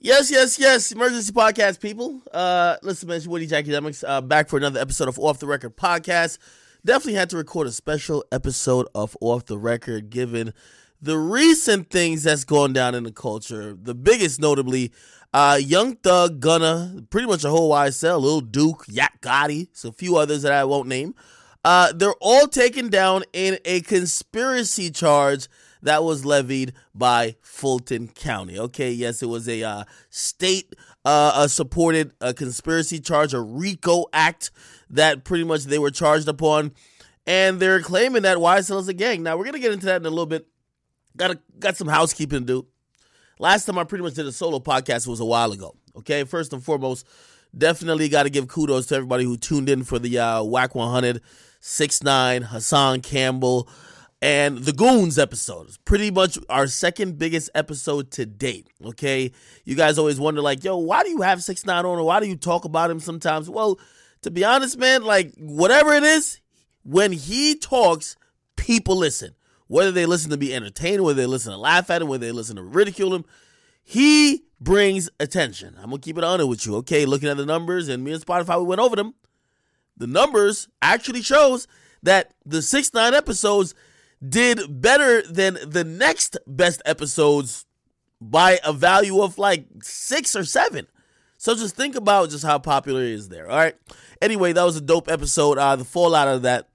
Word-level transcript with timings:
Yes, 0.00 0.30
yes, 0.30 0.60
yes. 0.60 0.92
Emergency 0.92 1.32
podcast 1.32 1.80
people. 1.80 2.22
Uh, 2.32 2.76
listen, 2.84 3.08
man, 3.08 3.20
Woody 3.26 3.48
Akademiks 3.48 4.04
uh, 4.06 4.20
back 4.20 4.48
for 4.48 4.56
another 4.56 4.78
episode 4.78 5.08
of 5.08 5.18
Off 5.18 5.40
the 5.40 5.46
Record 5.48 5.76
podcast. 5.76 6.38
Definitely 6.84 7.14
had 7.14 7.30
to 7.30 7.36
record 7.36 7.66
a 7.66 7.72
special 7.72 8.24
episode 8.30 8.86
of 8.94 9.16
Off 9.20 9.46
the 9.46 9.58
Record 9.58 10.08
given 10.08 10.54
the 11.02 11.18
recent 11.18 11.90
things 11.90 12.22
that's 12.22 12.44
going 12.44 12.72
down 12.72 12.94
in 12.94 13.02
the 13.02 13.10
culture. 13.10 13.74
The 13.74 13.92
biggest, 13.92 14.40
notably, 14.40 14.92
uh, 15.34 15.58
Young 15.60 15.96
Thug, 15.96 16.38
Gunna, 16.38 17.02
pretty 17.10 17.26
much 17.26 17.42
a 17.42 17.50
whole 17.50 17.72
YSL, 17.72 18.20
Lil 18.20 18.42
Duke, 18.42 18.84
Yak 18.86 19.20
Gotti, 19.20 19.66
so 19.72 19.88
a 19.88 19.92
few 19.92 20.16
others 20.16 20.42
that 20.42 20.52
I 20.52 20.62
won't 20.62 20.86
name. 20.86 21.16
Uh, 21.64 21.92
they're 21.92 22.14
all 22.20 22.46
taken 22.46 22.88
down 22.88 23.24
in 23.32 23.58
a 23.64 23.80
conspiracy 23.80 24.92
charge 24.92 25.48
that 25.82 26.04
was 26.04 26.24
levied 26.24 26.72
by 26.94 27.36
Fulton 27.40 28.08
County. 28.08 28.58
Okay, 28.58 28.90
yes, 28.90 29.22
it 29.22 29.26
was 29.26 29.48
a 29.48 29.62
uh, 29.62 29.84
state 30.10 30.74
uh, 31.04 31.32
uh, 31.34 31.48
supported 31.48 32.12
a 32.20 32.34
conspiracy 32.34 33.00
charge, 33.00 33.34
a 33.34 33.40
RICO 33.40 34.06
Act 34.12 34.50
that 34.90 35.24
pretty 35.24 35.44
much 35.44 35.64
they 35.64 35.78
were 35.78 35.90
charged 35.90 36.28
upon, 36.28 36.72
and 37.26 37.60
they're 37.60 37.80
claiming 37.80 38.22
that 38.22 38.38
YSL 38.38 38.80
is 38.80 38.88
a 38.88 38.94
gang. 38.94 39.22
Now 39.22 39.36
we're 39.36 39.44
gonna 39.44 39.58
get 39.58 39.72
into 39.72 39.86
that 39.86 40.00
in 40.02 40.06
a 40.06 40.10
little 40.10 40.26
bit. 40.26 40.46
Got 41.16 41.32
a, 41.32 41.40
got 41.58 41.76
some 41.76 41.88
housekeeping 41.88 42.40
to 42.40 42.44
do. 42.44 42.66
Last 43.38 43.64
time 43.66 43.78
I 43.78 43.84
pretty 43.84 44.04
much 44.04 44.14
did 44.14 44.26
a 44.26 44.32
solo 44.32 44.58
podcast 44.58 45.06
was 45.06 45.20
a 45.20 45.24
while 45.24 45.52
ago. 45.52 45.76
Okay, 45.96 46.24
first 46.24 46.52
and 46.52 46.62
foremost, 46.62 47.06
definitely 47.56 48.08
got 48.08 48.24
to 48.24 48.30
give 48.30 48.48
kudos 48.48 48.86
to 48.86 48.96
everybody 48.96 49.24
who 49.24 49.36
tuned 49.36 49.68
in 49.68 49.84
for 49.84 49.98
the 49.98 50.18
uh, 50.18 50.42
Wack 50.42 50.74
100, 50.74 51.20
6 51.60 52.02
9 52.02 52.42
Hassan 52.42 53.00
Campbell 53.00 53.68
and 54.20 54.58
the 54.58 54.72
Goons 54.72 55.18
episode. 55.18 55.68
Is 55.68 55.78
pretty 55.78 56.10
much 56.10 56.38
our 56.48 56.66
second 56.66 57.18
biggest 57.18 57.50
episode 57.54 58.10
to 58.12 58.26
date. 58.26 58.68
Okay, 58.84 59.32
you 59.64 59.74
guys 59.74 59.98
always 59.98 60.20
wonder 60.20 60.40
like, 60.40 60.64
yo, 60.64 60.76
why 60.76 61.02
do 61.02 61.10
you 61.10 61.22
have 61.22 61.42
six 61.42 61.64
nine 61.64 61.84
on, 61.84 61.98
or 61.98 62.04
why 62.04 62.20
do 62.20 62.26
you 62.26 62.36
talk 62.36 62.64
about 62.64 62.90
him 62.90 63.00
sometimes? 63.00 63.48
Well, 63.48 63.78
to 64.22 64.30
be 64.30 64.44
honest, 64.44 64.78
man, 64.78 65.04
like 65.04 65.32
whatever 65.36 65.92
it 65.92 66.02
is, 66.02 66.40
when 66.82 67.12
he 67.12 67.54
talks, 67.54 68.16
people 68.56 68.96
listen. 68.96 69.34
Whether 69.66 69.92
they 69.92 70.06
listen 70.06 70.30
to 70.30 70.38
be 70.38 70.54
entertained, 70.54 71.04
whether 71.04 71.20
they 71.20 71.26
listen 71.26 71.52
to 71.52 71.58
laugh 71.58 71.90
at 71.90 72.00
him, 72.00 72.08
whether 72.08 72.24
they 72.24 72.32
listen 72.32 72.56
to 72.56 72.62
ridicule 72.62 73.14
him, 73.14 73.26
he 73.82 74.44
brings 74.60 75.10
attention. 75.20 75.74
I'm 75.76 75.90
gonna 75.90 75.98
keep 75.98 76.16
it 76.16 76.24
honest 76.24 76.48
with 76.48 76.66
you, 76.66 76.76
okay? 76.76 77.04
Looking 77.04 77.28
at 77.28 77.36
the 77.36 77.46
numbers, 77.46 77.88
and 77.88 78.02
me 78.02 78.12
and 78.12 78.24
Spotify, 78.24 78.58
we 78.58 78.66
went 78.66 78.80
over 78.80 78.96
them. 78.96 79.14
The 79.96 80.06
numbers 80.06 80.68
actually 80.80 81.22
shows 81.22 81.68
that 82.02 82.32
the 82.46 82.62
six 82.62 82.94
nine 82.94 83.12
episodes 83.12 83.74
did 84.26 84.80
better 84.80 85.22
than 85.22 85.58
the 85.64 85.84
next 85.84 86.36
best 86.46 86.82
episodes 86.84 87.66
by 88.20 88.58
a 88.64 88.72
value 88.72 89.22
of 89.22 89.38
like 89.38 89.66
six 89.82 90.34
or 90.34 90.44
seven. 90.44 90.86
So 91.36 91.54
just 91.54 91.76
think 91.76 91.94
about 91.94 92.30
just 92.30 92.44
how 92.44 92.58
popular 92.58 93.02
it 93.02 93.12
is 93.12 93.28
there. 93.28 93.48
All 93.48 93.56
right. 93.56 93.76
Anyway, 94.20 94.52
that 94.52 94.64
was 94.64 94.76
a 94.76 94.80
dope 94.80 95.08
episode. 95.08 95.56
Uh, 95.56 95.76
the 95.76 95.84
fallout 95.84 96.26
of 96.26 96.42
that, 96.42 96.68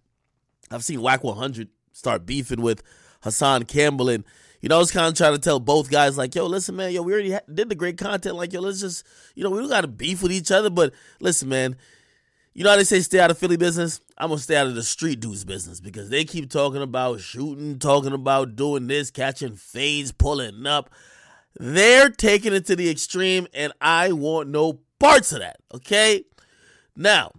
I've 0.72 0.86
seen 0.86 1.02
Wack 1.02 1.24
100 1.24 1.68
start 1.92 2.26
beefing 2.26 2.62
with 2.62 2.82
Hassan 3.22 3.64
Campbell, 3.66 4.10
and 4.10 4.24
you 4.62 4.70
know, 4.70 4.78
I 4.78 4.80
was 4.80 4.92
kind 4.92 5.08
of 5.08 5.14
trying 5.16 5.34
to 5.34 5.40
tell 5.40 5.60
both 5.60 5.92
guys 5.92 6.18
like, 6.18 6.34
yo, 6.34 6.46
listen, 6.46 6.78
man, 6.78 6.94
yo, 6.94 7.02
we 7.02 7.12
already 7.12 7.38
did 7.54 7.68
the 7.68 7.76
great 7.76 7.98
content. 7.98 8.38
Like, 8.38 8.54
yo, 8.54 8.62
let's 8.62 8.80
just, 8.80 9.06
you 9.36 9.44
know, 9.44 9.50
we 9.50 9.60
don't 9.60 9.68
got 9.68 9.82
to 9.82 9.90
beef 9.90 10.24
with 10.24 10.32
each 10.32 10.52
other, 10.52 10.70
but 10.70 10.94
listen, 11.20 11.50
man, 11.50 11.76
you 12.54 12.64
know 12.64 12.70
how 12.70 12.76
they 12.76 12.84
say 12.84 13.00
stay 13.02 13.20
out 13.20 13.32
of 13.32 13.38
Philly 13.38 13.58
business? 13.58 14.00
I'm 14.18 14.30
gonna 14.30 14.40
stay 14.40 14.56
out 14.56 14.68
of 14.68 14.76
the 14.76 14.84
street 14.84 15.20
dudes 15.20 15.44
business 15.44 15.80
because 15.80 16.10
they 16.10 16.24
keep 16.24 16.50
talking 16.50 16.82
about 16.82 17.20
shooting, 17.20 17.80
talking 17.80 18.14
about 18.14 18.56
doing 18.56 18.88
this, 18.88 19.12
catching 19.12 19.56
fades, 19.56 20.12
pulling 20.12 20.66
up. 20.66 20.90
They're 21.60 22.10
taking 22.10 22.54
it 22.54 22.66
to 22.68 22.76
the 22.76 22.90
extreme, 22.90 23.48
and 23.54 23.74
I 23.82 24.12
want 24.12 24.50
no 24.50 24.80
parts 25.00 25.32
of 25.32 25.40
that. 25.40 25.58
Okay. 25.74 26.26
Now, 26.96 27.32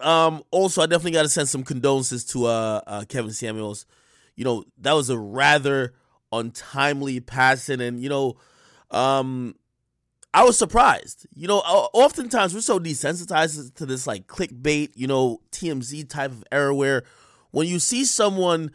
um, 0.00 0.42
also 0.50 0.82
I 0.82 0.86
definitely 0.86 1.12
got 1.12 1.22
to 1.22 1.28
send 1.28 1.48
some 1.48 1.64
condolences 1.64 2.24
to 2.26 2.46
uh, 2.46 2.80
uh, 2.86 3.04
Kevin 3.08 3.32
Samuels. 3.32 3.86
You 4.36 4.44
know 4.44 4.64
that 4.78 4.92
was 4.92 5.10
a 5.10 5.18
rather 5.18 5.94
untimely 6.32 7.20
passing, 7.20 7.80
and 7.80 8.00
you 8.00 8.08
know, 8.08 8.36
um, 8.90 9.56
I 10.34 10.44
was 10.44 10.58
surprised. 10.58 11.26
You 11.34 11.48
know, 11.48 11.58
oftentimes 11.58 12.54
we're 12.54 12.60
so 12.60 12.78
desensitized 12.78 13.74
to 13.74 13.86
this 13.86 14.06
like 14.06 14.26
clickbait, 14.26 14.90
you 14.94 15.06
know, 15.06 15.40
TMZ 15.52 16.08
type 16.08 16.32
of 16.32 16.44
era 16.52 16.74
where 16.74 17.04
when 17.50 17.66
you 17.66 17.78
see 17.78 18.04
someone 18.04 18.70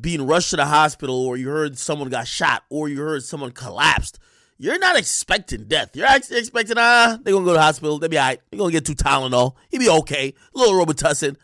being 0.00 0.26
rushed 0.26 0.50
to 0.50 0.56
the 0.56 0.66
hospital 0.66 1.26
or 1.26 1.36
you 1.36 1.48
heard 1.48 1.78
someone 1.78 2.08
got 2.08 2.26
shot 2.26 2.64
or 2.70 2.88
you 2.88 2.98
heard 2.98 3.22
someone 3.22 3.50
collapsed, 3.50 4.18
you're 4.56 4.78
not 4.78 4.96
expecting 4.96 5.64
death. 5.64 5.94
You're 5.94 6.06
actually 6.06 6.38
expecting, 6.38 6.76
ah, 6.78 7.18
they're 7.22 7.32
going 7.32 7.44
to 7.44 7.48
go 7.48 7.52
to 7.52 7.58
the 7.58 7.62
hospital. 7.62 7.98
They'll 7.98 8.08
be 8.08 8.18
all 8.18 8.26
right. 8.26 8.40
They're 8.50 8.58
going 8.58 8.70
to 8.70 8.76
get 8.76 8.86
two 8.86 8.94
Tylenol. 8.94 9.54
He'll 9.70 9.80
be 9.80 9.90
okay. 9.90 10.32
A 10.54 10.58
little 10.58 10.74
Robitussin. 10.74 11.36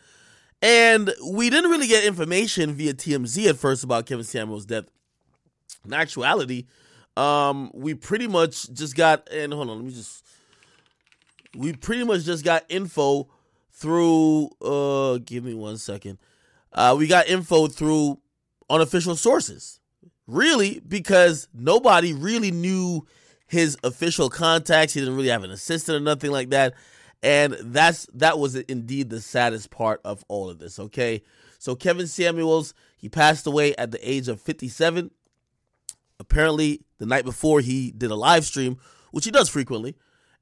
And 0.61 1.13
we 1.27 1.49
didn't 1.49 1.71
really 1.71 1.87
get 1.87 2.03
information 2.03 2.73
via 2.73 2.93
TMZ 2.93 3.49
at 3.49 3.57
first 3.57 3.83
about 3.83 4.05
Kevin 4.05 4.23
Samuel's 4.23 4.65
death. 4.65 4.85
In 5.85 5.93
actuality, 5.93 6.65
um, 7.21 7.69
we 7.73 7.93
pretty 7.93 8.27
much 8.27 8.71
just 8.73 8.95
got 8.95 9.31
and 9.31 9.53
hold 9.53 9.69
on, 9.69 9.77
let 9.77 9.85
me 9.85 9.93
just 9.93 10.25
we 11.55 11.73
pretty 11.73 12.03
much 12.03 12.23
just 12.23 12.43
got 12.43 12.63
info 12.67 13.29
through 13.71 14.49
uh 14.61 15.19
give 15.23 15.43
me 15.43 15.53
one 15.53 15.77
second. 15.77 16.17
Uh 16.73 16.95
we 16.97 17.05
got 17.05 17.27
info 17.27 17.67
through 17.67 18.19
unofficial 18.69 19.15
sources. 19.15 19.79
Really, 20.25 20.81
because 20.87 21.47
nobody 21.53 22.13
really 22.13 22.51
knew 22.51 23.05
his 23.45 23.77
official 23.83 24.29
contacts. 24.29 24.93
He 24.93 25.01
didn't 25.01 25.15
really 25.15 25.29
have 25.29 25.43
an 25.43 25.51
assistant 25.51 25.97
or 25.97 25.99
nothing 25.99 26.31
like 26.31 26.49
that. 26.51 26.73
And 27.21 27.55
that's 27.61 28.07
that 28.13 28.39
was 28.39 28.55
indeed 28.55 29.09
the 29.11 29.21
saddest 29.21 29.69
part 29.69 30.01
of 30.03 30.23
all 30.27 30.49
of 30.49 30.57
this, 30.57 30.79
okay? 30.79 31.21
So 31.59 31.75
Kevin 31.75 32.07
Samuels, 32.07 32.73
he 32.97 33.09
passed 33.09 33.45
away 33.45 33.75
at 33.75 33.91
the 33.91 34.09
age 34.09 34.27
of 34.27 34.41
57 34.41 35.11
apparently 36.21 36.81
the 37.01 37.07
night 37.07 37.25
before 37.25 37.61
he 37.61 37.91
did 37.91 38.11
a 38.11 38.15
live 38.15 38.45
stream, 38.45 38.77
which 39.09 39.25
he 39.25 39.31
does 39.31 39.49
frequently. 39.49 39.95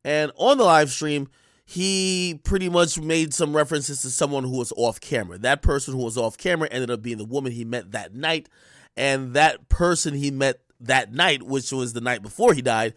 And 0.03 0.29
on 0.35 0.57
the 0.57 0.65
live 0.65 0.91
stream, 0.91 1.29
he 1.63 2.41
pretty 2.43 2.67
much 2.67 2.99
made 2.99 3.33
some 3.33 3.55
references 3.55 4.01
to 4.01 4.09
someone 4.09 4.43
who 4.43 4.57
was 4.57 4.73
off 4.75 4.99
camera. 4.99 5.37
That 5.37 5.61
person 5.61 5.93
who 5.93 6.03
was 6.03 6.17
off 6.17 6.37
camera 6.37 6.67
ended 6.69 6.91
up 6.91 7.01
being 7.01 7.17
the 7.17 7.23
woman 7.23 7.53
he 7.53 7.63
met 7.63 7.93
that 7.93 8.13
night. 8.13 8.49
And 8.97 9.33
that 9.35 9.69
person 9.69 10.13
he 10.13 10.31
met 10.31 10.59
that 10.81 11.13
night, 11.13 11.43
which 11.43 11.71
was 11.71 11.93
the 11.93 12.01
night 12.01 12.21
before 12.21 12.53
he 12.53 12.61
died, 12.61 12.93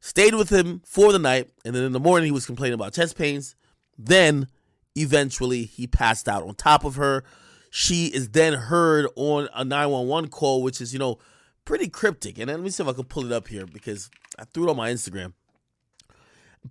stayed 0.00 0.34
with 0.34 0.50
him 0.50 0.82
for 0.84 1.10
the 1.10 1.18
night. 1.18 1.48
And 1.64 1.74
then 1.74 1.84
in 1.84 1.92
the 1.92 2.00
morning, 2.00 2.26
he 2.26 2.32
was 2.32 2.44
complaining 2.44 2.74
about 2.74 2.92
chest 2.92 3.16
pains. 3.16 3.56
Then 3.96 4.48
eventually, 4.96 5.64
he 5.64 5.86
passed 5.86 6.28
out 6.28 6.42
on 6.42 6.54
top 6.56 6.84
of 6.84 6.96
her. 6.96 7.24
She 7.70 8.08
is 8.08 8.28
then 8.30 8.52
heard 8.52 9.06
on 9.16 9.48
a 9.54 9.64
911 9.64 10.28
call, 10.28 10.62
which 10.62 10.82
is, 10.82 10.92
you 10.92 10.98
know, 10.98 11.18
pretty 11.68 11.88
cryptic. 11.88 12.38
And 12.38 12.50
let 12.50 12.60
me 12.60 12.70
see 12.70 12.82
if 12.82 12.88
I 12.88 12.94
can 12.94 13.04
pull 13.04 13.26
it 13.26 13.32
up 13.32 13.46
here 13.46 13.66
because 13.66 14.10
I 14.38 14.44
threw 14.44 14.66
it 14.66 14.70
on 14.70 14.76
my 14.78 14.90
Instagram. 14.90 15.34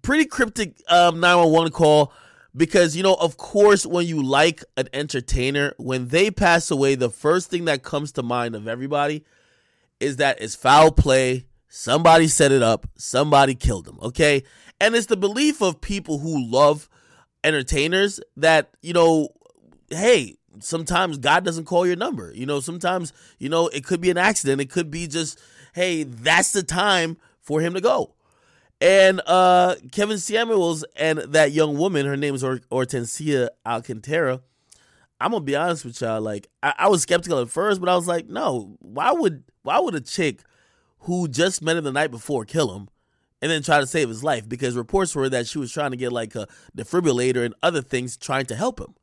Pretty 0.01 0.25
cryptic 0.25 0.81
um, 0.89 1.19
911 1.19 1.71
call 1.71 2.11
because, 2.55 2.97
you 2.97 3.03
know, 3.03 3.13
of 3.13 3.37
course, 3.37 3.85
when 3.85 4.07
you 4.07 4.23
like 4.23 4.63
an 4.75 4.89
entertainer, 4.93 5.75
when 5.77 6.07
they 6.07 6.31
pass 6.31 6.71
away, 6.71 6.95
the 6.95 7.11
first 7.11 7.51
thing 7.51 7.65
that 7.65 7.83
comes 7.83 8.11
to 8.13 8.23
mind 8.23 8.55
of 8.55 8.67
everybody 8.67 9.23
is 9.99 10.15
that 10.15 10.41
it's 10.41 10.55
foul 10.55 10.91
play. 10.91 11.45
Somebody 11.69 12.27
set 12.27 12.51
it 12.51 12.63
up. 12.63 12.87
Somebody 12.95 13.53
killed 13.53 13.85
them. 13.85 13.99
Okay. 14.01 14.41
And 14.81 14.95
it's 14.95 15.05
the 15.05 15.15
belief 15.15 15.61
of 15.61 15.79
people 15.79 16.17
who 16.17 16.43
love 16.43 16.89
entertainers 17.43 18.19
that, 18.35 18.71
you 18.81 18.93
know, 18.93 19.29
hey, 19.91 20.37
sometimes 20.63 21.17
God 21.17 21.43
doesn't 21.43 21.65
call 21.65 21.85
your 21.85 21.95
number. 21.95 22.31
You 22.33 22.45
know, 22.45 22.59
sometimes, 22.59 23.13
you 23.39 23.49
know, 23.49 23.67
it 23.67 23.83
could 23.85 24.01
be 24.01 24.09
an 24.09 24.17
accident. 24.17 24.61
It 24.61 24.69
could 24.69 24.91
be 24.91 25.07
just, 25.07 25.39
hey, 25.73 26.03
that's 26.03 26.51
the 26.51 26.63
time 26.63 27.17
for 27.41 27.61
him 27.61 27.73
to 27.73 27.81
go. 27.81 28.13
And 28.79 29.21
uh 29.25 29.75
Kevin 29.91 30.19
Samuels 30.19 30.85
and 30.95 31.19
that 31.19 31.51
young 31.51 31.77
woman, 31.77 32.05
her 32.05 32.17
name 32.17 32.35
is 32.35 32.43
or- 32.43 32.61
Hortensia 32.71 33.49
Alcantara. 33.65 34.41
I'm 35.19 35.31
gonna 35.31 35.43
be 35.43 35.55
honest 35.55 35.83
with 35.83 35.99
y'all. 35.99 36.21
Like, 36.21 36.47
I-, 36.61 36.75
I 36.77 36.87
was 36.87 37.01
skeptical 37.01 37.39
at 37.39 37.49
first, 37.49 37.79
but 37.79 37.89
I 37.89 37.95
was 37.95 38.07
like, 38.07 38.27
no, 38.27 38.77
why 38.79 39.11
would 39.11 39.43
why 39.63 39.79
would 39.79 39.95
a 39.95 40.01
chick 40.01 40.41
who 40.99 41.27
just 41.27 41.63
met 41.63 41.77
him 41.77 41.85
the 41.85 41.91
night 41.91 42.11
before 42.11 42.45
kill 42.45 42.75
him? 42.75 42.89
and 43.41 43.51
then 43.51 43.61
try 43.61 43.79
to 43.79 43.87
save 43.87 44.09
his 44.09 44.23
life 44.23 44.47
because 44.47 44.75
reports 44.75 45.15
were 45.15 45.29
that 45.29 45.47
she 45.47 45.59
was 45.59 45.71
trying 45.71 45.91
to 45.91 45.97
get 45.97 46.11
like 46.11 46.35
a 46.35 46.47
defibrillator 46.75 47.45
and 47.45 47.53
other 47.61 47.81
things 47.81 48.17
trying 48.17 48.45
to 48.45 48.55
help 48.55 48.79
him. 48.79 48.95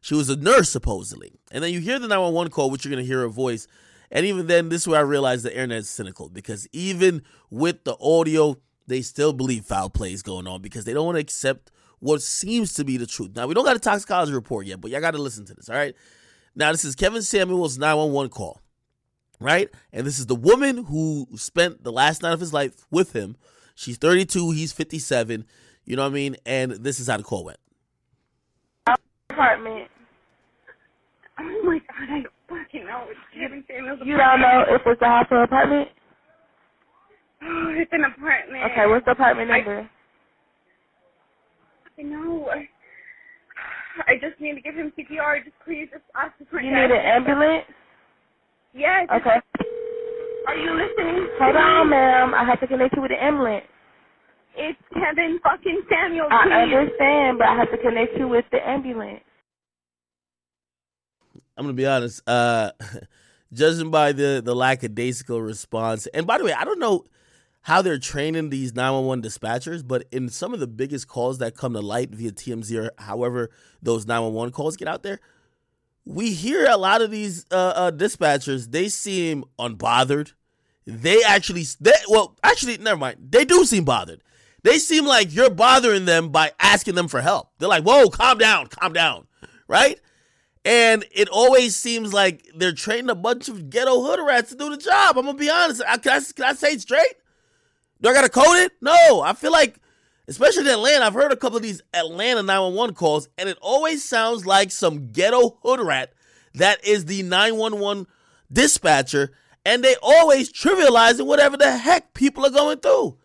She 0.00 0.14
was 0.14 0.30
a 0.30 0.36
nurse, 0.36 0.70
supposedly. 0.70 1.32
And 1.50 1.62
then 1.62 1.72
you 1.72 1.80
hear 1.80 1.98
the 1.98 2.08
911 2.08 2.52
call, 2.52 2.70
which 2.70 2.84
you're 2.84 2.92
going 2.92 3.04
to 3.04 3.06
hear 3.06 3.20
her 3.20 3.28
voice. 3.28 3.66
And 4.10 4.26
even 4.26 4.46
then, 4.46 4.68
this 4.68 4.82
is 4.82 4.88
where 4.88 4.98
I 4.98 5.02
realized 5.02 5.44
the 5.44 5.52
internet 5.52 5.78
is 5.78 5.90
cynical 5.90 6.28
because 6.28 6.66
even 6.72 7.22
with 7.50 7.84
the 7.84 7.96
audio, 8.00 8.56
they 8.86 9.02
still 9.02 9.32
believe 9.32 9.64
foul 9.64 9.90
play 9.90 10.12
is 10.12 10.22
going 10.22 10.46
on 10.46 10.62
because 10.62 10.84
they 10.84 10.92
don't 10.92 11.06
want 11.06 11.16
to 11.16 11.20
accept 11.20 11.70
what 12.00 12.22
seems 12.22 12.74
to 12.74 12.84
be 12.84 12.96
the 12.96 13.06
truth. 13.06 13.36
Now, 13.36 13.46
we 13.46 13.54
don't 13.54 13.64
got 13.64 13.76
a 13.76 13.80
toxicology 13.80 14.32
report 14.32 14.66
yet, 14.66 14.80
but 14.80 14.90
y'all 14.90 15.00
got 15.00 15.12
to 15.12 15.22
listen 15.22 15.44
to 15.46 15.54
this, 15.54 15.68
all 15.68 15.76
right? 15.76 15.94
Now, 16.56 16.72
this 16.72 16.84
is 16.84 16.96
Kevin 16.96 17.22
Samuel's 17.22 17.78
911 17.78 18.30
call, 18.30 18.60
right? 19.38 19.68
And 19.92 20.06
this 20.06 20.18
is 20.18 20.26
the 20.26 20.34
woman 20.34 20.84
who 20.84 21.28
spent 21.36 21.84
the 21.84 21.92
last 21.92 22.22
night 22.22 22.32
of 22.32 22.40
his 22.40 22.52
life 22.52 22.86
with 22.90 23.12
him. 23.12 23.36
She's 23.74 23.96
32, 23.96 24.50
he's 24.52 24.72
57. 24.72 25.44
You 25.84 25.96
know 25.96 26.02
what 26.02 26.08
I 26.08 26.14
mean? 26.14 26.36
And 26.44 26.72
this 26.72 26.98
is 26.98 27.06
how 27.06 27.16
the 27.16 27.22
call 27.22 27.44
went. 27.44 27.58
Apartment. 29.30 29.79
Oh 31.40 31.62
my 31.64 31.78
god, 31.78 32.10
I 32.10 32.22
don't 32.22 32.34
fucking 32.48 32.86
know. 32.86 33.06
It's 33.10 33.20
Kevin 33.34 33.64
Samuels. 33.68 34.00
You 34.04 34.18
don't 34.18 34.40
know 34.42 34.64
if 34.68 34.82
it's 34.86 35.02
a 35.02 35.06
house 35.06 35.26
or 35.30 35.44
apartment? 35.44 35.88
Oh, 37.42 37.74
it's 37.76 37.92
an 37.92 38.04
apartment. 38.04 38.64
Okay, 38.72 38.86
what's 38.86 39.04
the 39.06 39.12
apartment 39.12 39.50
number? 39.50 39.90
I 41.98 42.02
know. 42.02 42.50
I 44.06 44.14
just 44.20 44.40
need 44.40 44.54
to 44.54 44.60
give 44.60 44.74
him 44.74 44.92
CPR. 44.98 45.44
Just 45.44 45.56
please, 45.64 45.88
just 45.92 46.04
ask 46.14 46.32
the 46.38 46.46
You 46.62 46.70
need 46.70 46.90
an 46.90 46.92
ambulance? 46.92 47.64
Yes. 48.74 49.08
Okay. 49.12 49.40
Are 50.46 50.56
you 50.56 50.72
listening? 50.72 51.28
Hold 51.40 51.56
on, 51.56 51.90
ma'am. 51.90 52.34
I 52.34 52.44
have 52.44 52.60
to 52.60 52.66
connect 52.66 52.96
you 52.96 53.02
with 53.02 53.10
the 53.10 53.22
ambulance. 53.22 53.66
It's 54.56 54.78
Kevin 54.94 55.40
fucking 55.42 55.82
Samuels. 55.90 56.30
I 56.32 56.62
understand, 56.62 57.38
but 57.38 57.48
I 57.48 57.56
have 57.56 57.70
to 57.70 57.78
connect 57.78 58.16
you 58.18 58.28
with 58.28 58.44
the 58.52 58.66
ambulance. 58.66 59.20
I'm 61.56 61.64
gonna 61.64 61.74
be 61.74 61.86
honest. 61.86 62.22
Uh, 62.26 62.72
judging 63.52 63.90
by 63.90 64.12
the 64.12 64.40
the 64.44 64.54
lackadaisical 64.54 65.40
response, 65.40 66.06
and 66.08 66.26
by 66.26 66.38
the 66.38 66.44
way, 66.44 66.52
I 66.52 66.64
don't 66.64 66.78
know 66.78 67.04
how 67.62 67.82
they're 67.82 67.98
training 67.98 68.50
these 68.50 68.74
911 68.74 69.22
dispatchers, 69.22 69.86
but 69.86 70.06
in 70.10 70.28
some 70.28 70.54
of 70.54 70.60
the 70.60 70.66
biggest 70.66 71.08
calls 71.08 71.38
that 71.38 71.56
come 71.56 71.74
to 71.74 71.80
light 71.80 72.10
via 72.10 72.32
TMZ 72.32 72.74
or 72.78 72.90
however 72.98 73.50
those 73.82 74.06
911 74.06 74.52
calls 74.52 74.76
get 74.76 74.88
out 74.88 75.02
there, 75.02 75.20
we 76.06 76.32
hear 76.32 76.66
a 76.66 76.76
lot 76.76 77.02
of 77.02 77.10
these 77.10 77.46
uh, 77.50 77.72
uh, 77.76 77.90
dispatchers. 77.90 78.70
They 78.70 78.88
seem 78.88 79.44
unbothered. 79.58 80.32
They 80.86 81.22
actually, 81.22 81.64
they, 81.80 81.92
well, 82.08 82.36
actually, 82.42 82.78
never 82.78 82.98
mind. 82.98 83.18
They 83.28 83.44
do 83.44 83.64
seem 83.64 83.84
bothered. 83.84 84.22
They 84.62 84.78
seem 84.78 85.06
like 85.06 85.34
you're 85.34 85.50
bothering 85.50 86.04
them 86.06 86.30
by 86.30 86.52
asking 86.58 86.94
them 86.94 87.08
for 87.08 87.20
help. 87.20 87.50
They're 87.58 87.68
like, 87.68 87.84
"Whoa, 87.84 88.08
calm 88.08 88.38
down, 88.38 88.66
calm 88.66 88.92
down," 88.92 89.26
right? 89.68 89.98
And 90.64 91.04
it 91.12 91.28
always 91.28 91.74
seems 91.74 92.12
like 92.12 92.46
they're 92.54 92.72
training 92.72 93.10
a 93.10 93.14
bunch 93.14 93.48
of 93.48 93.70
ghetto 93.70 94.02
hood 94.02 94.20
rats 94.24 94.50
to 94.50 94.56
do 94.56 94.70
the 94.70 94.76
job. 94.76 95.16
I'm 95.16 95.24
gonna 95.24 95.38
be 95.38 95.50
honest. 95.50 95.82
I, 95.86 95.96
can, 95.96 96.12
I, 96.12 96.20
can 96.34 96.44
I 96.44 96.52
say 96.52 96.76
straight? 96.76 97.14
Do 98.02 98.10
I 98.10 98.14
gotta 98.14 98.28
code 98.28 98.56
it? 98.56 98.72
No. 98.80 99.22
I 99.22 99.32
feel 99.32 99.52
like, 99.52 99.76
especially 100.28 100.62
in 100.62 100.68
Atlanta, 100.68 101.06
I've 101.06 101.14
heard 101.14 101.32
a 101.32 101.36
couple 101.36 101.56
of 101.56 101.62
these 101.62 101.82
Atlanta 101.94 102.42
911 102.42 102.94
calls, 102.94 103.28
and 103.38 103.48
it 103.48 103.58
always 103.62 104.04
sounds 104.04 104.44
like 104.44 104.70
some 104.70 105.12
ghetto 105.12 105.58
hood 105.62 105.80
rat 105.80 106.12
that 106.54 106.84
is 106.84 107.04
the 107.06 107.22
911 107.22 108.06
dispatcher, 108.52 109.32
and 109.64 109.84
they 109.84 109.96
always 110.02 110.52
trivializing 110.52 111.26
whatever 111.26 111.56
the 111.56 111.76
heck 111.76 112.14
people 112.14 112.44
are 112.44 112.50
going 112.50 112.78
through. 112.78 113.16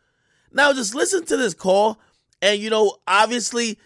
Now, 0.51 0.71
just 0.73 0.95
listen 0.95 1.25
to 1.25 1.38
this 1.38 1.53
call, 1.53 1.99
and 2.41 2.59
you 2.61 2.69
know, 2.69 2.97
obviously, 3.07 3.77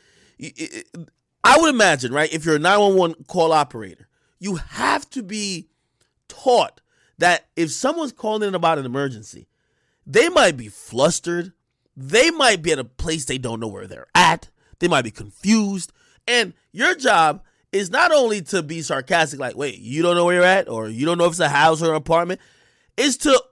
I 1.44 1.58
would 1.58 1.74
imagine, 1.74 2.12
right, 2.12 2.32
if 2.32 2.46
you're 2.46 2.58
a 2.58 2.60
911 2.60 3.26
call 3.28 3.52
operator, 3.52 4.08
you 4.40 4.56
have 4.56 5.10
to 5.12 5.24
be 5.24 5.68
taught 6.28 6.82
that 7.18 7.48
if 7.56 7.72
someone's 7.72 8.12
calling 8.12 8.48
in 8.48 8.56
about 8.56 8.80
an 8.80 8.86
emergency, 8.86 9.48
they 10.06 10.30
might 10.30 10.58
be 10.58 10.70
flustered. 10.70 11.54
They 11.96 12.32
might 12.32 12.62
be 12.62 12.72
at 12.72 12.80
a 12.80 12.86
place 12.86 13.26
they 13.26 13.38
don't 13.38 13.60
know 13.60 13.68
where 13.68 13.88
they're 13.88 14.08
at. 14.16 14.50
They 14.80 14.88
might 14.88 15.04
be 15.04 15.12
confused. 15.12 15.92
And 16.28 16.54
your 16.72 16.96
job 16.96 17.44
is 17.72 17.90
not 17.90 18.12
only 18.12 18.42
to 18.42 18.64
be 18.64 18.82
sarcastic, 18.82 19.40
like, 19.40 19.56
wait, 19.56 19.80
you 19.80 20.02
don't 20.02 20.16
know 20.16 20.26
where 20.26 20.36
you're 20.36 20.44
at, 20.44 20.70
or 20.70 20.88
you 20.88 21.06
don't 21.06 21.18
know 21.18 21.26
if 21.26 21.32
it's 21.32 21.40
a 21.40 21.50
house 21.50 21.82
or 21.82 21.92
an 21.92 21.96
apartment, 21.96 22.40
is 22.98 23.18
to 23.18 23.44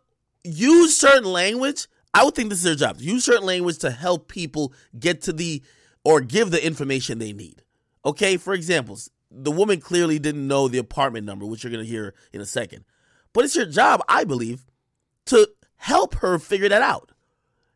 use 0.44 0.98
certain 0.98 1.32
language. 1.32 1.88
I 2.14 2.24
would 2.24 2.36
think 2.36 2.50
this 2.50 2.60
is 2.60 2.64
their 2.64 2.76
job. 2.76 2.98
Use 3.00 3.26
certain 3.26 3.46
language 3.46 3.80
to 3.80 3.92
help 3.92 4.28
people 4.28 4.74
get 4.98 5.22
to 5.24 5.34
the 5.34 5.62
or 6.04 6.22
give 6.22 6.52
the 6.52 6.66
information 6.66 7.20
they 7.20 7.34
need. 7.34 7.64
Okay, 8.06 8.38
for 8.38 8.54
examples, 8.54 9.10
the 9.30 9.52
woman 9.52 9.80
clearly 9.80 10.20
didn't 10.20 10.48
know 10.48 10.68
the 10.68 10.78
apartment 10.78 11.26
number, 11.26 11.46
which 11.46 11.64
you're 11.64 11.72
going 11.72 11.84
to 11.84 11.90
hear 11.90 12.14
in 12.32 12.42
a 12.42 12.46
second. 12.46 12.86
But 13.34 13.46
it's 13.46 13.56
your 13.56 13.66
job, 13.66 14.02
I 14.08 14.24
believe, 14.24 14.66
to 15.26 15.50
help 15.78 16.16
her 16.16 16.40
figure 16.40 16.70
that 16.70 16.82
out. 16.82 17.12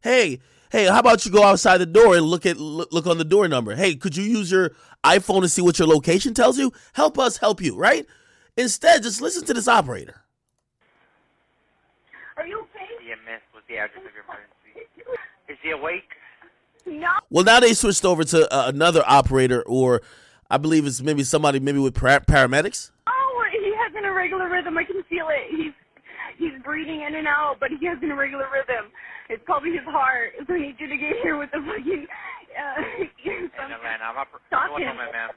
Hey, 0.01 0.39
hey, 0.71 0.85
how 0.85 0.99
about 0.99 1.25
you 1.25 1.31
go 1.31 1.43
outside 1.43 1.77
the 1.77 1.85
door 1.85 2.15
and 2.15 2.25
look 2.25 2.45
at 2.45 2.57
look, 2.57 2.91
look 2.91 3.05
on 3.05 3.17
the 3.17 3.25
door 3.25 3.47
number? 3.47 3.75
Hey, 3.75 3.95
could 3.95 4.15
you 4.15 4.23
use 4.23 4.51
your 4.51 4.71
iPhone 5.03 5.41
to 5.41 5.49
see 5.49 5.61
what 5.61 5.77
your 5.77 5.87
location 5.87 6.33
tells 6.33 6.57
you? 6.57 6.71
Help 6.93 7.19
us 7.19 7.37
help 7.37 7.61
you, 7.61 7.75
right? 7.75 8.05
Instead, 8.57 9.03
just 9.03 9.21
listen 9.21 9.45
to 9.45 9.53
this 9.53 9.67
operator. 9.67 10.21
Are 12.37 12.47
you 12.47 12.59
okay? 12.61 12.87
Yeah, 13.07 13.15
miss. 13.25 13.41
What's 13.51 13.67
the 13.67 13.77
address 13.77 14.03
of 14.05 14.13
your 14.13 14.23
emergency? 14.23 14.89
Is 15.47 15.57
he 15.61 15.71
awake? 15.71 16.09
No. 16.85 17.07
Well, 17.29 17.43
now 17.43 17.59
they 17.59 17.73
switched 17.73 18.05
over 18.05 18.23
to 18.25 18.51
uh, 18.53 18.67
another 18.67 19.03
operator, 19.05 19.63
or 19.65 20.01
I 20.49 20.57
believe 20.57 20.85
it's 20.85 21.01
maybe 21.01 21.23
somebody 21.23 21.59
maybe 21.59 21.79
with 21.79 21.93
para- 21.95 22.21
paramedics. 22.21 22.91
Oh, 23.07 23.43
he 23.51 23.71
has 23.77 23.93
an 23.95 24.05
irregular 24.05 24.49
rhythm. 24.49 24.77
I 24.77 24.83
can 24.83 25.03
feel 25.09 25.27
it. 25.29 25.49
He's 25.51 25.73
he's 26.37 26.61
breathing 26.63 27.01
in 27.07 27.15
and 27.15 27.27
out, 27.27 27.57
but 27.59 27.69
he 27.79 27.85
has 27.87 27.97
an 28.01 28.11
irregular 28.11 28.47
rhythm. 28.51 28.91
It's 29.29 29.41
probably 29.45 29.71
his 29.71 29.85
heart. 29.85 30.33
So 30.47 30.53
I 30.53 30.59
need 30.59 30.75
you 30.79 30.87
to 30.87 30.97
get 30.97 31.13
here 31.23 31.37
with 31.37 31.51
the 31.51 31.59
fucking. 31.63 32.07
Uh, 32.51 32.81
In 33.23 33.47
Atlanta. 33.71 34.03
I'm 34.11 34.17
up. 34.17 34.27
Stop 34.47 34.71
What's 34.71 34.83
him. 34.83 34.89
on 34.91 34.97
man? 34.97 35.29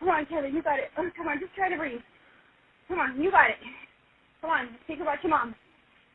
Come 0.00 0.08
on, 0.08 0.24
Kelly, 0.26 0.50
you 0.54 0.62
got 0.62 0.78
it. 0.78 0.88
Oh, 0.96 1.10
come 1.16 1.26
on, 1.28 1.38
just 1.40 1.52
try 1.54 1.68
to 1.68 1.76
breathe. 1.76 2.00
Come 2.88 2.98
on, 3.00 3.20
you 3.20 3.30
got 3.30 3.50
it. 3.50 3.56
Come 4.40 4.50
on, 4.50 4.68
think 4.86 5.00
about 5.02 5.18
your 5.22 5.30
mom. 5.30 5.54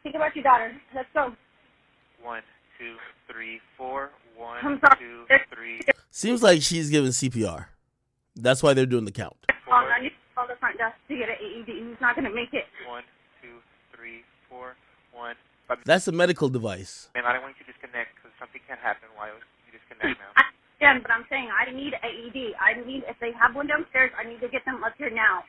Think 0.02 0.16
about 0.16 0.34
your 0.36 0.44
daughter. 0.44 0.72
Let's 0.96 1.10
go. 1.14 1.34
One, 2.24 2.42
two, 2.84 2.96
three, 3.32 3.60
four. 3.78 4.12
One, 4.36 4.58
I'm 4.64 4.80
sorry. 4.80 5.00
two, 5.00 5.24
three, 5.54 5.82
Seems 6.12 6.44
like 6.44 6.62
she's 6.62 6.90
giving 6.90 7.12
CPR. 7.12 7.66
That's 8.36 8.62
why 8.64 8.74
they're 8.74 8.86
doing 8.90 9.06
the 9.06 9.12
count. 9.12 9.38
Oh, 9.70 9.72
I 9.72 10.02
need 10.02 10.10
to 10.10 10.16
call 10.36 10.48
the 10.48 10.58
front 10.60 10.78
desk 10.78 10.98
to 11.08 11.16
get 11.16 11.30
an 11.30 11.38
AED. 11.40 11.70
He's 11.70 12.02
not 12.02 12.16
going 12.16 12.26
to 12.28 12.34
make 12.34 12.54
it. 12.54 12.66
one, 12.90 13.04
two, 13.42 13.62
three, 13.96 14.26
four, 14.50 14.76
one. 15.14 15.36
But 15.68 15.80
That's 15.86 16.08
a 16.08 16.12
medical 16.12 16.50
device. 16.50 17.10
And 17.16 17.26
I 17.26 17.34
don't 17.34 17.42
want 17.42 17.56
you 17.60 17.66
to 17.66 17.72
disconnect 17.72 18.18
because 18.18 18.34
something 18.42 18.60
can 18.68 18.78
happen 18.82 19.08
while 19.16 19.30
you 19.32 19.72
disconnect 19.72 20.20
now. 20.20 20.34
I 20.42 20.44
understand, 20.50 20.98
but 21.06 21.12
I'm 21.14 21.26
saying 21.30 21.48
I 21.54 21.72
need 21.72 21.94
AED. 21.94 22.58
I 22.60 22.74
need, 22.84 23.06
if 23.08 23.16
they 23.22 23.32
have 23.40 23.56
one 23.56 23.68
downstairs, 23.68 24.12
I 24.20 24.28
need 24.28 24.42
to 24.42 24.50
get 24.50 24.66
them 24.66 24.84
up 24.84 24.94
here 24.98 25.14
now. 25.14 25.46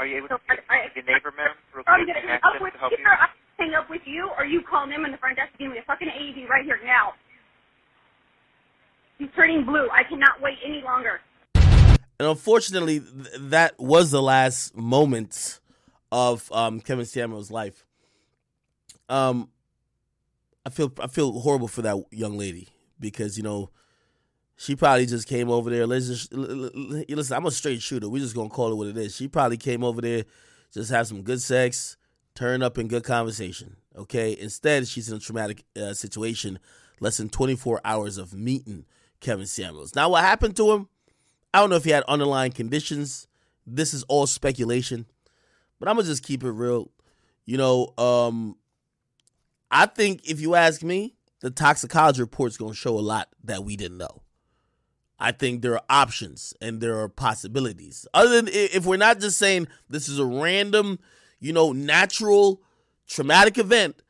Are 0.00 0.06
you 0.06 0.16
able 0.16 0.28
So 0.28 0.38
to 0.38 0.42
get 0.48 0.64
I- 0.70 0.76
I- 0.76 0.88
the 0.94 1.02
neighbor, 1.02 1.30
ma'am, 1.36 1.50
real 1.74 1.84
I'm 1.86 2.06
going 2.06 2.14
to 2.14 2.20
hang 2.26 2.40
up 2.42 2.58
with 2.58 2.72
to 2.72 2.78
help 2.78 2.92
you. 2.92 2.98
you? 3.00 3.04
I 3.06 3.28
hang 3.58 3.74
up 3.74 3.90
with 3.90 4.00
you, 4.06 4.30
or 4.38 4.46
you 4.46 4.62
call 4.62 4.88
them 4.88 5.04
in 5.04 5.12
the 5.12 5.18
front 5.18 5.36
desk 5.36 5.52
to 5.52 5.58
give 5.58 5.70
me 5.72 5.76
a 5.76 5.82
fucking 5.82 6.08
AED 6.08 6.48
right 6.48 6.64
here 6.64 6.80
now. 6.82 7.12
He's 9.18 9.28
turning 9.36 9.66
blue. 9.66 9.90
I 9.92 10.04
cannot 10.04 10.40
wait 10.40 10.56
any 10.64 10.80
longer. 10.80 11.20
And 11.54 12.28
unfortunately, 12.28 13.00
th- 13.00 13.26
that 13.50 13.78
was 13.78 14.10
the 14.10 14.22
last 14.22 14.74
moments 14.74 15.60
of 16.10 16.50
um, 16.50 16.80
Kevin 16.80 17.04
Samuel's 17.04 17.50
life. 17.50 17.84
Um, 19.10 19.50
I 20.64 20.70
feel 20.70 20.90
I 20.98 21.08
feel 21.08 21.40
horrible 21.40 21.68
for 21.68 21.82
that 21.82 21.96
young 22.10 22.38
lady 22.38 22.68
because 22.98 23.36
you 23.36 23.42
know 23.42 23.68
she 24.60 24.76
probably 24.76 25.06
just 25.06 25.26
came 25.26 25.50
over 25.50 25.70
there. 25.70 25.86
Let's 25.86 26.06
just 26.06 26.32
listen. 26.32 27.36
I'm 27.36 27.46
a 27.46 27.50
straight 27.50 27.82
shooter. 27.82 28.08
We're 28.08 28.22
just 28.22 28.34
gonna 28.34 28.50
call 28.50 28.72
it 28.72 28.76
what 28.76 28.88
it 28.88 28.96
is. 28.96 29.16
She 29.16 29.26
probably 29.26 29.56
came 29.56 29.82
over 29.82 30.00
there 30.00 30.24
just 30.72 30.90
have 30.90 31.06
some 31.06 31.22
good 31.22 31.42
sex, 31.42 31.96
turn 32.34 32.62
up 32.62 32.78
in 32.78 32.88
good 32.88 33.04
conversation. 33.04 33.76
Okay. 33.96 34.36
Instead, 34.38 34.86
she's 34.86 35.08
in 35.08 35.16
a 35.16 35.20
traumatic 35.20 35.64
uh, 35.76 35.94
situation. 35.94 36.58
Less 37.00 37.16
than 37.16 37.30
24 37.30 37.80
hours 37.84 38.18
of 38.18 38.34
meeting 38.34 38.84
Kevin 39.20 39.46
Samuels. 39.46 39.94
Now, 39.94 40.10
what 40.10 40.22
happened 40.22 40.56
to 40.56 40.70
him? 40.72 40.88
I 41.52 41.60
don't 41.60 41.70
know 41.70 41.76
if 41.76 41.84
he 41.84 41.90
had 41.90 42.04
underlying 42.06 42.52
conditions. 42.52 43.26
This 43.66 43.94
is 43.94 44.02
all 44.04 44.26
speculation, 44.26 45.06
but 45.78 45.88
I'm 45.88 45.96
gonna 45.96 46.06
just 46.06 46.22
keep 46.22 46.44
it 46.44 46.50
real. 46.50 46.90
You 47.46 47.56
know, 47.56 47.94
um, 47.96 48.56
I 49.70 49.86
think 49.86 50.28
if 50.28 50.40
you 50.40 50.54
ask 50.54 50.82
me, 50.82 51.14
the 51.40 51.50
toxicology 51.50 52.20
report's 52.20 52.56
gonna 52.56 52.74
show 52.74 52.98
a 52.98 53.00
lot 53.00 53.28
that 53.44 53.64
we 53.64 53.76
didn't 53.76 53.98
know. 53.98 54.19
I 55.20 55.32
think 55.32 55.60
there 55.60 55.74
are 55.74 55.82
options 55.90 56.54
and 56.62 56.80
there 56.80 56.98
are 56.98 57.08
possibilities. 57.08 58.06
Other 58.14 58.36
than 58.40 58.48
if 58.48 58.86
we're 58.86 58.96
not 58.96 59.20
just 59.20 59.36
saying 59.36 59.68
this 59.88 60.08
is 60.08 60.18
a 60.18 60.24
random, 60.24 60.98
you 61.38 61.52
know, 61.52 61.72
natural 61.72 62.62
traumatic 63.06 63.58
event, 63.58 64.02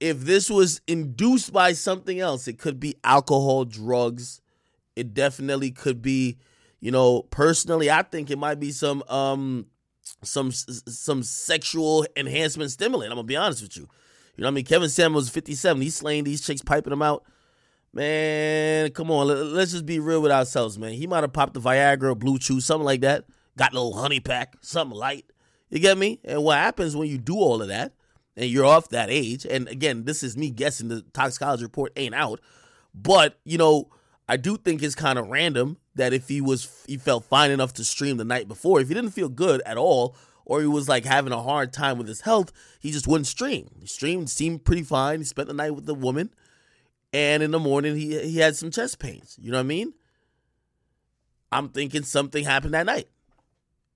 if 0.00 0.20
this 0.20 0.50
was 0.50 0.80
induced 0.88 1.52
by 1.52 1.72
something 1.74 2.18
else, 2.18 2.48
it 2.48 2.58
could 2.58 2.80
be 2.80 2.96
alcohol, 3.04 3.64
drugs. 3.64 4.40
It 4.96 5.14
definitely 5.14 5.70
could 5.70 6.02
be, 6.02 6.38
you 6.80 6.90
know, 6.90 7.22
personally, 7.22 7.88
I 7.88 8.02
think 8.02 8.28
it 8.28 8.38
might 8.38 8.58
be 8.58 8.72
some 8.72 9.04
um 9.08 9.66
some 10.24 10.50
some 10.50 11.22
sexual 11.22 12.04
enhancement 12.16 12.72
stimulant. 12.72 13.12
I'm 13.12 13.16
gonna 13.16 13.26
be 13.26 13.36
honest 13.36 13.62
with 13.62 13.76
you. 13.76 13.88
You 14.36 14.42
know 14.42 14.48
I 14.48 14.50
mean? 14.50 14.64
Kevin 14.64 14.88
Samuels, 14.88 15.28
57. 15.28 15.80
He's 15.82 15.94
slaying 15.94 16.24
these 16.24 16.44
chicks, 16.44 16.62
piping 16.62 16.90
them 16.90 17.02
out. 17.02 17.24
Man, 17.92 18.90
come 18.92 19.10
on. 19.10 19.26
let- 19.28 19.46
Let's 19.46 19.72
just 19.72 19.86
be 19.86 19.98
real 19.98 20.22
with 20.22 20.32
ourselves, 20.32 20.78
man. 20.78 20.92
He 20.92 21.06
might 21.06 21.22
have 21.22 21.32
popped 21.32 21.54
the 21.54 21.60
Viagra, 21.60 22.18
Blue 22.18 22.38
Chew, 22.38 22.60
something 22.60 22.84
like 22.86 23.02
that. 23.02 23.24
Got 23.56 23.72
a 23.72 23.74
little 23.74 24.00
honey 24.00 24.20
pack, 24.20 24.56
something 24.62 24.96
light. 24.96 25.26
You 25.70 25.78
get 25.78 25.98
me? 25.98 26.20
And 26.24 26.42
what 26.42 26.56
happens 26.58 26.96
when 26.96 27.08
you 27.08 27.18
do 27.18 27.36
all 27.36 27.60
of 27.62 27.68
that? 27.68 27.92
and 28.34 28.48
you're 28.48 28.64
off 28.64 28.88
that 28.88 29.10
age, 29.10 29.44
and 29.44 29.68
again, 29.68 30.04
this 30.06 30.22
is 30.22 30.38
me 30.38 30.48
guessing 30.48 30.88
the 30.88 31.02
toxicology 31.12 31.64
report 31.64 31.92
ain't 31.96 32.14
out, 32.14 32.40
but 32.94 33.38
you 33.44 33.58
know, 33.58 33.90
I 34.26 34.38
do 34.38 34.56
think 34.56 34.82
it's 34.82 34.94
kind 34.94 35.18
of 35.18 35.28
random 35.28 35.76
that 35.96 36.14
if 36.14 36.28
he 36.28 36.40
was 36.40 36.82
he 36.86 36.96
felt 36.96 37.24
fine 37.26 37.50
enough 37.50 37.74
to 37.74 37.84
stream 37.84 38.16
the 38.16 38.24
night 38.24 38.48
before, 38.48 38.80
if 38.80 38.88
he 38.88 38.94
didn't 38.94 39.10
feel 39.10 39.28
good 39.28 39.60
at 39.66 39.76
all, 39.76 40.16
or 40.46 40.62
he 40.62 40.66
was 40.66 40.88
like 40.88 41.04
having 41.04 41.30
a 41.30 41.42
hard 41.42 41.74
time 41.74 41.98
with 41.98 42.08
his 42.08 42.22
health, 42.22 42.52
he 42.80 42.90
just 42.90 43.06
wouldn't 43.06 43.26
stream. 43.26 43.68
He 43.80 43.86
streamed, 43.86 44.30
seemed 44.30 44.64
pretty 44.64 44.82
fine. 44.82 45.18
He 45.18 45.24
spent 45.26 45.48
the 45.48 45.52
night 45.52 45.74
with 45.74 45.84
the 45.84 45.94
woman, 45.94 46.30
and 47.12 47.42
in 47.42 47.50
the 47.50 47.58
morning 47.58 47.96
he 47.96 48.18
he 48.20 48.38
had 48.38 48.56
some 48.56 48.70
chest 48.70 48.98
pains. 48.98 49.36
You 49.40 49.50
know 49.50 49.58
what 49.58 49.64
I 49.64 49.68
mean? 49.68 49.94
I'm 51.50 51.68
thinking 51.68 52.02
something 52.02 52.44
happened 52.44 52.74
that 52.74 52.86
night. 52.86 53.08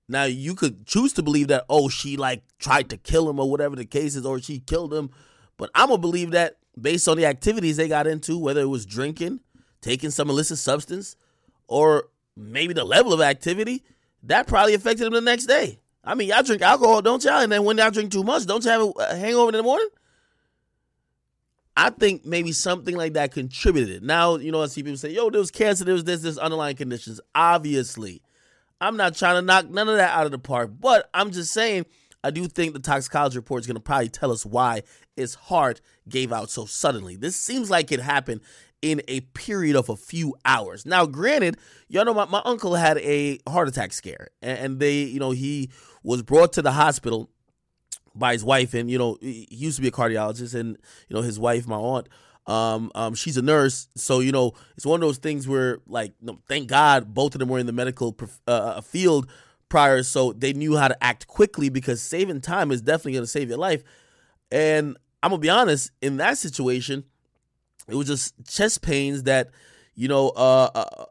Now 0.07 0.23
you 0.23 0.55
could 0.55 0.85
choose 0.85 1.13
to 1.13 1.23
believe 1.23 1.47
that 1.49 1.65
oh 1.69 1.89
she 1.89 2.17
like 2.17 2.43
tried 2.59 2.89
to 2.89 2.97
kill 2.97 3.29
him 3.29 3.39
or 3.39 3.49
whatever 3.49 3.75
the 3.75 3.85
case 3.85 4.15
is, 4.15 4.25
or 4.25 4.39
she 4.39 4.59
killed 4.59 4.93
him, 4.93 5.09
but 5.57 5.69
I'm 5.75 5.89
gonna 5.89 5.99
believe 5.99 6.31
that 6.31 6.57
based 6.79 7.07
on 7.07 7.17
the 7.17 7.25
activities 7.25 7.77
they 7.77 7.87
got 7.87 8.07
into, 8.07 8.37
whether 8.37 8.61
it 8.61 8.65
was 8.65 8.85
drinking, 8.85 9.39
taking 9.81 10.11
some 10.11 10.29
illicit 10.29 10.59
substance, 10.59 11.15
or 11.67 12.09
maybe 12.35 12.73
the 12.73 12.83
level 12.83 13.13
of 13.13 13.21
activity, 13.21 13.83
that 14.23 14.47
probably 14.47 14.73
affected 14.73 15.07
him 15.07 15.13
the 15.13 15.21
next 15.21 15.45
day. 15.45 15.79
I 16.03 16.15
mean, 16.15 16.29
y'all 16.29 16.43
drink 16.43 16.61
alcohol, 16.61 17.01
don't 17.01 17.23
y'all? 17.23 17.41
And 17.41 17.51
then 17.51 17.63
when 17.63 17.77
y'all 17.77 17.91
drink 17.91 18.11
too 18.11 18.23
much, 18.23 18.45
don't 18.45 18.63
you 18.63 18.71
have 18.71 18.93
a 18.97 19.15
hangover 19.17 19.49
in 19.49 19.55
the 19.55 19.63
morning? 19.63 19.89
I 21.77 21.91
think 21.91 22.25
maybe 22.25 22.51
something 22.51 22.95
like 22.95 23.13
that 23.13 23.31
contributed. 23.31 24.01
Now, 24.03 24.35
you 24.35 24.51
know, 24.51 24.63
I 24.63 24.65
see 24.65 24.81
people 24.81 24.97
say, 24.97 25.11
yo, 25.11 25.29
there 25.29 25.39
was 25.39 25.51
cancer, 25.51 25.85
there 25.85 25.93
was 25.93 26.03
this, 26.03 26.21
this 26.21 26.37
underlying 26.37 26.75
conditions. 26.75 27.21
Obviously. 27.33 28.21
I'm 28.79 28.97
not 28.97 29.15
trying 29.15 29.35
to 29.35 29.41
knock 29.41 29.69
none 29.69 29.89
of 29.89 29.97
that 29.97 30.15
out 30.15 30.25
of 30.25 30.31
the 30.31 30.37
park, 30.37 30.71
but 30.79 31.09
I'm 31.13 31.31
just 31.31 31.51
saying 31.51 31.85
I 32.23 32.31
do 32.31 32.47
think 32.47 32.73
the 32.73 32.79
toxicology 32.79 33.37
report 33.37 33.61
is 33.61 33.67
going 33.67 33.75
to 33.75 33.81
probably 33.81 34.09
tell 34.09 34.31
us 34.31 34.45
why 34.45 34.83
his 35.15 35.35
heart 35.35 35.81
gave 36.07 36.31
out 36.31 36.49
so 36.49 36.65
suddenly. 36.65 37.15
This 37.15 37.35
seems 37.35 37.69
like 37.69 37.91
it 37.91 37.99
happened 37.99 38.41
in 38.81 39.01
a 39.07 39.21
period 39.21 39.75
of 39.75 39.89
a 39.89 39.95
few 39.95 40.35
hours. 40.45 40.85
Now, 40.85 41.05
granted, 41.05 41.57
y'all 41.87 42.05
know 42.05 42.13
my, 42.13 42.25
my 42.25 42.41
uncle 42.45 42.75
had 42.75 42.97
a 42.99 43.39
heart 43.47 43.67
attack 43.67 43.93
scare, 43.93 44.29
and, 44.41 44.59
and 44.59 44.79
they, 44.79 45.03
you 45.03 45.19
know, 45.19 45.31
he 45.31 45.71
was 46.03 46.21
brought 46.21 46.53
to 46.53 46.61
the 46.61 46.73
hospital 46.73 47.31
by 48.17 48.33
his 48.33 48.43
wife, 48.43 48.73
and 48.73 48.89
you 48.89 48.97
know, 48.97 49.17
he 49.21 49.47
used 49.49 49.77
to 49.77 49.81
be 49.81 49.87
a 49.87 49.91
cardiologist, 49.91 50.53
and 50.53 50.77
you 51.07 51.15
know, 51.15 51.21
his 51.21 51.39
wife, 51.39 51.67
my 51.67 51.75
aunt, 51.75 52.07
um, 52.47 52.91
um, 52.95 53.13
she's 53.13 53.37
a 53.37 53.41
nurse, 53.41 53.87
so 53.95 54.19
you 54.19 54.31
know, 54.31 54.53
it's 54.75 54.85
one 54.85 55.01
of 55.01 55.07
those 55.07 55.17
things 55.17 55.47
where, 55.47 55.79
like, 55.87 56.13
thank 56.47 56.67
God, 56.67 57.13
both 57.13 57.35
of 57.35 57.39
them 57.39 57.49
were 57.49 57.59
in 57.59 57.65
the 57.65 57.73
medical 57.73 58.15
uh, 58.47 58.51
uh, 58.51 58.81
field 58.81 59.29
prior, 59.69 60.01
so 60.03 60.31
they 60.31 60.53
knew 60.53 60.77
how 60.77 60.87
to 60.87 61.03
act 61.03 61.27
quickly 61.27 61.69
because 61.69 62.01
saving 62.01 62.41
time 62.41 62.71
is 62.71 62.81
definitely 62.81 63.13
going 63.13 63.23
to 63.23 63.27
save 63.27 63.49
your 63.49 63.57
life. 63.57 63.83
And 64.49 64.97
I'm 65.21 65.31
gonna 65.31 65.41
be 65.41 65.49
honest, 65.49 65.91
in 66.01 66.17
that 66.17 66.37
situation, 66.37 67.03
it 67.89 67.95
was 67.95 68.07
just 68.07 68.33
chest 68.47 68.81
pains 68.81 69.23
that, 69.23 69.49
you 69.95 70.07
know, 70.07 70.29
uh, 70.29 70.69
uh 70.73 71.05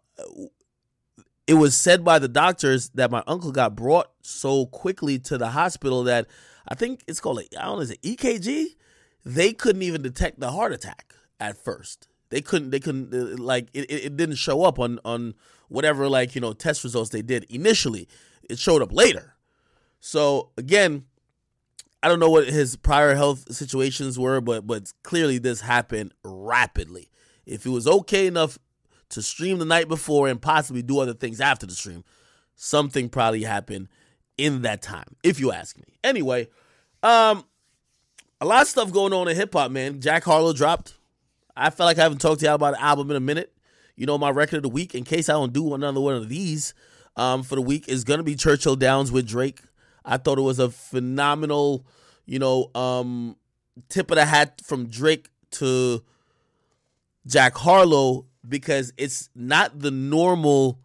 it 1.46 1.54
was 1.54 1.76
said 1.76 2.04
by 2.04 2.18
the 2.18 2.28
doctors 2.28 2.88
that 2.90 3.10
my 3.10 3.22
uncle 3.26 3.52
got 3.52 3.76
brought 3.76 4.10
so 4.20 4.66
quickly 4.66 5.18
to 5.20 5.38
the 5.38 5.50
hospital 5.50 6.04
that 6.04 6.26
I 6.68 6.74
think 6.74 7.02
it's 7.06 7.20
called, 7.20 7.40
I 7.40 7.64
don't 7.64 7.76
know, 7.76 7.80
is 7.80 7.90
it 7.90 8.02
EKG? 8.02 8.76
They 9.24 9.52
couldn't 9.52 9.82
even 9.82 10.02
detect 10.02 10.40
the 10.40 10.52
heart 10.52 10.72
attack 10.72 11.14
at 11.40 11.56
first. 11.56 12.08
They 12.30 12.40
couldn't, 12.40 12.70
they 12.70 12.80
couldn't, 12.80 13.14
uh, 13.14 13.40
like, 13.42 13.68
it, 13.72 13.90
it 13.90 14.16
didn't 14.16 14.36
show 14.36 14.64
up 14.64 14.78
on, 14.78 14.98
on 15.04 15.34
whatever, 15.68 16.08
like, 16.08 16.34
you 16.34 16.40
know, 16.40 16.52
test 16.52 16.82
results 16.84 17.10
they 17.10 17.22
did 17.22 17.44
initially. 17.44 18.08
It 18.48 18.58
showed 18.58 18.82
up 18.82 18.92
later. 18.92 19.34
So, 20.00 20.50
again, 20.56 21.04
I 22.02 22.08
don't 22.08 22.20
know 22.20 22.30
what 22.30 22.46
his 22.46 22.76
prior 22.76 23.14
health 23.14 23.52
situations 23.52 24.18
were, 24.18 24.40
but 24.40 24.66
but 24.66 24.92
clearly 25.02 25.38
this 25.38 25.62
happened 25.62 26.12
rapidly. 26.22 27.10
If 27.46 27.66
it 27.66 27.70
was 27.70 27.88
okay 27.88 28.26
enough 28.26 28.58
to 29.08 29.22
stream 29.22 29.58
the 29.58 29.64
night 29.64 29.88
before 29.88 30.28
and 30.28 30.40
possibly 30.40 30.82
do 30.82 31.00
other 31.00 31.14
things 31.14 31.40
after 31.40 31.66
the 31.66 31.74
stream, 31.74 32.04
something 32.54 33.08
probably 33.08 33.42
happened 33.42 33.88
in 34.38 34.62
that 34.62 34.82
time, 34.82 35.16
if 35.22 35.40
you 35.40 35.52
ask 35.52 35.76
me. 35.78 35.98
Anyway, 36.04 36.48
um, 37.02 37.44
a 38.40 38.46
lot 38.46 38.62
of 38.62 38.68
stuff 38.68 38.92
going 38.92 39.12
on 39.12 39.28
in 39.28 39.36
hip 39.36 39.52
hop, 39.52 39.70
man. 39.70 40.00
Jack 40.00 40.24
Harlow 40.24 40.52
dropped. 40.52 40.94
I 41.56 41.70
felt 41.70 41.86
like 41.86 41.98
I 41.98 42.02
haven't 42.02 42.18
talked 42.18 42.40
to 42.40 42.46
y'all 42.46 42.54
about 42.54 42.74
an 42.74 42.80
album 42.80 43.10
in 43.10 43.16
a 43.16 43.20
minute. 43.20 43.52
You 43.96 44.04
know, 44.06 44.18
my 44.18 44.30
record 44.30 44.58
of 44.58 44.62
the 44.62 44.68
week, 44.68 44.94
in 44.94 45.04
case 45.04 45.28
I 45.28 45.32
don't 45.32 45.52
do 45.52 45.72
another 45.74 46.00
one 46.00 46.14
of 46.14 46.28
these 46.28 46.74
um, 47.16 47.42
for 47.42 47.54
the 47.54 47.62
week, 47.62 47.88
is 47.88 48.04
going 48.04 48.18
to 48.18 48.24
be 48.24 48.34
Churchill 48.34 48.76
Downs 48.76 49.10
with 49.10 49.26
Drake. 49.26 49.60
I 50.04 50.18
thought 50.18 50.38
it 50.38 50.42
was 50.42 50.58
a 50.58 50.70
phenomenal, 50.70 51.86
you 52.26 52.38
know, 52.38 52.70
um, 52.74 53.36
tip 53.88 54.10
of 54.10 54.16
the 54.16 54.26
hat 54.26 54.60
from 54.62 54.88
Drake 54.88 55.30
to 55.52 56.02
Jack 57.26 57.54
Harlow 57.56 58.26
because 58.46 58.92
it's 58.96 59.30
not 59.34 59.80
the 59.80 59.90
normal 59.90 60.78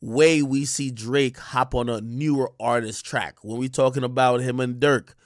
way 0.00 0.42
we 0.42 0.64
see 0.64 0.90
Drake 0.90 1.38
hop 1.38 1.74
on 1.74 1.88
a 1.88 2.00
newer 2.00 2.52
artist 2.58 3.04
track. 3.04 3.38
When 3.42 3.58
we 3.58 3.68
talking 3.68 4.04
about 4.04 4.40
him 4.40 4.60
and 4.60 4.80
Dirk, 4.80 5.16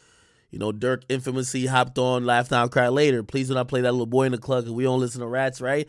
you 0.51 0.59
know, 0.59 0.73
Dirk 0.73 1.05
infamously 1.09 1.67
hopped 1.67 1.99
on 1.99 2.25
Now 2.25 2.69
Cry 2.69 2.89
Later. 2.89 3.23
Please 3.23 3.49
do 3.49 3.55
not 3.55 3.69
play 3.69 3.81
that 3.81 3.93
little 3.93 4.07
boy 4.07 4.25
in 4.25 4.33
the 4.33 4.39
club 4.39 4.65
because 4.65 4.75
we 4.75 4.85
don't 4.85 5.01
listen 5.01 5.21
to 5.21 5.27
rats, 5.27 5.61
right? 5.61 5.89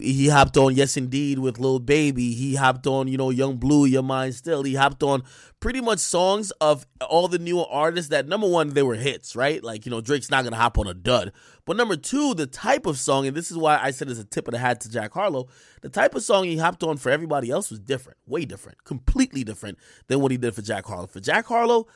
He 0.00 0.28
hopped 0.28 0.56
on 0.56 0.74
Yes 0.74 0.96
Indeed 0.96 1.38
with 1.38 1.58
Lil 1.58 1.78
Baby. 1.78 2.32
He 2.32 2.54
hopped 2.54 2.86
on, 2.86 3.08
you 3.08 3.18
know, 3.18 3.30
Yung 3.30 3.56
Bleu, 3.56 3.84
Your 3.84 4.02
Mind 4.02 4.34
Still. 4.34 4.62
He 4.62 4.74
hopped 4.74 5.02
on 5.02 5.22
pretty 5.60 5.80
much 5.80 5.98
songs 5.98 6.50
of 6.60 6.86
all 7.08 7.28
the 7.28 7.38
newer 7.38 7.66
artists 7.70 8.08
that 8.10 8.26
number 8.26 8.48
one, 8.48 8.70
they 8.70 8.82
were 8.82 8.94
hits, 8.94 9.36
right? 9.36 9.62
Like, 9.62 9.84
you 9.84 9.90
know, 9.90 10.00
Drake's 10.00 10.30
not 10.30 10.44
gonna 10.44 10.56
hop 10.56 10.78
on 10.78 10.86
a 10.86 10.94
dud. 10.94 11.32
But 11.64 11.76
number 11.76 11.96
two, 11.96 12.34
the 12.34 12.46
type 12.46 12.86
of 12.86 12.98
song, 12.98 13.26
and 13.26 13.36
this 13.36 13.50
is 13.50 13.56
why 13.56 13.78
I 13.80 13.90
said 13.90 14.10
it's 14.10 14.18
a 14.18 14.24
tip 14.24 14.48
of 14.48 14.52
the 14.52 14.58
hat 14.58 14.80
to 14.80 14.90
Jack 14.90 15.12
Harlow, 15.12 15.48
the 15.82 15.88
type 15.88 16.14
of 16.14 16.22
song 16.22 16.44
he 16.44 16.56
hopped 16.56 16.82
on 16.82 16.96
for 16.96 17.10
everybody 17.10 17.50
else 17.50 17.70
was 17.70 17.78
different, 17.78 18.18
way 18.26 18.44
different, 18.44 18.84
completely 18.84 19.44
different 19.44 19.78
than 20.08 20.20
what 20.20 20.32
he 20.32 20.38
did 20.38 20.54
for 20.54 20.62
Jack 20.62 20.86
Harlow. 20.86 21.06
For 21.06 21.20
Jack 21.20 21.46
Harlow, 21.46 21.86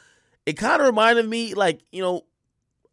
it 0.45 0.55
kind 0.55 0.81
of 0.81 0.87
reminded 0.87 1.29
me, 1.29 1.55
like, 1.55 1.81
you 1.91 2.03
know, 2.03 2.23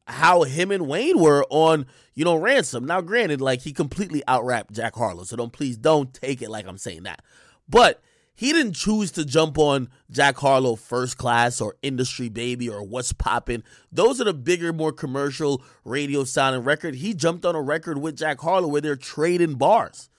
how 0.07 0.43
him 0.43 0.71
and 0.71 0.87
Wayne 0.87 1.19
were 1.19 1.45
on, 1.49 1.85
you 2.13 2.25
know, 2.25 2.35
ransom. 2.35 2.85
Now, 2.85 3.01
granted, 3.01 3.41
like 3.41 3.61
he 3.61 3.73
completely 3.73 4.23
out 4.27 4.45
rapped 4.45 4.73
Jack 4.73 4.95
Harlow, 4.95 5.23
so 5.23 5.35
don't 5.35 5.53
please 5.53 5.77
don't 5.77 6.13
take 6.13 6.41
it 6.41 6.49
like 6.49 6.67
I'm 6.67 6.77
saying 6.77 7.03
that. 7.03 7.21
But 7.67 8.01
he 8.35 8.51
didn't 8.51 8.73
choose 8.73 9.11
to 9.11 9.25
jump 9.25 9.57
on 9.57 9.89
Jack 10.09 10.37
Harlow 10.37 10.75
first 10.75 11.17
class 11.17 11.61
or 11.61 11.75
industry 11.81 12.29
baby 12.29 12.67
or 12.67 12.83
what's 12.83 13.13
popping. 13.13 13.63
Those 13.91 14.19
are 14.19 14.25
the 14.25 14.33
bigger, 14.33 14.73
more 14.73 14.91
commercial 14.91 15.63
radio 15.85 16.23
sounding 16.23 16.63
record. 16.63 16.95
He 16.95 17.13
jumped 17.13 17.45
on 17.45 17.55
a 17.55 17.61
record 17.61 17.99
with 17.99 18.17
Jack 18.17 18.41
Harlow 18.41 18.67
where 18.67 18.81
they're 18.81 18.95
trading 18.95 19.55
bars, 19.55 20.09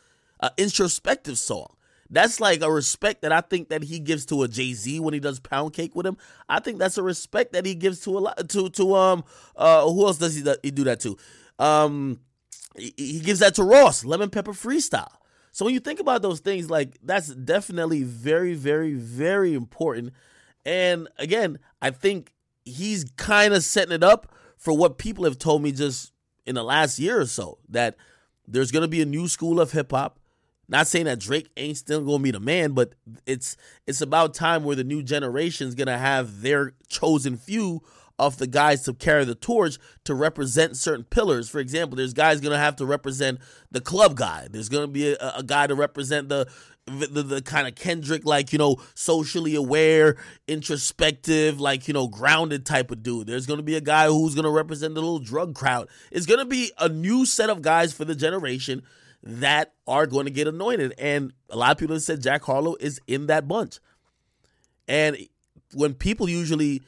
an 0.40 0.50
introspective 0.56 1.38
song. 1.38 1.73
That's 2.14 2.38
like 2.38 2.62
a 2.62 2.70
respect 2.70 3.22
that 3.22 3.32
I 3.32 3.40
think 3.40 3.70
that 3.70 3.82
he 3.82 3.98
gives 3.98 4.24
to 4.26 4.44
a 4.44 4.48
Jay 4.48 4.72
Z 4.72 5.00
when 5.00 5.14
he 5.14 5.20
does 5.20 5.40
pound 5.40 5.72
cake 5.72 5.96
with 5.96 6.06
him. 6.06 6.16
I 6.48 6.60
think 6.60 6.78
that's 6.78 6.96
a 6.96 7.02
respect 7.02 7.54
that 7.54 7.66
he 7.66 7.74
gives 7.74 8.00
to 8.02 8.16
a 8.16 8.20
lot 8.20 8.48
to 8.50 8.70
to 8.70 8.94
um 8.94 9.24
uh 9.56 9.84
who 9.90 10.06
else 10.06 10.18
does 10.18 10.36
he, 10.36 10.54
he 10.62 10.70
do 10.70 10.84
that 10.84 11.00
to? 11.00 11.16
Um, 11.58 12.20
he, 12.76 12.94
he 12.96 13.20
gives 13.20 13.40
that 13.40 13.56
to 13.56 13.64
Ross 13.64 14.04
Lemon 14.04 14.30
Pepper 14.30 14.52
Freestyle. 14.52 15.10
So 15.50 15.64
when 15.64 15.74
you 15.74 15.80
think 15.80 15.98
about 15.98 16.22
those 16.22 16.38
things, 16.38 16.70
like 16.70 16.96
that's 17.02 17.34
definitely 17.34 18.04
very 18.04 18.54
very 18.54 18.94
very 18.94 19.52
important. 19.52 20.12
And 20.64 21.08
again, 21.18 21.58
I 21.82 21.90
think 21.90 22.32
he's 22.64 23.04
kind 23.16 23.54
of 23.54 23.64
setting 23.64 23.92
it 23.92 24.04
up 24.04 24.32
for 24.56 24.72
what 24.72 24.98
people 24.98 25.24
have 25.24 25.36
told 25.36 25.62
me 25.62 25.72
just 25.72 26.12
in 26.46 26.54
the 26.54 26.62
last 26.62 27.00
year 27.00 27.20
or 27.20 27.26
so 27.26 27.58
that 27.70 27.96
there's 28.46 28.70
going 28.70 28.82
to 28.82 28.88
be 28.88 29.02
a 29.02 29.06
new 29.06 29.26
school 29.26 29.60
of 29.60 29.72
hip 29.72 29.90
hop 29.90 30.20
not 30.68 30.86
saying 30.86 31.06
that 31.06 31.20
Drake 31.20 31.50
ain't 31.56 31.76
still 31.76 32.02
gonna 32.02 32.22
be 32.22 32.30
the 32.30 32.40
man, 32.40 32.72
but 32.72 32.94
it's 33.26 33.56
it's 33.86 34.00
about 34.00 34.34
time 34.34 34.64
where 34.64 34.76
the 34.76 34.84
new 34.84 35.02
generation's 35.02 35.74
gonna 35.74 35.98
have 35.98 36.42
their 36.42 36.72
chosen 36.88 37.36
few 37.36 37.82
of 38.18 38.38
the 38.38 38.46
guys 38.46 38.82
to 38.82 38.94
carry 38.94 39.24
the 39.24 39.34
torch 39.34 39.76
to 40.04 40.14
represent 40.14 40.76
certain 40.76 41.04
pillars. 41.04 41.48
For 41.48 41.58
example, 41.58 41.96
there's 41.96 42.14
guys 42.14 42.40
gonna 42.40 42.58
have 42.58 42.76
to 42.76 42.86
represent 42.86 43.40
the 43.70 43.80
club 43.80 44.16
guy. 44.16 44.48
There's 44.50 44.68
gonna 44.68 44.86
be 44.86 45.12
a, 45.12 45.34
a 45.36 45.42
guy 45.42 45.66
to 45.66 45.74
represent 45.74 46.28
the 46.28 46.46
the, 46.86 47.22
the 47.22 47.42
kind 47.42 47.66
of 47.66 47.74
Kendrick, 47.74 48.24
like, 48.24 48.52
you 48.52 48.58
know, 48.58 48.76
socially 48.94 49.54
aware, 49.54 50.16
introspective, 50.46 51.60
like, 51.60 51.88
you 51.88 51.94
know, 51.94 52.08
grounded 52.08 52.66
type 52.66 52.90
of 52.90 53.02
dude. 53.02 53.26
There's 53.26 53.46
going 53.46 53.58
to 53.58 53.64
be 53.64 53.76
a 53.76 53.80
guy 53.80 54.08
who's 54.08 54.34
going 54.34 54.44
to 54.44 54.50
represent 54.50 54.94
the 54.94 55.00
little 55.00 55.18
drug 55.18 55.54
crowd. 55.54 55.88
It's 56.10 56.26
going 56.26 56.40
to 56.40 56.44
be 56.44 56.72
a 56.78 56.88
new 56.88 57.24
set 57.24 57.48
of 57.48 57.62
guys 57.62 57.94
for 57.94 58.04
the 58.04 58.14
generation 58.14 58.82
that 59.24 59.72
are 59.86 60.06
going 60.06 60.26
to 60.26 60.30
get 60.30 60.46
anointed. 60.46 60.94
And 60.98 61.32
a 61.48 61.56
lot 61.56 61.72
of 61.72 61.78
people 61.78 61.96
have 61.96 62.02
said 62.02 62.22
Jack 62.22 62.44
Harlow 62.44 62.76
is 62.78 63.00
in 63.06 63.26
that 63.26 63.48
bunch. 63.48 63.80
And 64.86 65.16
when 65.72 65.94
people 65.94 66.28
usually 66.28 66.82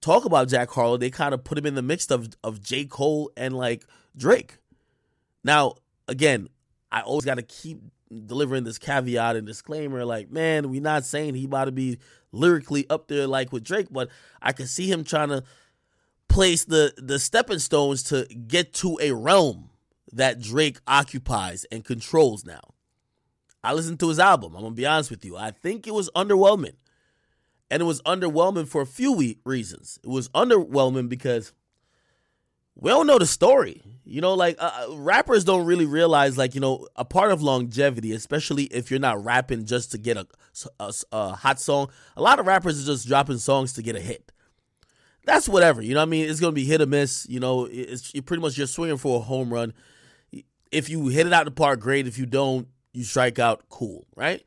talk 0.00 0.24
about 0.24 0.48
Jack 0.48 0.70
Harlow, 0.70 0.96
they 0.96 1.10
kind 1.10 1.34
of 1.34 1.44
put 1.44 1.58
him 1.58 1.66
in 1.66 1.74
the 1.74 1.82
mix 1.82 2.10
of, 2.10 2.28
of 2.42 2.62
J. 2.62 2.86
Cole 2.86 3.30
and 3.36 3.54
like 3.54 3.84
Drake. 4.16 4.56
Now, 5.44 5.74
again, 6.08 6.48
I 6.90 7.02
always 7.02 7.24
got 7.24 7.36
to 7.36 7.42
keep 7.42 7.80
delivering 8.26 8.64
this 8.64 8.78
caveat 8.78 9.36
and 9.36 9.46
disclaimer 9.46 10.04
like, 10.04 10.30
man, 10.30 10.70
we're 10.70 10.82
not 10.82 11.04
saying 11.04 11.34
he 11.34 11.44
about 11.44 11.66
to 11.66 11.72
be 11.72 11.98
lyrically 12.32 12.88
up 12.88 13.08
there 13.08 13.26
like 13.26 13.52
with 13.52 13.64
Drake, 13.64 13.88
but 13.90 14.08
I 14.40 14.52
can 14.52 14.66
see 14.66 14.90
him 14.90 15.04
trying 15.04 15.28
to 15.28 15.42
place 16.28 16.64
the 16.64 16.94
the 16.96 17.18
stepping 17.18 17.58
stones 17.58 18.02
to 18.04 18.26
get 18.46 18.72
to 18.72 18.98
a 19.02 19.12
realm 19.12 19.68
that 20.12 20.40
Drake 20.40 20.78
occupies 20.86 21.64
and 21.72 21.84
controls 21.84 22.44
now. 22.44 22.60
I 23.64 23.72
listened 23.72 24.00
to 24.00 24.08
his 24.08 24.18
album. 24.18 24.54
I'm 24.54 24.62
gonna 24.62 24.74
be 24.74 24.86
honest 24.86 25.10
with 25.10 25.24
you. 25.24 25.36
I 25.36 25.50
think 25.50 25.86
it 25.86 25.94
was 25.94 26.10
underwhelming, 26.16 26.74
and 27.70 27.80
it 27.80 27.86
was 27.86 28.02
underwhelming 28.02 28.68
for 28.68 28.82
a 28.82 28.86
few 28.86 29.36
reasons. 29.44 29.98
It 30.02 30.08
was 30.08 30.28
underwhelming 30.30 31.08
because 31.08 31.52
we 32.74 32.90
don't 32.90 33.06
know 33.06 33.18
the 33.18 33.26
story. 33.26 33.82
You 34.04 34.20
know, 34.20 34.34
like 34.34 34.56
uh, 34.58 34.86
rappers 34.90 35.44
don't 35.44 35.64
really 35.64 35.86
realize, 35.86 36.36
like 36.36 36.54
you 36.54 36.60
know, 36.60 36.88
a 36.96 37.04
part 37.04 37.30
of 37.30 37.40
longevity, 37.40 38.12
especially 38.12 38.64
if 38.64 38.90
you're 38.90 39.00
not 39.00 39.24
rapping 39.24 39.64
just 39.64 39.92
to 39.92 39.98
get 39.98 40.16
a, 40.16 40.26
a, 40.80 40.92
a 41.12 41.32
hot 41.32 41.60
song. 41.60 41.90
A 42.16 42.22
lot 42.22 42.40
of 42.40 42.46
rappers 42.46 42.82
are 42.82 42.86
just 42.86 43.06
dropping 43.06 43.38
songs 43.38 43.72
to 43.74 43.82
get 43.82 43.94
a 43.94 44.00
hit. 44.00 44.32
That's 45.24 45.48
whatever. 45.48 45.82
You 45.82 45.94
know 45.94 46.00
what 46.00 46.08
I 46.08 46.10
mean? 46.10 46.28
It's 46.28 46.40
gonna 46.40 46.52
be 46.52 46.64
hit 46.64 46.82
or 46.82 46.86
miss. 46.86 47.28
You 47.28 47.38
know, 47.38 47.68
it's 47.70 48.10
pretty 48.22 48.40
much 48.40 48.58
you're 48.58 48.66
swinging 48.66 48.98
for 48.98 49.20
a 49.20 49.22
home 49.22 49.52
run. 49.52 49.72
If 50.72 50.88
you 50.88 51.08
hit 51.08 51.26
it 51.26 51.32
out 51.32 51.44
the 51.44 51.50
park, 51.50 51.80
great. 51.80 52.08
If 52.08 52.18
you 52.18 52.26
don't, 52.26 52.66
you 52.92 53.04
strike 53.04 53.38
out, 53.38 53.68
cool, 53.68 54.06
right? 54.16 54.42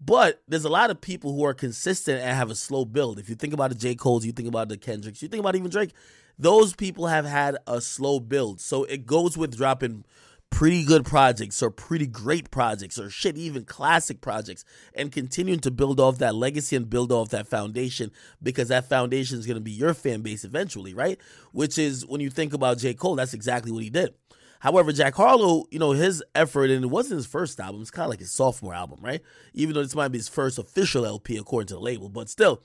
But 0.00 0.42
there's 0.48 0.64
a 0.64 0.70
lot 0.70 0.90
of 0.90 1.00
people 1.00 1.34
who 1.34 1.44
are 1.44 1.54
consistent 1.54 2.20
and 2.20 2.36
have 2.36 2.50
a 2.50 2.54
slow 2.54 2.84
build. 2.84 3.18
If 3.18 3.28
you 3.28 3.34
think 3.34 3.54
about 3.54 3.70
the 3.70 3.76
J. 3.76 3.94
Cole's, 3.94 4.26
you 4.26 4.32
think 4.32 4.48
about 4.48 4.68
the 4.68 4.76
Kendricks, 4.76 5.22
you 5.22 5.28
think 5.28 5.40
about 5.40 5.54
even 5.54 5.70
Drake, 5.70 5.92
those 6.38 6.74
people 6.74 7.06
have 7.06 7.24
had 7.24 7.56
a 7.66 7.80
slow 7.80 8.20
build. 8.20 8.60
So 8.60 8.84
it 8.84 9.06
goes 9.06 9.38
with 9.38 9.56
dropping 9.56 10.04
pretty 10.50 10.84
good 10.84 11.04
projects 11.04 11.62
or 11.62 11.70
pretty 11.70 12.06
great 12.06 12.50
projects 12.50 12.98
or 12.98 13.10
shit, 13.10 13.36
even 13.36 13.64
classic 13.64 14.20
projects, 14.20 14.64
and 14.94 15.10
continuing 15.10 15.60
to 15.60 15.70
build 15.70 15.98
off 15.98 16.18
that 16.18 16.34
legacy 16.34 16.76
and 16.76 16.88
build 16.88 17.10
off 17.10 17.30
that 17.30 17.46
foundation 17.46 18.10
because 18.42 18.68
that 18.68 18.88
foundation 18.88 19.38
is 19.38 19.46
going 19.46 19.56
to 19.56 19.62
be 19.62 19.72
your 19.72 19.94
fan 19.94 20.20
base 20.20 20.44
eventually, 20.44 20.94
right? 20.94 21.18
Which 21.52 21.78
is 21.78 22.06
when 22.06 22.20
you 22.20 22.30
think 22.30 22.52
about 22.54 22.78
J. 22.78 22.94
Cole, 22.94 23.16
that's 23.16 23.34
exactly 23.34 23.72
what 23.72 23.82
he 23.82 23.90
did. 23.90 24.14
However, 24.60 24.92
Jack 24.92 25.14
Harlow, 25.14 25.64
you 25.70 25.78
know, 25.78 25.92
his 25.92 26.22
effort, 26.34 26.70
and 26.70 26.84
it 26.84 26.88
wasn't 26.88 27.18
his 27.18 27.26
first 27.26 27.60
album, 27.60 27.82
it's 27.82 27.90
kind 27.90 28.06
of 28.06 28.10
like 28.10 28.20
his 28.20 28.32
sophomore 28.32 28.74
album, 28.74 28.98
right? 29.02 29.22
Even 29.54 29.74
though 29.74 29.82
this 29.82 29.94
might 29.94 30.08
be 30.08 30.18
his 30.18 30.28
first 30.28 30.58
official 30.58 31.04
LP 31.04 31.36
according 31.36 31.68
to 31.68 31.74
the 31.74 31.80
label, 31.80 32.08
but 32.08 32.28
still, 32.28 32.62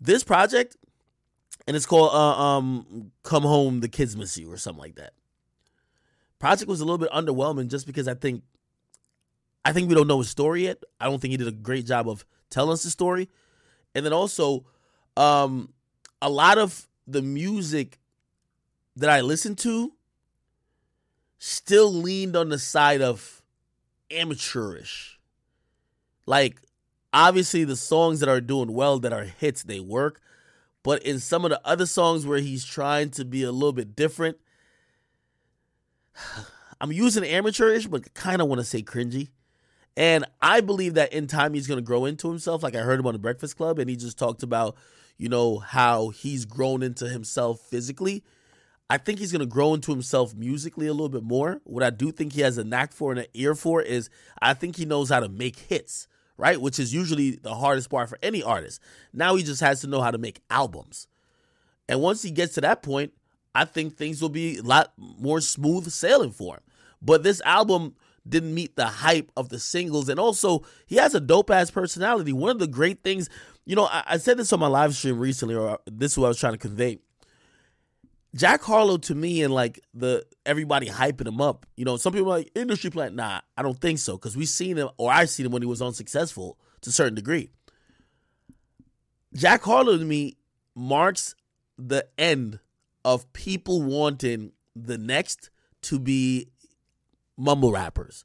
this 0.00 0.24
project, 0.24 0.76
and 1.66 1.76
it's 1.76 1.86
called 1.86 2.12
uh, 2.12 2.42
um, 2.42 3.12
Come 3.22 3.44
Home, 3.44 3.80
The 3.80 3.88
Kids 3.88 4.16
Miss 4.16 4.36
You, 4.36 4.50
or 4.50 4.56
something 4.56 4.80
like 4.80 4.96
that. 4.96 5.12
Project 6.38 6.68
was 6.68 6.80
a 6.80 6.84
little 6.84 6.98
bit 6.98 7.10
underwhelming 7.10 7.68
just 7.68 7.86
because 7.86 8.08
I 8.08 8.14
think 8.14 8.42
I 9.64 9.72
think 9.72 9.88
we 9.88 9.94
don't 9.94 10.08
know 10.08 10.18
his 10.18 10.28
story 10.28 10.64
yet. 10.64 10.82
I 11.00 11.04
don't 11.04 11.20
think 11.20 11.30
he 11.30 11.36
did 11.36 11.46
a 11.46 11.52
great 11.52 11.86
job 11.86 12.08
of 12.08 12.24
telling 12.50 12.72
us 12.72 12.82
the 12.82 12.90
story. 12.90 13.28
And 13.94 14.04
then 14.04 14.12
also, 14.12 14.66
um, 15.16 15.72
a 16.20 16.28
lot 16.28 16.58
of 16.58 16.88
the 17.06 17.22
music 17.22 18.00
that 18.96 19.10
I 19.10 19.20
listened 19.20 19.58
to 19.58 19.92
still 21.44 21.92
leaned 21.92 22.36
on 22.36 22.50
the 22.50 22.58
side 22.58 23.02
of 23.02 23.42
amateurish. 24.12 25.18
Like, 26.24 26.62
obviously, 27.12 27.64
the 27.64 27.74
songs 27.74 28.20
that 28.20 28.28
are 28.28 28.40
doing 28.40 28.72
well, 28.72 29.00
that 29.00 29.12
are 29.12 29.24
hits, 29.24 29.64
they 29.64 29.80
work. 29.80 30.20
But 30.84 31.02
in 31.02 31.18
some 31.18 31.44
of 31.44 31.50
the 31.50 31.60
other 31.64 31.86
songs 31.86 32.24
where 32.24 32.38
he's 32.38 32.64
trying 32.64 33.10
to 33.10 33.24
be 33.24 33.42
a 33.42 33.50
little 33.50 33.72
bit 33.72 33.96
different, 33.96 34.38
I'm 36.80 36.92
using 36.92 37.24
amateurish, 37.24 37.88
but 37.88 38.14
kind 38.14 38.40
of 38.40 38.46
want 38.46 38.60
to 38.60 38.64
say 38.64 38.82
cringy. 38.82 39.30
And 39.96 40.24
I 40.40 40.60
believe 40.60 40.94
that 40.94 41.12
in 41.12 41.26
time 41.26 41.54
he's 41.54 41.66
going 41.66 41.78
to 41.78 41.82
grow 41.82 42.04
into 42.04 42.28
himself. 42.28 42.62
Like 42.62 42.76
I 42.76 42.82
heard 42.82 43.00
him 43.00 43.06
on 43.08 43.14
the 43.14 43.18
Breakfast 43.18 43.56
Club, 43.56 43.80
and 43.80 43.90
he 43.90 43.96
just 43.96 44.16
talked 44.16 44.44
about, 44.44 44.76
you 45.18 45.28
know, 45.28 45.58
how 45.58 46.10
he's 46.10 46.44
grown 46.44 46.84
into 46.84 47.08
himself 47.08 47.58
physically. 47.62 48.22
I 48.90 48.98
think 48.98 49.18
he's 49.18 49.32
going 49.32 49.40
to 49.40 49.46
grow 49.46 49.72
into 49.74 49.90
himself 49.90 50.34
musically 50.34 50.86
a 50.86 50.92
little 50.92 51.08
bit 51.08 51.22
more. 51.22 51.60
What 51.64 51.82
I 51.82 51.90
do 51.90 52.12
think 52.12 52.32
he 52.32 52.42
has 52.42 52.58
a 52.58 52.64
knack 52.64 52.92
for 52.92 53.10
and 53.10 53.20
an 53.20 53.26
ear 53.34 53.54
for 53.54 53.80
is 53.80 54.10
I 54.40 54.54
think 54.54 54.76
he 54.76 54.84
knows 54.84 55.08
how 55.08 55.20
to 55.20 55.28
make 55.28 55.58
hits, 55.58 56.08
right? 56.36 56.60
Which 56.60 56.78
is 56.78 56.92
usually 56.92 57.32
the 57.32 57.54
hardest 57.54 57.88
part 57.88 58.08
for 58.08 58.18
any 58.22 58.42
artist. 58.42 58.82
Now 59.12 59.34
he 59.36 59.42
just 59.42 59.62
has 59.62 59.80
to 59.80 59.86
know 59.86 60.02
how 60.02 60.10
to 60.10 60.18
make 60.18 60.42
albums. 60.50 61.06
And 61.88 62.00
once 62.00 62.22
he 62.22 62.30
gets 62.30 62.54
to 62.54 62.60
that 62.62 62.82
point, 62.82 63.12
I 63.54 63.64
think 63.64 63.96
things 63.96 64.20
will 64.20 64.28
be 64.28 64.58
a 64.58 64.62
lot 64.62 64.92
more 64.96 65.40
smooth 65.40 65.90
sailing 65.90 66.30
for 66.30 66.56
him. 66.56 66.62
But 67.00 67.22
this 67.22 67.40
album 67.42 67.94
didn't 68.28 68.54
meet 68.54 68.76
the 68.76 68.86
hype 68.86 69.32
of 69.36 69.48
the 69.48 69.58
singles. 69.58 70.08
And 70.08 70.20
also, 70.20 70.62
he 70.86 70.96
has 70.96 71.14
a 71.14 71.20
dope 71.20 71.50
ass 71.50 71.70
personality. 71.70 72.32
One 72.32 72.50
of 72.50 72.58
the 72.58 72.66
great 72.66 73.02
things, 73.02 73.28
you 73.66 73.76
know, 73.76 73.86
I, 73.86 74.04
I 74.06 74.18
said 74.18 74.36
this 74.36 74.52
on 74.52 74.60
my 74.60 74.68
live 74.68 74.94
stream 74.94 75.18
recently, 75.18 75.54
or 75.54 75.78
this 75.86 76.12
is 76.12 76.18
what 76.18 76.26
I 76.26 76.28
was 76.28 76.38
trying 76.38 76.54
to 76.54 76.58
convey. 76.58 76.98
Jack 78.34 78.62
Harlow 78.62 78.96
to 78.96 79.14
me 79.14 79.42
and 79.42 79.52
like 79.52 79.80
the 79.92 80.24
everybody 80.46 80.88
hyping 80.88 81.26
him 81.26 81.40
up. 81.40 81.66
You 81.76 81.84
know, 81.84 81.96
some 81.96 82.12
people 82.12 82.28
like 82.28 82.50
industry 82.54 82.90
plant. 82.90 83.14
Nah, 83.14 83.40
I 83.56 83.62
don't 83.62 83.78
think 83.78 83.98
so 83.98 84.16
because 84.16 84.36
we've 84.36 84.48
seen 84.48 84.76
him 84.76 84.88
or 84.96 85.12
I've 85.12 85.30
seen 85.30 85.46
him 85.46 85.52
when 85.52 85.62
he 85.62 85.68
was 85.68 85.82
unsuccessful 85.82 86.58
to 86.80 86.90
a 86.90 86.92
certain 86.92 87.14
degree. 87.14 87.50
Jack 89.34 89.62
Harlow 89.62 89.98
to 89.98 90.04
me 90.04 90.36
marks 90.74 91.34
the 91.78 92.06
end 92.18 92.58
of 93.04 93.30
people 93.32 93.82
wanting 93.82 94.52
the 94.74 94.98
next 94.98 95.50
to 95.82 95.98
be 95.98 96.48
mumble 97.36 97.72
rappers. 97.72 98.24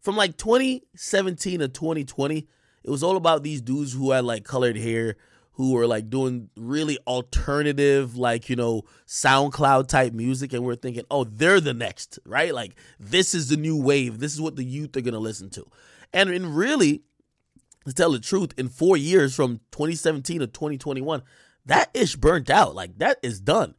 From 0.00 0.16
like 0.16 0.36
2017 0.36 1.60
to 1.60 1.68
2020, 1.68 2.46
it 2.84 2.90
was 2.90 3.02
all 3.02 3.16
about 3.16 3.42
these 3.42 3.60
dudes 3.60 3.92
who 3.92 4.10
had 4.12 4.24
like 4.24 4.44
colored 4.44 4.76
hair, 4.76 5.16
who 5.56 5.72
were 5.72 5.86
like 5.86 6.10
doing 6.10 6.50
really 6.54 6.98
alternative, 7.06 8.14
like, 8.14 8.50
you 8.50 8.56
know, 8.56 8.82
SoundCloud 9.06 9.88
type 9.88 10.12
music. 10.12 10.52
And 10.52 10.64
we're 10.64 10.76
thinking, 10.76 11.04
oh, 11.10 11.24
they're 11.24 11.60
the 11.60 11.72
next, 11.72 12.18
right? 12.26 12.54
Like, 12.54 12.74
this 13.00 13.34
is 13.34 13.48
the 13.48 13.56
new 13.56 13.74
wave. 13.74 14.18
This 14.18 14.34
is 14.34 14.40
what 14.40 14.56
the 14.56 14.64
youth 14.64 14.94
are 14.98 15.00
going 15.00 15.14
to 15.14 15.18
listen 15.18 15.48
to. 15.50 15.66
And, 16.12 16.28
and 16.28 16.54
really, 16.54 17.00
to 17.86 17.94
tell 17.94 18.12
the 18.12 18.20
truth, 18.20 18.52
in 18.58 18.68
four 18.68 18.98
years 18.98 19.34
from 19.34 19.60
2017 19.70 20.40
to 20.40 20.46
2021, 20.46 21.22
that 21.64 21.88
ish 21.94 22.16
burnt 22.16 22.50
out. 22.50 22.74
Like, 22.74 22.98
that 22.98 23.18
is 23.22 23.40
done. 23.40 23.74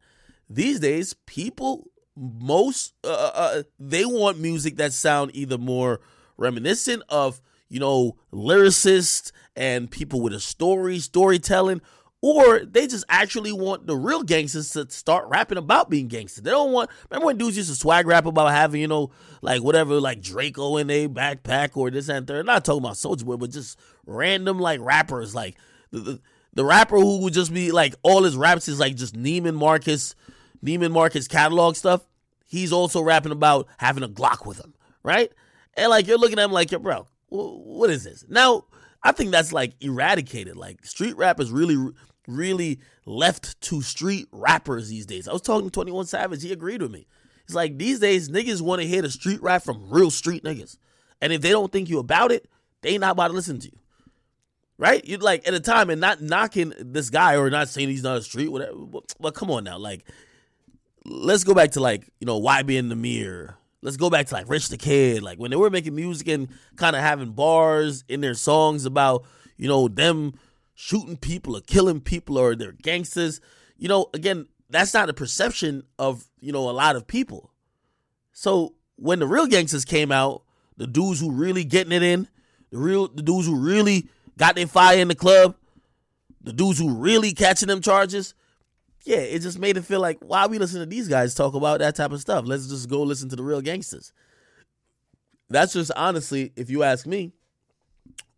These 0.50 0.80
days, 0.80 1.14
people 1.26 1.84
most 2.18 2.94
uh, 3.04 3.30
uh, 3.34 3.62
they 3.78 4.04
want 4.04 4.40
music 4.40 4.76
that 4.76 4.92
sound 4.92 5.30
either 5.34 5.56
more 5.56 6.00
reminiscent 6.36 7.04
of 7.08 7.40
you 7.68 7.78
know 7.78 8.16
lyricists 8.32 9.30
and 9.58 9.90
people 9.90 10.20
with 10.20 10.32
a 10.32 10.40
story 10.40 11.00
storytelling 11.00 11.82
or 12.20 12.60
they 12.60 12.86
just 12.86 13.04
actually 13.08 13.52
want 13.52 13.86
the 13.86 13.96
real 13.96 14.22
gangsters 14.22 14.70
to 14.70 14.88
start 14.90 15.28
rapping 15.28 15.58
about 15.58 15.90
being 15.90 16.08
gangsters. 16.08 16.42
They 16.42 16.50
don't 16.50 16.72
want. 16.72 16.90
Remember 17.10 17.26
when 17.26 17.38
dudes 17.38 17.56
used 17.56 17.68
to 17.68 17.76
swag 17.76 18.06
rap 18.06 18.26
about 18.26 18.50
having, 18.50 18.80
you 18.80 18.88
know, 18.88 19.10
like 19.40 19.62
whatever, 19.62 20.00
like 20.00 20.20
Draco 20.20 20.78
in 20.78 20.90
a 20.90 21.06
backpack 21.06 21.76
or 21.76 21.90
this 21.90 22.08
and 22.08 22.26
third. 22.26 22.46
Not 22.46 22.64
talking 22.64 22.82
about 22.82 22.94
Soulja 22.94 23.24
Boy, 23.24 23.36
but 23.36 23.50
just 23.50 23.78
random 24.04 24.58
like 24.58 24.80
rappers, 24.80 25.34
like 25.34 25.56
the, 25.90 26.00
the 26.00 26.20
the 26.54 26.64
rapper 26.64 26.96
who 26.98 27.20
would 27.20 27.34
just 27.34 27.54
be 27.54 27.70
like 27.70 27.94
all 28.02 28.24
his 28.24 28.36
raps 28.36 28.68
is 28.68 28.80
like 28.80 28.96
just 28.96 29.14
Neiman 29.14 29.54
Marcus, 29.54 30.16
Neiman 30.64 30.90
Marcus 30.90 31.28
catalog 31.28 31.76
stuff. 31.76 32.04
He's 32.46 32.72
also 32.72 33.00
rapping 33.00 33.32
about 33.32 33.68
having 33.76 34.02
a 34.02 34.08
Glock 34.08 34.44
with 34.44 34.58
him, 34.58 34.74
right? 35.04 35.30
And 35.74 35.90
like 35.90 36.08
you're 36.08 36.18
looking 36.18 36.38
at 36.40 36.46
him 36.46 36.52
like, 36.52 36.72
yo, 36.72 36.80
bro, 36.80 37.06
what 37.28 37.90
is 37.90 38.02
this? 38.02 38.24
Now, 38.28 38.64
I 39.08 39.12
think 39.12 39.30
that's 39.30 39.54
like 39.54 39.72
eradicated. 39.80 40.54
Like 40.54 40.84
street 40.84 41.16
rap 41.16 41.40
is 41.40 41.50
really, 41.50 41.92
really 42.26 42.78
left 43.06 43.58
to 43.62 43.80
street 43.80 44.28
rappers 44.32 44.90
these 44.90 45.06
days. 45.06 45.26
I 45.26 45.32
was 45.32 45.40
talking 45.40 45.66
to 45.66 45.72
21 45.72 46.04
Savage, 46.04 46.42
he 46.42 46.52
agreed 46.52 46.82
with 46.82 46.90
me. 46.90 47.06
It's 47.44 47.54
like 47.54 47.78
these 47.78 48.00
days 48.00 48.28
niggas 48.28 48.60
want 48.60 48.82
to 48.82 48.86
hear 48.86 49.00
the 49.00 49.10
street 49.10 49.40
rap 49.40 49.62
from 49.62 49.88
real 49.88 50.10
street 50.10 50.44
niggas. 50.44 50.76
And 51.22 51.32
if 51.32 51.40
they 51.40 51.48
don't 51.48 51.72
think 51.72 51.88
you 51.88 51.98
about 51.98 52.32
it, 52.32 52.50
they 52.82 52.98
not 52.98 53.12
about 53.12 53.28
to 53.28 53.32
listen 53.34 53.58
to 53.60 53.68
you. 53.68 53.78
Right? 54.76 55.02
You 55.06 55.16
like 55.16 55.48
at 55.48 55.54
a 55.54 55.60
time 55.60 55.88
and 55.88 56.02
not 56.02 56.20
knocking 56.20 56.74
this 56.78 57.08
guy 57.08 57.36
or 57.36 57.48
not 57.48 57.70
saying 57.70 57.88
he's 57.88 58.02
not 58.02 58.18
a 58.18 58.22
street, 58.22 58.48
whatever. 58.48 58.76
But, 58.76 59.14
but 59.18 59.34
come 59.34 59.50
on 59.50 59.64
now, 59.64 59.78
like 59.78 60.04
let's 61.06 61.44
go 61.44 61.54
back 61.54 61.70
to 61.72 61.80
like 61.80 62.06
you 62.20 62.26
know 62.26 62.38
YB 62.38 62.76
in 62.76 62.90
the 62.90 62.94
mirror. 62.94 63.56
Let's 63.80 63.96
go 63.96 64.10
back 64.10 64.26
to 64.26 64.34
like 64.34 64.48
Rich 64.48 64.68
the 64.68 64.76
Kid, 64.76 65.22
like 65.22 65.38
when 65.38 65.50
they 65.50 65.56
were 65.56 65.70
making 65.70 65.94
music 65.94 66.28
and 66.28 66.48
kind 66.76 66.96
of 66.96 67.02
having 67.02 67.30
bars 67.30 68.04
in 68.08 68.20
their 68.20 68.34
songs 68.34 68.84
about 68.84 69.24
you 69.56 69.68
know 69.68 69.88
them 69.88 70.34
shooting 70.74 71.16
people 71.16 71.56
or 71.56 71.60
killing 71.60 72.00
people 72.00 72.38
or 72.38 72.56
they're 72.56 72.72
gangsters. 72.72 73.40
You 73.76 73.88
know, 73.88 74.08
again, 74.14 74.48
that's 74.68 74.94
not 74.94 75.06
the 75.06 75.14
perception 75.14 75.84
of 75.98 76.24
you 76.40 76.52
know 76.52 76.68
a 76.68 76.72
lot 76.72 76.96
of 76.96 77.06
people. 77.06 77.52
So 78.32 78.74
when 78.96 79.20
the 79.20 79.26
real 79.26 79.46
gangsters 79.46 79.84
came 79.84 80.10
out, 80.10 80.42
the 80.76 80.86
dudes 80.86 81.20
who 81.20 81.30
really 81.30 81.64
getting 81.64 81.92
it 81.92 82.02
in, 82.02 82.28
the 82.70 82.78
real 82.78 83.08
the 83.08 83.22
dudes 83.22 83.46
who 83.46 83.58
really 83.58 84.08
got 84.36 84.56
their 84.56 84.66
fire 84.66 84.98
in 84.98 85.08
the 85.08 85.14
club, 85.14 85.56
the 86.42 86.52
dudes 86.52 86.78
who 86.78 86.94
really 86.94 87.32
catching 87.32 87.68
them 87.68 87.80
charges, 87.80 88.34
yeah, 89.08 89.20
it 89.20 89.38
just 89.38 89.58
made 89.58 89.78
it 89.78 89.86
feel 89.86 90.00
like 90.00 90.18
why 90.20 90.46
we 90.46 90.58
listen 90.58 90.80
to 90.80 90.86
these 90.86 91.08
guys 91.08 91.34
talk 91.34 91.54
about 91.54 91.78
that 91.78 91.96
type 91.96 92.12
of 92.12 92.20
stuff. 92.20 92.44
Let's 92.46 92.68
just 92.68 92.90
go 92.90 93.02
listen 93.02 93.30
to 93.30 93.36
the 93.36 93.42
real 93.42 93.62
gangsters. 93.62 94.12
That's 95.48 95.72
just 95.72 95.90
honestly, 95.96 96.52
if 96.56 96.68
you 96.68 96.82
ask 96.82 97.06
me, 97.06 97.32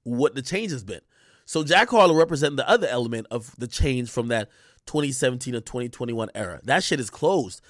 what 0.04 0.37
the 0.37 0.42
change 0.42 0.70
has 0.70 0.85
been. 0.85 1.00
So 1.44 1.64
Jack 1.64 1.88
Harlow 1.88 2.14
representing 2.14 2.54
the 2.54 2.68
other 2.68 2.87
element 2.87 3.26
of 3.33 3.52
the 3.59 3.66
change 3.66 4.09
from 4.09 4.28
that 4.28 4.48
2017 4.87 5.56
or 5.56 5.61
2021 5.61 6.30
era. 6.37 6.61
That 6.62 6.85
shit 6.85 7.00
is 7.00 7.11
closed. 7.11 7.62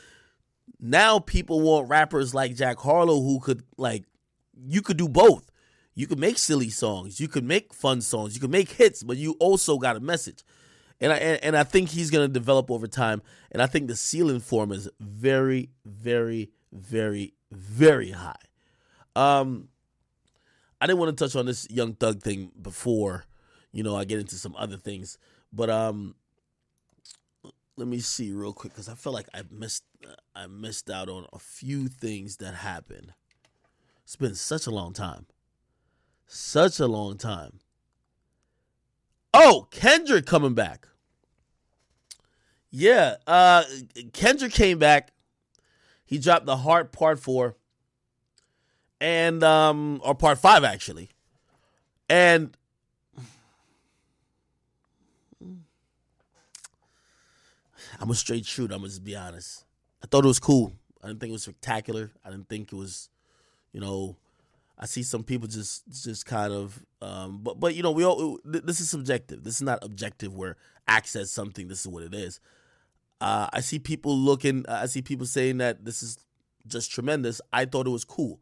Now 0.78 1.20
people 1.20 1.62
want 1.62 1.88
rappers 1.88 2.34
like 2.34 2.54
Jack 2.54 2.78
Harlow 2.80 3.22
who 3.22 3.40
could 3.40 3.62
like 3.78 4.04
you 4.54 4.82
could 4.82 4.98
do 4.98 5.08
both. 5.08 5.50
You 5.94 6.06
could 6.06 6.18
make 6.18 6.36
silly 6.36 6.68
songs, 6.68 7.18
you 7.18 7.28
could 7.28 7.44
make 7.44 7.72
fun 7.72 8.02
songs, 8.02 8.34
you 8.34 8.42
could 8.42 8.50
make 8.50 8.72
hits, 8.72 9.02
but 9.02 9.16
you 9.16 9.36
also 9.40 9.78
got 9.78 9.96
a 9.96 10.00
message. 10.00 10.44
And 11.00 11.12
I 11.12 11.16
and, 11.16 11.56
I 11.56 11.64
think 11.64 11.88
he's 11.88 12.10
gonna 12.10 12.28
develop 12.28 12.70
over 12.70 12.86
time. 12.86 13.22
And 13.52 13.62
I 13.62 13.66
think 13.66 13.88
the 13.88 13.96
ceiling 13.96 14.40
for 14.40 14.64
him 14.64 14.72
is 14.72 14.88
very, 15.00 15.70
very, 15.84 16.50
very, 16.72 17.34
very 17.50 18.10
high. 18.10 18.36
Um 19.16 19.68
I 20.80 20.86
didn't 20.86 20.98
want 20.98 21.16
to 21.16 21.24
touch 21.24 21.36
on 21.36 21.46
this 21.46 21.66
young 21.70 21.94
thug 21.94 22.22
thing 22.22 22.52
before, 22.60 23.24
you 23.72 23.82
know, 23.82 23.96
I 23.96 24.04
get 24.04 24.18
into 24.18 24.36
some 24.36 24.54
other 24.56 24.76
things. 24.76 25.18
But 25.52 25.70
um 25.70 26.14
let 27.76 27.88
me 27.88 28.00
see 28.00 28.30
real 28.32 28.52
quick 28.52 28.74
because 28.74 28.90
I 28.90 28.94
feel 28.94 29.12
like 29.12 29.28
I 29.32 29.42
missed 29.50 29.84
I 30.34 30.46
missed 30.46 30.90
out 30.90 31.08
on 31.08 31.26
a 31.32 31.38
few 31.38 31.88
things 31.88 32.36
that 32.36 32.54
happened. 32.54 33.14
It's 34.04 34.16
been 34.16 34.34
such 34.34 34.66
a 34.66 34.70
long 34.70 34.92
time. 34.92 35.26
Such 36.26 36.78
a 36.78 36.86
long 36.86 37.16
time. 37.16 37.60
Oh, 39.32 39.66
Kendrick 39.70 40.26
coming 40.26 40.54
back. 40.54 40.88
Yeah, 42.70 43.16
uh 43.26 43.64
Kendrick 44.12 44.52
came 44.52 44.78
back. 44.78 45.12
He 46.04 46.18
dropped 46.18 46.46
the 46.46 46.56
Heart 46.58 46.92
Part 46.92 47.18
4 47.18 47.56
and 49.00 49.42
um 49.42 50.00
or 50.04 50.14
Part 50.14 50.38
5 50.38 50.64
actually. 50.64 51.10
And 52.08 52.56
I'm 58.00 58.10
a 58.10 58.14
straight 58.14 58.46
shooter. 58.46 58.74
I'm 58.74 58.80
gonna 58.80 58.88
just 58.88 59.04
be 59.04 59.16
honest. 59.16 59.64
I 60.02 60.06
thought 60.06 60.24
it 60.24 60.28
was 60.28 60.38
cool. 60.40 60.72
I 61.02 61.08
didn't 61.08 61.20
think 61.20 61.30
it 61.30 61.34
was 61.34 61.42
spectacular. 61.42 62.10
I 62.24 62.30
didn't 62.30 62.48
think 62.48 62.72
it 62.72 62.76
was, 62.76 63.08
you 63.72 63.80
know, 63.80 64.16
I 64.78 64.86
see 64.86 65.02
some 65.02 65.22
people 65.22 65.46
just 65.48 65.82
just 66.02 66.24
kind 66.24 66.52
of, 66.52 66.84
um, 67.02 67.40
but 67.42 67.60
but 67.60 67.74
you 67.74 67.82
know, 67.82 67.90
we 67.90 68.04
all 68.04 68.38
this 68.44 68.80
is 68.80 68.88
subjective. 68.88 69.44
This 69.44 69.56
is 69.56 69.62
not 69.62 69.84
objective. 69.84 70.34
Where 70.34 70.56
access 70.88 71.30
something, 71.30 71.68
this 71.68 71.80
is 71.80 71.88
what 71.88 72.02
it 72.02 72.14
is. 72.14 72.40
Uh, 73.20 73.48
I 73.52 73.60
see 73.60 73.78
people 73.78 74.16
looking. 74.16 74.64
I 74.68 74.86
see 74.86 75.02
people 75.02 75.26
saying 75.26 75.58
that 75.58 75.84
this 75.84 76.02
is 76.02 76.18
just 76.66 76.90
tremendous. 76.90 77.40
I 77.52 77.64
thought 77.64 77.86
it 77.86 77.90
was 77.90 78.04
cool. 78.04 78.40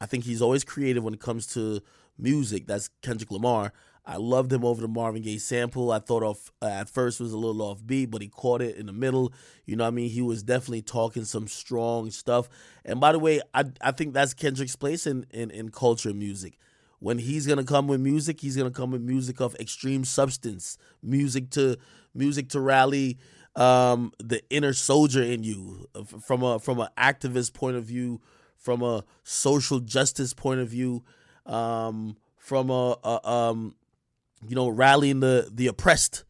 I 0.00 0.06
think 0.06 0.24
he's 0.24 0.42
always 0.42 0.64
creative 0.64 1.04
when 1.04 1.14
it 1.14 1.20
comes 1.20 1.46
to 1.48 1.80
music. 2.18 2.66
That's 2.66 2.88
Kendrick 3.02 3.30
Lamar. 3.30 3.72
I 4.06 4.16
loved 4.16 4.52
him 4.52 4.64
over 4.64 4.80
the 4.80 4.88
Marvin 4.88 5.22
Gaye 5.22 5.38
sample. 5.38 5.92
I 5.92 5.98
thought 5.98 6.22
off 6.22 6.50
uh, 6.62 6.66
at 6.66 6.88
first 6.88 7.20
was 7.20 7.32
a 7.32 7.38
little 7.38 7.62
off 7.62 7.84
beat, 7.84 8.06
but 8.10 8.22
he 8.22 8.28
caught 8.28 8.62
it 8.62 8.76
in 8.76 8.86
the 8.86 8.92
middle. 8.92 9.32
You 9.66 9.76
know 9.76 9.84
what 9.84 9.88
I 9.88 9.92
mean? 9.92 10.10
He 10.10 10.22
was 10.22 10.42
definitely 10.42 10.82
talking 10.82 11.24
some 11.24 11.46
strong 11.46 12.10
stuff. 12.10 12.48
And 12.84 12.98
by 12.98 13.12
the 13.12 13.18
way, 13.18 13.40
I 13.54 13.64
I 13.80 13.92
think 13.92 14.14
that's 14.14 14.34
Kendrick's 14.34 14.76
place 14.76 15.06
in 15.06 15.26
in, 15.30 15.50
in 15.50 15.70
culture 15.70 16.14
music. 16.14 16.58
When 16.98 17.18
he's 17.18 17.46
gonna 17.46 17.64
come 17.64 17.86
with 17.88 18.00
music, 18.00 18.40
he's 18.40 18.56
gonna 18.56 18.70
come 18.70 18.90
with 18.90 19.02
music 19.02 19.40
of 19.40 19.54
extreme 19.56 20.04
substance, 20.04 20.76
music 21.02 21.50
to 21.50 21.76
music 22.14 22.48
to 22.50 22.60
rally 22.60 23.18
um, 23.56 24.12
the 24.18 24.42
inner 24.50 24.72
soldier 24.72 25.22
in 25.22 25.42
you 25.42 25.88
from 26.22 26.42
a 26.42 26.58
from 26.58 26.80
an 26.80 26.88
activist 26.96 27.52
point 27.52 27.76
of 27.76 27.84
view, 27.84 28.20
from 28.56 28.82
a 28.82 29.04
social 29.24 29.80
justice 29.80 30.32
point 30.32 30.60
of 30.60 30.68
view, 30.68 31.02
um, 31.46 32.16
from 32.36 32.70
a, 32.70 32.96
a 33.04 33.28
um, 33.28 33.74
you 34.46 34.54
know, 34.54 34.68
rallying 34.68 35.20
the 35.20 35.48
the 35.52 35.66
oppressed 35.66 36.24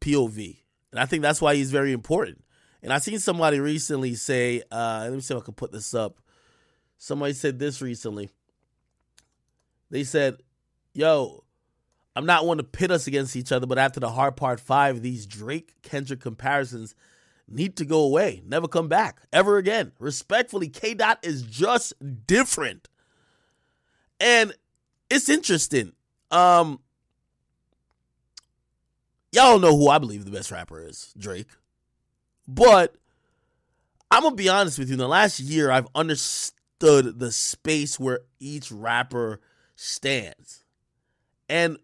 POV. 0.00 0.58
And 0.90 1.00
I 1.00 1.06
think 1.06 1.22
that's 1.22 1.40
why 1.40 1.54
he's 1.54 1.70
very 1.70 1.92
important. 1.92 2.42
And 2.82 2.92
I 2.92 2.98
seen 2.98 3.18
somebody 3.18 3.60
recently 3.60 4.14
say, 4.14 4.62
uh, 4.70 5.00
let 5.04 5.12
me 5.12 5.20
see 5.20 5.34
if 5.34 5.42
I 5.42 5.44
can 5.44 5.54
put 5.54 5.72
this 5.72 5.94
up. 5.94 6.20
Somebody 6.96 7.32
said 7.32 7.58
this 7.58 7.82
recently. 7.82 8.30
They 9.90 10.04
said, 10.04 10.38
yo, 10.92 11.44
I'm 12.18 12.26
not 12.26 12.44
one 12.44 12.56
to 12.56 12.64
pit 12.64 12.90
us 12.90 13.06
against 13.06 13.36
each 13.36 13.52
other, 13.52 13.68
but 13.68 13.78
after 13.78 14.00
the 14.00 14.10
hard 14.10 14.36
part 14.36 14.58
five, 14.58 15.02
these 15.02 15.24
Drake 15.24 15.74
Kendrick 15.82 16.18
comparisons 16.18 16.96
need 17.46 17.76
to 17.76 17.84
go 17.84 18.00
away. 18.00 18.42
Never 18.44 18.66
come 18.66 18.88
back 18.88 19.20
ever 19.32 19.56
again. 19.56 19.92
Respectfully, 20.00 20.68
K 20.68 20.94
Dot 20.94 21.20
is 21.22 21.42
just 21.42 21.92
different. 22.26 22.88
And 24.18 24.52
it's 25.08 25.28
interesting. 25.28 25.92
Um, 26.32 26.80
y'all 29.30 29.60
know 29.60 29.76
who 29.76 29.88
I 29.88 29.98
believe 29.98 30.24
the 30.24 30.32
best 30.32 30.50
rapper 30.50 30.82
is, 30.82 31.14
Drake. 31.16 31.46
But 32.48 32.96
I'm 34.10 34.24
gonna 34.24 34.34
be 34.34 34.48
honest 34.48 34.76
with 34.76 34.88
you. 34.88 34.94
In 34.94 34.98
the 34.98 35.06
last 35.06 35.38
year, 35.38 35.70
I've 35.70 35.86
understood 35.94 37.20
the 37.20 37.30
space 37.30 38.00
where 38.00 38.22
each 38.40 38.72
rapper 38.72 39.40
stands, 39.76 40.64
and 41.48 41.78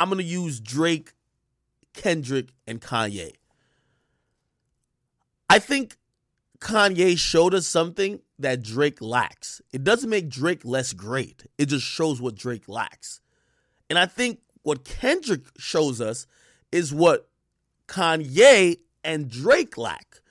I'm 0.00 0.08
gonna 0.08 0.22
use 0.22 0.60
Drake, 0.60 1.12
Kendrick, 1.92 2.54
and 2.66 2.80
Kanye. 2.80 3.32
I 5.50 5.58
think 5.58 5.98
Kanye 6.58 7.18
showed 7.18 7.52
us 7.52 7.66
something 7.66 8.20
that 8.38 8.62
Drake 8.62 9.02
lacks. 9.02 9.60
It 9.74 9.84
doesn't 9.84 10.08
make 10.08 10.30
Drake 10.30 10.64
less 10.64 10.94
great. 10.94 11.44
It 11.58 11.66
just 11.66 11.84
shows 11.84 12.18
what 12.18 12.34
Drake 12.34 12.66
lacks. 12.66 13.20
And 13.90 13.98
I 13.98 14.06
think 14.06 14.38
what 14.62 14.84
Kendrick 14.84 15.42
shows 15.58 16.00
us 16.00 16.26
is 16.72 16.94
what 16.94 17.28
Kanye 17.86 18.78
and 19.04 19.28
Drake 19.28 19.76
lack. 19.76 20.22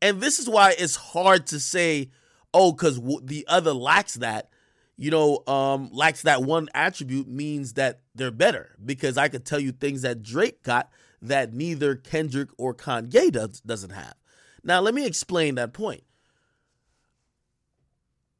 And 0.00 0.22
this 0.22 0.38
is 0.38 0.48
why 0.48 0.74
it's 0.78 0.96
hard 0.96 1.46
to 1.48 1.60
say, 1.60 2.08
oh, 2.54 2.72
because 2.72 2.98
the 3.24 3.44
other 3.46 3.74
lacks 3.74 4.14
that, 4.14 4.48
you 4.98 5.12
know, 5.12 5.44
um, 5.46 5.90
lacks 5.92 6.22
that 6.22 6.42
one 6.42 6.68
attribute 6.74 7.28
means 7.28 7.74
that 7.74 8.00
they're 8.16 8.32
better. 8.32 8.74
Because 8.84 9.16
I 9.16 9.28
could 9.28 9.46
tell 9.46 9.60
you 9.60 9.70
things 9.70 10.02
that 10.02 10.22
Drake 10.22 10.64
got 10.64 10.90
that 11.22 11.54
neither 11.54 11.94
Kendrick 11.94 12.48
or 12.58 12.74
Kanye 12.74 13.30
does, 13.30 13.60
doesn't 13.60 13.90
have. 13.90 14.14
Now, 14.64 14.80
let 14.80 14.94
me 14.94 15.06
explain 15.06 15.54
that 15.54 15.72
point. 15.72 16.02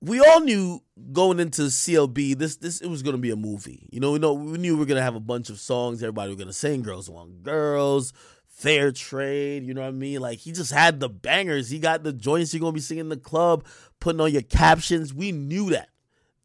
We 0.00 0.20
all 0.20 0.40
knew 0.40 0.82
going 1.12 1.40
into 1.40 1.62
CLB, 1.62 2.36
this 2.36 2.56
this 2.56 2.80
it 2.80 2.88
was 2.88 3.02
gonna 3.02 3.18
be 3.18 3.30
a 3.30 3.36
movie. 3.36 3.88
You 3.90 3.98
know, 3.98 4.12
we 4.12 4.20
know 4.20 4.32
we 4.32 4.56
knew 4.56 4.74
we 4.74 4.80
were 4.80 4.86
gonna 4.86 5.02
have 5.02 5.16
a 5.16 5.20
bunch 5.20 5.50
of 5.50 5.58
songs. 5.58 6.02
Everybody 6.02 6.28
was 6.28 6.38
gonna 6.38 6.52
sing 6.52 6.82
"Girls 6.82 7.10
Want 7.10 7.42
Girls," 7.42 8.12
"Fair 8.46 8.92
Trade." 8.92 9.64
You 9.64 9.74
know 9.74 9.80
what 9.80 9.88
I 9.88 9.92
mean? 9.92 10.20
Like 10.20 10.38
he 10.38 10.52
just 10.52 10.70
had 10.70 11.00
the 11.00 11.08
bangers. 11.08 11.68
He 11.68 11.80
got 11.80 12.04
the 12.04 12.12
joints 12.12 12.54
you're 12.54 12.60
gonna 12.60 12.72
be 12.74 12.80
singing 12.80 13.06
in 13.06 13.08
the 13.08 13.16
club, 13.16 13.64
putting 13.98 14.20
on 14.20 14.30
your 14.30 14.42
captions. 14.42 15.12
We 15.12 15.32
knew 15.32 15.70
that 15.70 15.88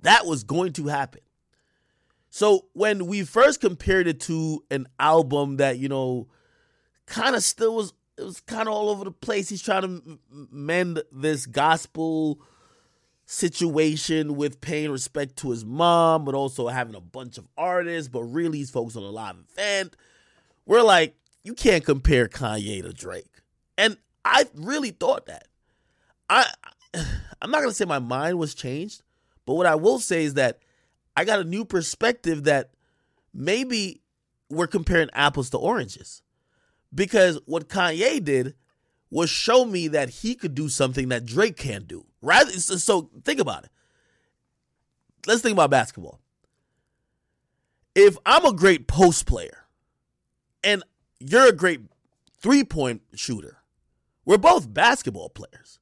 that 0.04 0.26
was 0.26 0.44
going 0.44 0.74
to 0.74 0.88
happen. 0.88 1.22
So 2.30 2.66
when 2.74 3.08
we 3.08 3.24
first 3.24 3.60
compared 3.62 4.08
it 4.08 4.20
to 4.22 4.64
an 4.72 4.88
album 5.00 5.58
that 5.58 5.78
you 5.80 5.90
know 5.90 6.28
kind 7.06 7.36
of 7.36 7.44
still 7.44 7.76
was 7.76 7.94
it 8.18 8.24
was 8.24 8.42
kind 8.42 8.68
of 8.68 8.74
all 8.74 8.90
over 8.90 9.04
the 9.04 9.12
place. 9.12 9.50
He's 9.50 9.62
trying 9.62 9.82
to 9.82 10.20
mend 10.52 11.02
this 11.12 11.46
gospel 11.46 12.40
situation 13.26 14.36
with 14.36 14.62
paying 14.62 14.92
respect 14.92 15.38
to 15.38 15.50
his 15.50 15.66
mom, 15.66 16.26
but 16.26 16.36
also 16.36 16.68
having 16.68 16.96
a 16.96 17.02
bunch 17.02 17.38
of 17.38 17.48
artists, 17.58 18.10
but 18.10 18.24
really 18.24 18.60
he's 18.60 18.70
focused 18.70 18.98
on 18.98 19.04
a 19.04 19.10
live 19.10 19.36
event. 19.52 19.96
We're 20.66 20.84
like, 20.84 21.16
you 21.44 21.54
can't 21.54 21.84
compare 21.84 22.28
Kanye 22.28 22.84
to 22.84 22.94
Drake. 22.94 23.42
And 23.78 23.98
I 24.24 24.46
really 24.54 24.92
thought 24.92 25.26
that. 25.26 25.48
I 26.30 26.46
I'm 27.42 27.52
not 27.52 27.62
gonna 27.62 27.74
say 27.74 27.86
my 27.86 28.00
mind 28.00 28.38
was 28.38 28.54
changed, 28.54 29.02
but 29.46 29.56
what 29.56 29.66
I 29.66 29.76
will 29.76 30.00
say 30.00 30.24
is 30.24 30.36
that 30.36 30.60
I 31.16 31.26
got 31.26 31.40
a 31.40 31.44
new 31.44 31.66
perspective 31.66 32.46
that 32.46 32.72
maybe 33.34 34.02
we're 34.50 34.68
comparing 34.68 35.10
apples 35.14 35.50
to 35.52 35.58
oranges. 35.58 36.22
Because 36.94 37.40
what 37.46 37.70
Kanye 37.70 38.24
did 38.24 38.56
was 39.10 39.30
show 39.30 39.66
me 39.66 39.88
that 39.90 40.10
he 40.10 40.36
could 40.36 40.56
do 40.56 40.70
something 40.70 41.10
that 41.10 41.26
Drake 41.26 41.58
can't 41.58 41.88
do. 41.88 42.06
Rather, 42.22 42.52
so 42.52 43.10
think 43.24 43.40
about 43.40 43.66
it. 43.66 43.70
Let's 45.28 45.42
think 45.42 45.54
about 45.54 45.70
basketball. 45.70 46.20
If 47.96 48.18
I'm 48.26 48.46
a 48.46 48.54
great 48.54 48.88
post 48.88 49.26
player 49.26 49.66
and 50.64 50.84
you're 51.20 51.48
a 51.48 51.54
great 51.54 51.82
three 52.42 52.64
point 52.64 53.02
shooter, 53.14 53.58
we're 54.26 54.38
both 54.38 54.74
basketball 54.74 55.30
players. 55.30 55.80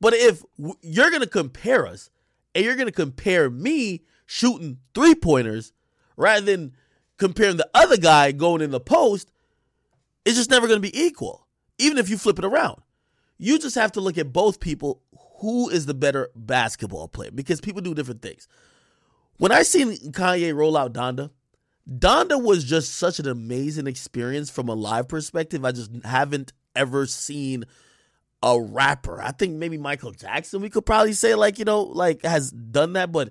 But 0.00 0.14
if 0.14 0.42
you're 0.82 1.10
going 1.10 1.22
to 1.22 1.28
compare 1.28 1.86
us 1.86 2.10
and 2.54 2.64
you're 2.64 2.76
going 2.76 2.86
to 2.86 2.92
compare 2.92 3.50
me 3.50 4.02
shooting 4.26 4.78
three 4.94 5.14
pointers 5.14 5.72
rather 6.16 6.44
than 6.44 6.74
comparing 7.16 7.56
the 7.56 7.68
other 7.74 7.96
guy 7.96 8.32
going 8.32 8.60
in 8.60 8.70
the 8.70 8.80
post, 8.80 9.30
it's 10.24 10.36
just 10.36 10.50
never 10.50 10.66
going 10.66 10.80
to 10.80 10.88
be 10.88 10.98
equal, 10.98 11.46
even 11.78 11.98
if 11.98 12.08
you 12.08 12.16
flip 12.16 12.38
it 12.38 12.44
around. 12.44 12.80
You 13.38 13.58
just 13.58 13.74
have 13.74 13.92
to 13.92 14.00
look 14.00 14.16
at 14.18 14.32
both 14.32 14.60
people. 14.60 15.02
Who 15.40 15.68
is 15.68 15.86
the 15.86 15.94
better 15.94 16.30
basketball 16.34 17.08
player? 17.08 17.30
Because 17.30 17.60
people 17.60 17.82
do 17.82 17.94
different 17.94 18.22
things. 18.22 18.48
When 19.36 19.52
I 19.52 19.62
seen 19.62 19.92
Kanye 20.12 20.54
roll 20.54 20.76
out 20.76 20.94
Donda, 20.94 21.30
Donda 21.90 22.42
was 22.42 22.64
just 22.64 22.94
such 22.94 23.18
an 23.18 23.28
amazing 23.28 23.86
experience 23.86 24.48
from 24.48 24.68
a 24.68 24.74
live 24.74 25.08
perspective. 25.08 25.64
I 25.64 25.72
just 25.72 25.90
haven't 26.04 26.52
ever 26.74 27.06
seen 27.06 27.64
a 28.44 28.60
rapper. 28.60 29.22
I 29.22 29.32
think 29.32 29.54
maybe 29.54 29.78
Michael 29.78 30.12
Jackson, 30.12 30.60
we 30.60 30.68
could 30.68 30.84
probably 30.84 31.14
say, 31.14 31.34
like, 31.34 31.58
you 31.58 31.64
know, 31.64 31.80
like 31.80 32.22
has 32.22 32.50
done 32.50 32.92
that, 32.92 33.10
but 33.10 33.30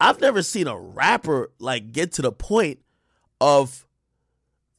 I've 0.00 0.20
never 0.20 0.42
seen 0.42 0.68
a 0.68 0.78
rapper 0.78 1.50
like 1.58 1.90
get 1.90 2.12
to 2.12 2.22
the 2.22 2.30
point 2.30 2.78
of 3.40 3.84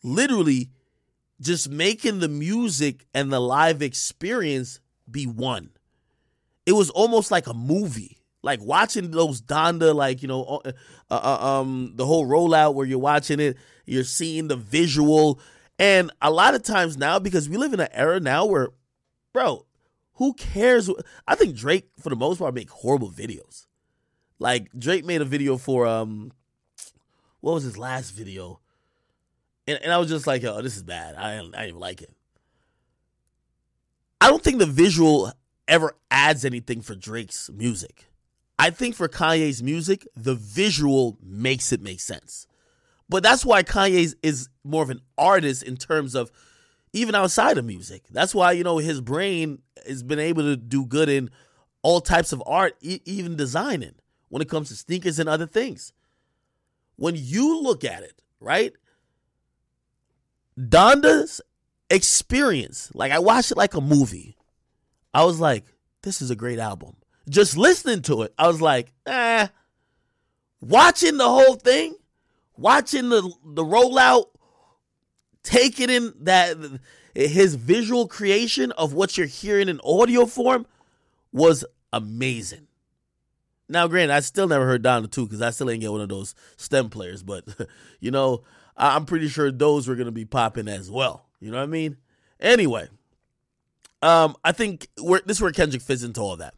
literally 0.01 0.71
just 1.41 1.69
making 1.69 2.19
the 2.19 2.29
music 2.29 3.05
and 3.13 3.33
the 3.33 3.41
live 3.41 3.81
experience 3.81 4.79
be 5.11 5.25
one. 5.25 5.71
It 6.65 6.71
was 6.71 6.89
almost 6.89 7.29
like 7.29 7.47
a 7.47 7.53
movie. 7.53 8.15
Like 8.41 8.61
watching 8.61 9.11
those 9.11 9.41
Donda, 9.41 9.93
like 9.93 10.21
you 10.21 10.29
know, 10.29 10.61
uh, 10.63 10.71
uh, 11.11 11.59
um, 11.59 11.91
the 11.95 12.05
whole 12.05 12.25
rollout 12.25 12.73
where 12.73 12.85
you're 12.85 12.97
watching 12.97 13.41
it, 13.41 13.57
you're 13.85 14.05
seeing 14.05 14.47
the 14.47 14.55
visual, 14.55 15.41
and 15.77 16.11
a 16.21 16.31
lot 16.31 16.55
of 16.55 16.63
times 16.63 16.95
now 16.95 17.19
because 17.19 17.49
we 17.49 17.57
live 17.57 17.73
in 17.73 17.81
an 17.81 17.89
era 17.91 18.21
now 18.21 18.45
where, 18.45 18.69
bro, 19.33 19.65
who 20.13 20.33
cares? 20.33 20.89
I 21.27 21.35
think 21.35 21.55
Drake 21.55 21.89
for 21.99 22.09
the 22.09 22.15
most 22.15 22.39
part 22.39 22.53
make 22.53 22.69
horrible 22.69 23.11
videos. 23.11 23.67
Like 24.37 24.69
Drake 24.77 25.05
made 25.05 25.21
a 25.21 25.25
video 25.25 25.57
for 25.57 25.85
um, 25.85 26.31
what 27.41 27.53
was 27.53 27.63
his 27.63 27.77
last 27.77 28.11
video? 28.11 28.59
And, 29.67 29.79
and 29.83 29.91
I 29.91 29.97
was 29.97 30.09
just 30.09 30.27
like, 30.27 30.43
oh, 30.43 30.61
this 30.61 30.77
is 30.77 30.83
bad. 30.83 31.15
I, 31.15 31.37
I 31.37 31.41
didn't 31.41 31.55
even 31.55 31.79
like 31.79 32.01
it. 32.01 32.11
I 34.21 34.29
don't 34.29 34.43
think 34.43 34.59
the 34.59 34.65
visual 34.65 35.31
ever 35.67 35.95
adds 36.11 36.43
anything 36.43 36.81
for 36.81 36.95
Drake's 36.95 37.49
music. 37.49 38.05
I 38.57 38.71
think 38.71 38.95
for 38.95 39.07
Kanye's 39.07 39.63
music, 39.63 40.05
the 40.17 40.35
visual 40.35 41.17
makes 41.23 41.71
it 41.71 41.81
make 41.81 42.01
sense. 42.01 42.45
But 43.07 43.23
that's 43.23 43.45
why 43.45 43.63
Kanye 43.63 44.13
is 44.21 44.49
more 44.63 44.83
of 44.83 44.89
an 44.89 45.01
artist 45.17 45.63
in 45.63 45.77
terms 45.77 46.15
of 46.15 46.31
even 46.93 47.15
outside 47.15 47.57
of 47.57 47.65
music. 47.65 48.03
That's 48.09 48.33
why, 48.33 48.53
you 48.53 48.63
know, 48.63 48.77
his 48.77 49.01
brain 49.01 49.59
has 49.87 50.03
been 50.03 50.19
able 50.19 50.43
to 50.43 50.55
do 50.55 50.85
good 50.85 51.09
in 51.09 51.29
all 51.81 52.01
types 52.01 52.31
of 52.33 52.43
art, 52.45 52.75
e- 52.81 53.01
even 53.05 53.35
designing 53.35 53.95
when 54.29 54.41
it 54.41 54.49
comes 54.49 54.69
to 54.69 54.75
sneakers 54.75 55.19
and 55.19 55.29
other 55.29 55.47
things. 55.47 55.93
When 56.95 57.15
you 57.15 57.61
look 57.61 57.83
at 57.85 58.03
it, 58.03 58.21
right? 58.39 58.73
Donda's 60.59 61.41
experience, 61.89 62.91
like 62.93 63.11
I 63.11 63.19
watched 63.19 63.51
it 63.51 63.57
like 63.57 63.73
a 63.73 63.81
movie. 63.81 64.35
I 65.13 65.23
was 65.23 65.39
like, 65.39 65.65
this 66.03 66.21
is 66.21 66.29
a 66.29 66.35
great 66.35 66.59
album. 66.59 66.95
Just 67.29 67.55
listening 67.57 68.01
to 68.03 68.23
it, 68.23 68.33
I 68.37 68.47
was 68.47 68.61
like, 68.61 68.91
eh. 69.05 69.47
Watching 70.61 71.17
the 71.17 71.29
whole 71.29 71.55
thing, 71.55 71.95
watching 72.57 73.07
the 73.09 73.21
the 73.45 73.63
rollout, 73.63 74.25
taking 75.43 75.89
in 75.89 76.13
that 76.21 76.57
his 77.13 77.55
visual 77.55 78.07
creation 78.07 78.71
of 78.73 78.93
what 78.93 79.17
you're 79.17 79.27
hearing 79.27 79.69
in 79.69 79.79
audio 79.83 80.25
form 80.25 80.65
was 81.31 81.65
amazing. 81.91 82.67
Now, 83.67 83.87
granted, 83.87 84.13
I 84.13 84.19
still 84.21 84.47
never 84.47 84.65
heard 84.65 84.83
Donda 84.83 85.11
2 85.11 85.25
because 85.25 85.41
I 85.41 85.51
still 85.51 85.69
ain't 85.69 85.81
get 85.81 85.91
one 85.91 86.01
of 86.01 86.09
those 86.09 86.33
STEM 86.57 86.89
players, 86.89 87.21
but 87.21 87.45
you 87.99 88.11
know, 88.11 88.43
I'm 88.75 89.05
pretty 89.05 89.27
sure 89.27 89.51
those 89.51 89.87
were 89.87 89.95
gonna 89.95 90.11
be 90.11 90.25
popping 90.25 90.67
as 90.67 90.89
well. 90.89 91.25
You 91.39 91.51
know 91.51 91.57
what 91.57 91.63
I 91.63 91.67
mean? 91.67 91.97
Anyway, 92.39 92.87
um, 94.01 94.35
I 94.43 94.53
think 94.53 94.87
where 94.99 95.21
this 95.25 95.37
is 95.37 95.41
where 95.41 95.51
Kendrick 95.51 95.83
fits 95.83 96.03
into 96.03 96.21
all 96.21 96.37
that. 96.37 96.55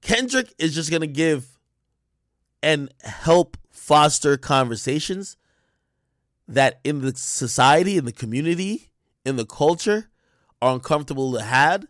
Kendrick 0.00 0.52
is 0.58 0.74
just 0.74 0.90
gonna 0.90 1.06
give 1.06 1.58
and 2.62 2.92
help 3.02 3.56
foster 3.70 4.36
conversations 4.36 5.36
that 6.48 6.80
in 6.84 7.00
the 7.00 7.14
society, 7.14 7.96
in 7.96 8.04
the 8.04 8.12
community, 8.12 8.90
in 9.24 9.36
the 9.36 9.46
culture 9.46 10.10
are 10.60 10.74
uncomfortable 10.74 11.32
to 11.32 11.42
had 11.42 11.86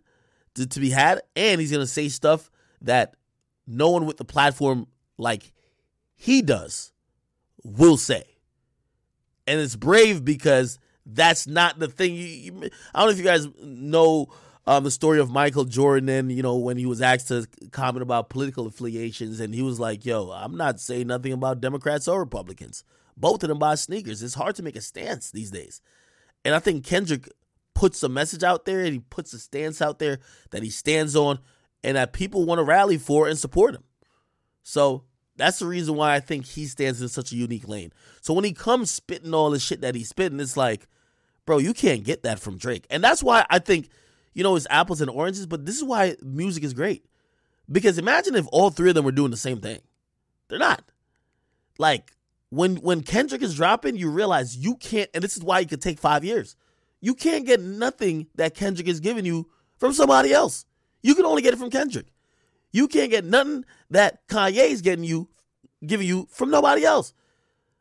to, 0.55 0.67
to 0.67 0.81
be 0.81 0.91
had, 0.91 1.23
and 1.35 1.61
he's 1.61 1.73
gonna 1.73 1.87
say 1.87 2.09
stuff 2.09 2.51
that 2.83 3.15
no 3.67 3.91
one 3.91 4.07
with 4.07 4.17
the 4.17 4.25
platform 4.25 4.87
like 5.19 5.53
he 6.15 6.43
does 6.43 6.93
will 7.65 7.97
say. 7.97 8.25
And 9.47 9.61
it's 9.61 9.77
brave 9.77 10.25
because 10.25 10.79
that's 11.05 11.47
not 11.47 11.79
the 11.79 11.89
thing. 11.89 12.15
You, 12.15 12.27
you, 12.27 12.71
I 12.95 13.01
don't 13.01 13.07
know 13.07 13.13
if 13.13 13.19
you 13.19 13.25
guys 13.25 13.49
know 13.61 14.29
um, 14.67 14.85
the 14.85 14.91
story 14.91 15.19
of 15.19 15.31
Michael 15.31 15.65
Jordan 15.65 16.09
and, 16.09 16.31
you 16.31 16.43
know, 16.43 16.57
when 16.57 16.77
he 16.77 16.87
was 16.87 17.03
asked 17.03 17.29
to 17.29 17.47
comment 17.73 18.03
about 18.03 18.31
political 18.31 18.67
affiliations, 18.67 19.41
and 19.41 19.55
he 19.55 19.63
was 19.63 19.81
like, 19.81 20.07
yo, 20.07 20.31
I'm 20.31 20.57
not 20.57 20.81
saying 20.81 21.09
nothing 21.09 21.33
about 21.33 21.61
Democrats 21.61 22.07
or 22.07 22.21
Republicans. 22.21 22.85
Both 23.17 23.43
of 23.43 23.49
them 23.49 23.59
buy 23.59 23.75
sneakers. 23.75 24.23
It's 24.23 24.35
hard 24.35 24.57
to 24.57 24.63
make 24.63 24.77
a 24.77 24.81
stance 24.81 25.31
these 25.31 25.51
days. 25.51 25.81
And 26.45 26.55
I 26.55 26.59
think 26.59 26.85
Kendrick 26.85 27.29
puts 27.75 28.03
a 28.03 28.09
message 28.09 28.43
out 28.43 28.65
there 28.65 28.81
and 28.81 28.93
he 28.93 28.99
puts 28.99 29.33
a 29.33 29.39
stance 29.39 29.81
out 29.81 29.99
there 29.99 30.19
that 30.51 30.63
he 30.63 30.71
stands 30.71 31.17
on 31.17 31.39
and 31.85 31.97
that 31.97 32.13
people 32.13 32.45
want 32.45 32.59
to 32.59 32.65
rally 32.65 32.99
for 32.99 33.29
and 33.29 33.39
support 33.39 33.75
him. 33.75 33.85
So 34.63 35.05
that's 35.37 35.59
the 35.59 35.67
reason 35.67 35.97
why 35.97 36.15
I 36.15 36.21
think 36.21 36.47
he 36.47 36.67
stands 36.67 37.01
in 37.01 37.09
such 37.09 37.33
a 37.33 37.37
unique 37.37 37.67
lane. 37.67 37.93
So 38.21 38.35
when 38.35 38.45
he 38.45 38.53
comes 38.53 38.91
spitting 38.91 39.35
all 39.35 39.51
the 39.51 39.59
shit 39.59 39.81
that 39.81 39.95
he's 39.95 40.09
spitting, 40.09 40.41
it's 40.41 40.57
like, 40.57 40.87
bro, 41.47 41.59
you 41.59 41.75
can't 41.75 42.05
get 42.05 42.23
that 42.23 42.39
from 42.39 42.59
Drake. 42.59 42.87
And 42.91 43.03
that's 43.03 43.23
why 43.23 43.47
I 43.51 43.59
think, 43.59 43.89
you 44.35 44.43
know, 44.43 44.57
it's 44.57 44.67
apples 44.71 45.01
and 45.01 45.11
oranges, 45.11 45.47
but 45.47 45.67
this 45.67 45.77
is 45.77 45.85
why 45.85 46.17
music 46.23 46.65
is 46.65 46.75
great. 46.75 47.05
Because 47.71 47.99
imagine 47.99 48.35
if 48.35 48.47
all 48.53 48.71
three 48.71 48.91
of 48.91 48.95
them 48.95 49.05
were 49.05 49.13
doing 49.13 49.31
the 49.31 49.37
same 49.37 49.61
thing. 49.61 49.81
They're 50.49 50.59
not. 50.59 50.83
Like 51.79 52.13
when 52.53 52.77
when 52.77 53.03
Kendrick 53.03 53.41
is 53.41 53.55
dropping, 53.55 53.97
you 53.97 54.11
realize 54.11 54.55
you 54.55 54.77
can't, 54.77 55.09
and 55.15 55.25
this 55.25 55.39
is 55.39 55.43
why 55.43 55.61
it 55.61 55.71
could 55.71 55.81
take 55.81 55.99
five 55.99 56.23
years. 56.23 56.55
You 57.01 57.15
can't 57.15 57.47
get 57.47 57.63
nothing 57.63 58.27
that 58.35 58.55
Kendrick 58.55 58.87
is 58.87 59.01
giving 59.01 59.25
you 59.25 59.49
from 59.79 59.95
somebody 59.95 60.35
else. 60.35 60.67
You 61.03 61.15
can 61.15 61.25
only 61.25 61.41
get 61.41 61.55
it 61.55 61.57
from 61.57 61.71
Kendrick. 61.71 62.13
You 62.71 62.89
can't 62.89 63.11
get 63.11 63.25
nothing 63.25 63.65
that 63.89 64.29
Kanye's 64.29 64.83
getting 64.83 65.03
you, 65.03 65.31
giving 65.87 66.07
you 66.07 66.29
from 66.31 66.51
nobody 66.51 66.85
else. 66.85 67.15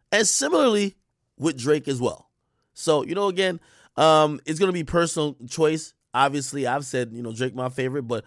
And 0.09 0.25
similarly 0.25 0.95
with 1.37 1.57
Drake 1.57 1.89
as 1.89 1.99
well. 1.99 2.29
So, 2.73 3.03
you 3.03 3.13
know, 3.13 3.27
again, 3.27 3.59
um, 3.97 4.39
it's 4.45 4.57
gonna 4.57 4.71
be 4.71 4.85
personal 4.85 5.35
choice. 5.49 5.93
Obviously, 6.13 6.65
I've 6.65 6.85
said, 6.85 7.11
you 7.11 7.21
know, 7.21 7.33
Drake 7.33 7.53
my 7.53 7.67
favorite, 7.67 8.03
but 8.03 8.23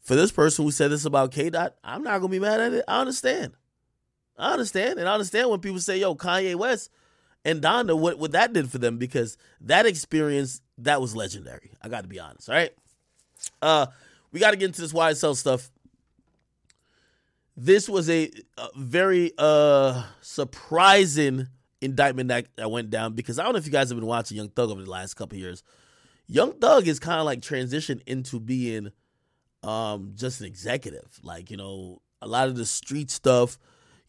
for 0.00 0.14
this 0.14 0.30
person 0.30 0.64
who 0.64 0.70
said 0.70 0.92
this 0.92 1.04
about 1.04 1.32
K 1.32 1.50
Dot, 1.50 1.74
I'm 1.82 2.04
not 2.04 2.20
gonna 2.20 2.30
be 2.30 2.38
mad 2.38 2.60
at 2.60 2.74
it. 2.74 2.84
I 2.86 3.00
understand. 3.00 3.54
I 4.40 4.52
understand. 4.52 4.98
And 4.98 5.08
I 5.08 5.12
understand 5.12 5.50
when 5.50 5.60
people 5.60 5.80
say, 5.80 5.98
yo, 5.98 6.14
Kanye 6.14 6.54
West 6.54 6.90
and 7.44 7.62
Donda, 7.62 7.98
what, 7.98 8.18
what 8.18 8.32
that 8.32 8.52
did 8.52 8.70
for 8.70 8.78
them, 8.78 8.98
because 8.98 9.36
that 9.60 9.86
experience, 9.86 10.60
that 10.78 11.00
was 11.00 11.14
legendary. 11.14 11.72
I 11.82 11.88
gotta 11.88 12.08
be 12.08 12.18
honest, 12.18 12.48
all 12.48 12.54
right? 12.54 12.72
Uh 13.62 13.86
we 14.32 14.40
got 14.40 14.52
to 14.52 14.56
get 14.56 14.66
into 14.66 14.80
this 14.80 14.92
YSL 14.92 15.36
stuff. 15.36 15.70
This 17.56 17.88
was 17.88 18.08
a, 18.08 18.30
a 18.56 18.68
very 18.76 19.32
uh 19.36 20.04
surprising 20.20 21.48
indictment 21.80 22.28
that, 22.28 22.46
that 22.56 22.70
went 22.70 22.90
down 22.90 23.14
because 23.14 23.38
I 23.38 23.42
don't 23.44 23.52
know 23.52 23.58
if 23.58 23.66
you 23.66 23.72
guys 23.72 23.88
have 23.88 23.98
been 23.98 24.06
watching 24.06 24.36
Young 24.36 24.50
Thug 24.50 24.70
over 24.70 24.82
the 24.82 24.90
last 24.90 25.14
couple 25.14 25.36
years. 25.38 25.62
Young 26.26 26.52
Thug 26.52 26.86
is 26.86 27.00
kind 27.00 27.18
of 27.18 27.26
like 27.26 27.40
transitioned 27.40 28.02
into 28.06 28.38
being 28.40 28.92
um 29.62 30.12
just 30.14 30.40
an 30.40 30.46
executive. 30.46 31.18
Like, 31.22 31.50
you 31.50 31.56
know, 31.56 32.00
a 32.22 32.28
lot 32.28 32.48
of 32.48 32.56
the 32.56 32.66
street 32.66 33.10
stuff, 33.10 33.58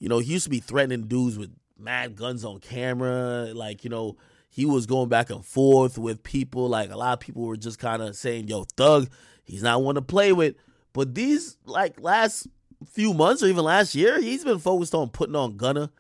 you 0.02 0.10
know, 0.10 0.18
he 0.18 0.34
used 0.34 0.46
to 0.46 0.50
be 0.50 0.60
threatening 0.60 1.04
dudes 1.04 1.38
with 1.38 1.52
mad 1.78 2.16
guns 2.16 2.44
on 2.44 2.60
camera, 2.60 3.52
like, 3.54 3.84
you 3.84 3.90
know, 3.92 4.18
he 4.50 4.66
was 4.66 4.88
going 4.88 5.10
back 5.10 5.30
and 5.30 5.46
forth 5.46 5.96
with 6.00 6.24
people. 6.24 6.68
Like 6.68 6.90
a 6.90 6.98
lot 6.98 7.14
of 7.14 7.20
people 7.20 7.44
were 7.44 7.56
just 7.56 7.78
kind 7.78 8.02
of 8.02 8.16
saying, 8.16 8.48
"Yo, 8.48 8.64
Thug, 8.76 9.10
he's 9.44 9.62
not 9.62 9.84
one 9.84 9.96
to 9.96 10.02
play 10.02 10.34
with." 10.34 10.56
But 10.92 11.14
these 11.14 11.56
like 11.66 12.02
last 12.02 12.48
few 12.90 13.14
months 13.14 13.44
or 13.44 13.46
even 13.46 13.64
last 13.64 13.94
year, 13.94 14.20
he's 14.20 14.44
been 14.44 14.58
focused 14.58 14.96
on 14.96 15.10
putting 15.10 15.36
on 15.36 15.56
Gunna, 15.56 15.92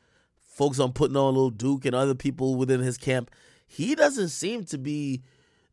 focused 0.42 0.82
on 0.82 0.94
putting 0.94 1.16
on 1.16 1.36
Little 1.36 1.52
Duke 1.52 1.86
and 1.86 1.96
other 1.96 2.16
people 2.16 2.56
within 2.56 2.82
his 2.82 2.98
camp. 2.98 3.30
He 3.68 3.94
doesn't 3.94 4.30
seem 4.30 4.66
to 4.66 4.80
be 4.80 5.22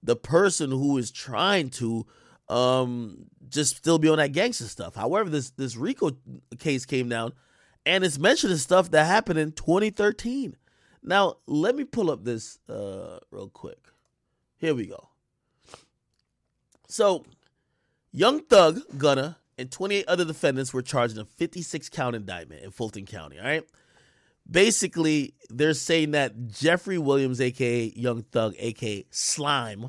the 0.03 0.17
person 0.17 0.71
who 0.71 0.99
is 0.99 1.11
trying 1.11 1.71
to 1.71 2.07
um 2.51 3.25
just 3.49 3.77
still 3.77 3.99
be 3.99 4.11
on 4.11 4.19
that 4.19 4.33
gangster 4.33 4.67
stuff. 4.67 4.95
However, 4.95 5.31
this 5.31 5.51
this 5.53 5.77
Rico 5.77 6.11
case 6.59 6.85
came 6.85 7.09
down 7.09 7.33
and 7.89 8.05
it's 8.05 8.19
mentioning 8.19 8.59
stuff 8.59 8.91
that 8.91 9.07
happened 9.07 9.39
in 9.39 9.51
2013. 9.53 10.55
Now, 11.03 11.37
let 11.47 11.75
me 11.75 11.85
pull 11.85 12.11
up 12.11 12.23
this 12.23 12.59
uh, 12.69 13.19
real 13.31 13.49
quick. 13.49 13.79
Here 14.59 14.75
we 14.75 14.87
go. 14.87 15.09
So, 16.87 17.25
Young 18.13 18.41
Thug, 18.45 18.81
Gunna, 18.99 19.39
and 19.57 19.73
28 19.73 20.07
other 20.07 20.27
defendants 20.27 20.75
were 20.75 20.83
charged 20.83 21.15
in 21.15 21.23
a 21.23 21.25
56 21.25 21.89
count 21.89 22.15
indictment 22.15 22.63
in 22.63 22.71
Fulton 22.73 23.07
County. 23.07 23.39
All 23.39 23.47
right. 23.47 23.65
Basically, 24.51 25.33
they're 25.49 25.73
saying 25.73 26.11
that 26.11 26.49
Jeffrey 26.49 26.99
Williams, 26.99 27.41
aka 27.41 27.91
Young 27.97 28.23
Thug, 28.23 28.55
aka 28.59 29.07
Slime, 29.11 29.89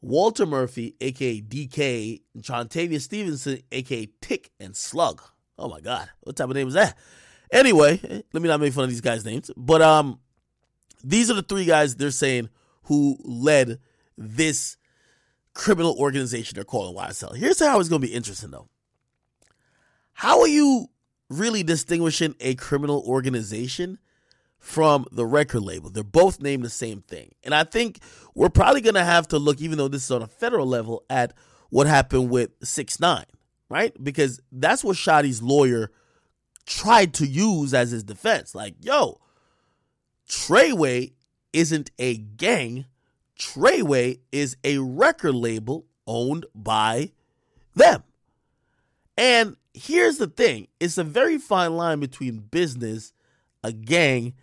Walter 0.00 0.46
Murphy, 0.46 0.96
aka 1.00 1.42
DK, 1.42 2.22
and 2.34 2.42
Chontavia 2.42 3.00
Stevenson, 3.00 3.60
aka 3.70 4.08
Tick 4.22 4.50
and 4.58 4.74
Slug. 4.74 5.22
Oh 5.62 5.68
my 5.68 5.80
God, 5.80 6.10
what 6.22 6.34
type 6.34 6.48
of 6.48 6.56
name 6.56 6.66
is 6.66 6.74
that? 6.74 6.98
Anyway, 7.52 8.00
let 8.32 8.42
me 8.42 8.48
not 8.48 8.58
make 8.58 8.72
fun 8.72 8.84
of 8.84 8.90
these 8.90 9.00
guys' 9.00 9.24
names, 9.24 9.50
but 9.56 9.80
um, 9.80 10.18
these 11.04 11.30
are 11.30 11.34
the 11.34 11.42
three 11.42 11.64
guys 11.64 11.94
they're 11.94 12.10
saying 12.10 12.48
who 12.84 13.16
led 13.22 13.78
this 14.18 14.76
criminal 15.54 15.94
organization 15.98 16.56
they're 16.56 16.64
calling 16.64 16.96
YSL. 16.96 17.36
Here's 17.36 17.60
how 17.60 17.78
it's 17.78 17.88
going 17.88 18.02
to 18.02 18.08
be 18.08 18.12
interesting 18.12 18.50
though. 18.50 18.68
How 20.14 20.40
are 20.40 20.48
you 20.48 20.88
really 21.28 21.62
distinguishing 21.62 22.34
a 22.40 22.56
criminal 22.56 23.04
organization 23.06 23.98
from 24.58 25.06
the 25.12 25.26
record 25.26 25.62
label? 25.62 25.90
They're 25.90 26.02
both 26.02 26.40
named 26.40 26.64
the 26.64 26.70
same 26.70 27.02
thing. 27.02 27.32
And 27.44 27.54
I 27.54 27.62
think 27.64 28.00
we're 28.34 28.48
probably 28.48 28.80
going 28.80 28.94
to 28.94 29.04
have 29.04 29.28
to 29.28 29.38
look, 29.38 29.60
even 29.60 29.78
though 29.78 29.88
this 29.88 30.04
is 30.04 30.10
on 30.10 30.22
a 30.22 30.26
federal 30.26 30.66
level, 30.66 31.04
at 31.08 31.34
what 31.70 31.86
happened 31.86 32.30
with 32.30 32.50
6 32.62 32.98
9 32.98 33.24
right? 33.72 33.96
Because 34.04 34.38
that's 34.52 34.84
what 34.84 34.96
Shotti's 34.96 35.42
lawyer 35.42 35.90
tried 36.66 37.14
to 37.14 37.26
use 37.26 37.72
as 37.72 37.90
his 37.90 38.04
defense. 38.04 38.54
Like, 38.54 38.74
yo, 38.82 39.18
Treyway 40.28 41.12
isn't 41.54 41.90
a 41.98 42.18
gang. 42.18 42.84
Treyway 43.38 44.20
is 44.30 44.58
a 44.62 44.76
record 44.76 45.34
label 45.34 45.86
owned 46.06 46.44
by 46.54 47.12
them. 47.74 48.02
And 49.16 49.56
here's 49.72 50.18
the 50.18 50.26
thing 50.26 50.68
it's 50.78 50.98
a 50.98 51.04
very 51.04 51.38
fine 51.38 51.74
line 51.74 51.98
between 51.98 52.40
business, 52.40 53.14
a 53.64 53.72
gang, 53.72 54.34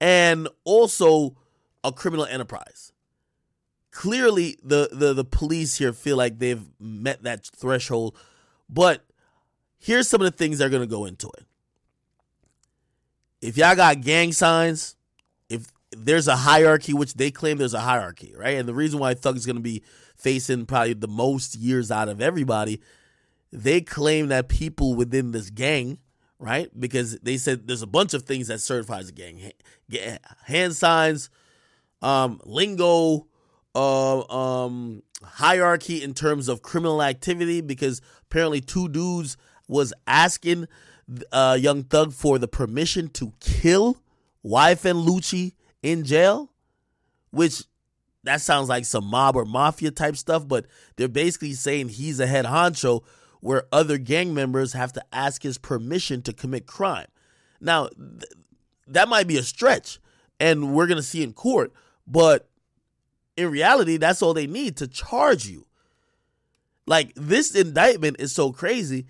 and 0.00 0.46
also 0.62 1.36
a 1.82 1.90
criminal 1.90 2.26
enterprise. 2.26 2.92
Clearly, 3.90 4.56
the, 4.62 4.88
the, 4.92 5.14
the 5.14 5.24
police 5.24 5.78
here 5.78 5.92
feel 5.92 6.16
like 6.16 6.38
they've 6.38 6.64
met 6.78 7.24
that 7.24 7.44
threshold 7.44 8.16
but 8.68 9.04
here's 9.78 10.08
some 10.08 10.20
of 10.20 10.30
the 10.30 10.36
things 10.36 10.58
that 10.58 10.66
are 10.66 10.70
going 10.70 10.82
to 10.82 10.86
go 10.86 11.04
into 11.04 11.28
it. 11.28 11.44
If 13.40 13.56
y'all 13.56 13.76
got 13.76 14.00
gang 14.00 14.32
signs, 14.32 14.96
if 15.48 15.66
there's 15.92 16.28
a 16.28 16.36
hierarchy, 16.36 16.92
which 16.92 17.14
they 17.14 17.30
claim 17.30 17.58
there's 17.58 17.74
a 17.74 17.80
hierarchy, 17.80 18.34
right? 18.36 18.58
And 18.58 18.68
the 18.68 18.74
reason 18.74 18.98
why 18.98 19.14
Thug 19.14 19.36
is 19.36 19.46
going 19.46 19.56
to 19.56 19.62
be 19.62 19.82
facing 20.16 20.66
probably 20.66 20.94
the 20.94 21.08
most 21.08 21.54
years 21.54 21.90
out 21.90 22.08
of 22.08 22.20
everybody, 22.20 22.80
they 23.52 23.80
claim 23.80 24.28
that 24.28 24.48
people 24.48 24.94
within 24.94 25.32
this 25.32 25.50
gang, 25.50 25.98
right? 26.38 26.68
Because 26.78 27.18
they 27.20 27.36
said 27.36 27.66
there's 27.66 27.82
a 27.82 27.86
bunch 27.86 28.12
of 28.12 28.24
things 28.24 28.48
that 28.48 28.60
certifies 28.60 29.08
a 29.08 29.12
gang 29.12 29.52
hand 30.44 30.74
signs, 30.74 31.30
um, 32.02 32.40
lingo, 32.44 33.26
uh, 33.74 34.64
um, 34.64 35.02
hierarchy 35.22 36.02
in 36.02 36.14
terms 36.14 36.48
of 36.48 36.62
criminal 36.62 37.02
activity 37.02 37.60
because 37.60 38.00
apparently 38.22 38.60
two 38.60 38.88
dudes 38.88 39.36
was 39.66 39.92
asking 40.06 40.66
uh, 41.32 41.56
Young 41.58 41.84
Thug 41.84 42.12
for 42.12 42.38
the 42.38 42.48
permission 42.48 43.08
to 43.10 43.32
kill 43.40 43.98
YFN 44.44 45.06
Lucci 45.06 45.54
in 45.82 46.04
jail, 46.04 46.50
which 47.30 47.64
that 48.24 48.40
sounds 48.40 48.68
like 48.68 48.84
some 48.84 49.04
mob 49.04 49.36
or 49.36 49.44
mafia 49.44 49.90
type 49.90 50.16
stuff, 50.16 50.46
but 50.46 50.66
they're 50.96 51.08
basically 51.08 51.52
saying 51.52 51.88
he's 51.88 52.20
a 52.20 52.26
head 52.26 52.44
honcho 52.44 53.02
where 53.40 53.64
other 53.70 53.98
gang 53.98 54.34
members 54.34 54.72
have 54.72 54.92
to 54.92 55.04
ask 55.12 55.42
his 55.42 55.58
permission 55.58 56.22
to 56.22 56.32
commit 56.32 56.66
crime. 56.66 57.06
Now, 57.60 57.88
th- 57.88 58.32
that 58.88 59.08
might 59.08 59.28
be 59.28 59.38
a 59.38 59.42
stretch, 59.42 60.00
and 60.40 60.74
we're 60.74 60.86
going 60.86 60.96
to 60.96 61.02
see 61.02 61.22
in 61.22 61.32
court, 61.32 61.72
but 62.06 62.47
in 63.38 63.50
reality, 63.50 63.96
that's 63.96 64.20
all 64.20 64.34
they 64.34 64.48
need 64.48 64.76
to 64.78 64.88
charge 64.88 65.46
you. 65.46 65.64
Like 66.86 67.12
this 67.14 67.54
indictment 67.54 68.16
is 68.18 68.32
so 68.32 68.52
crazy. 68.52 69.06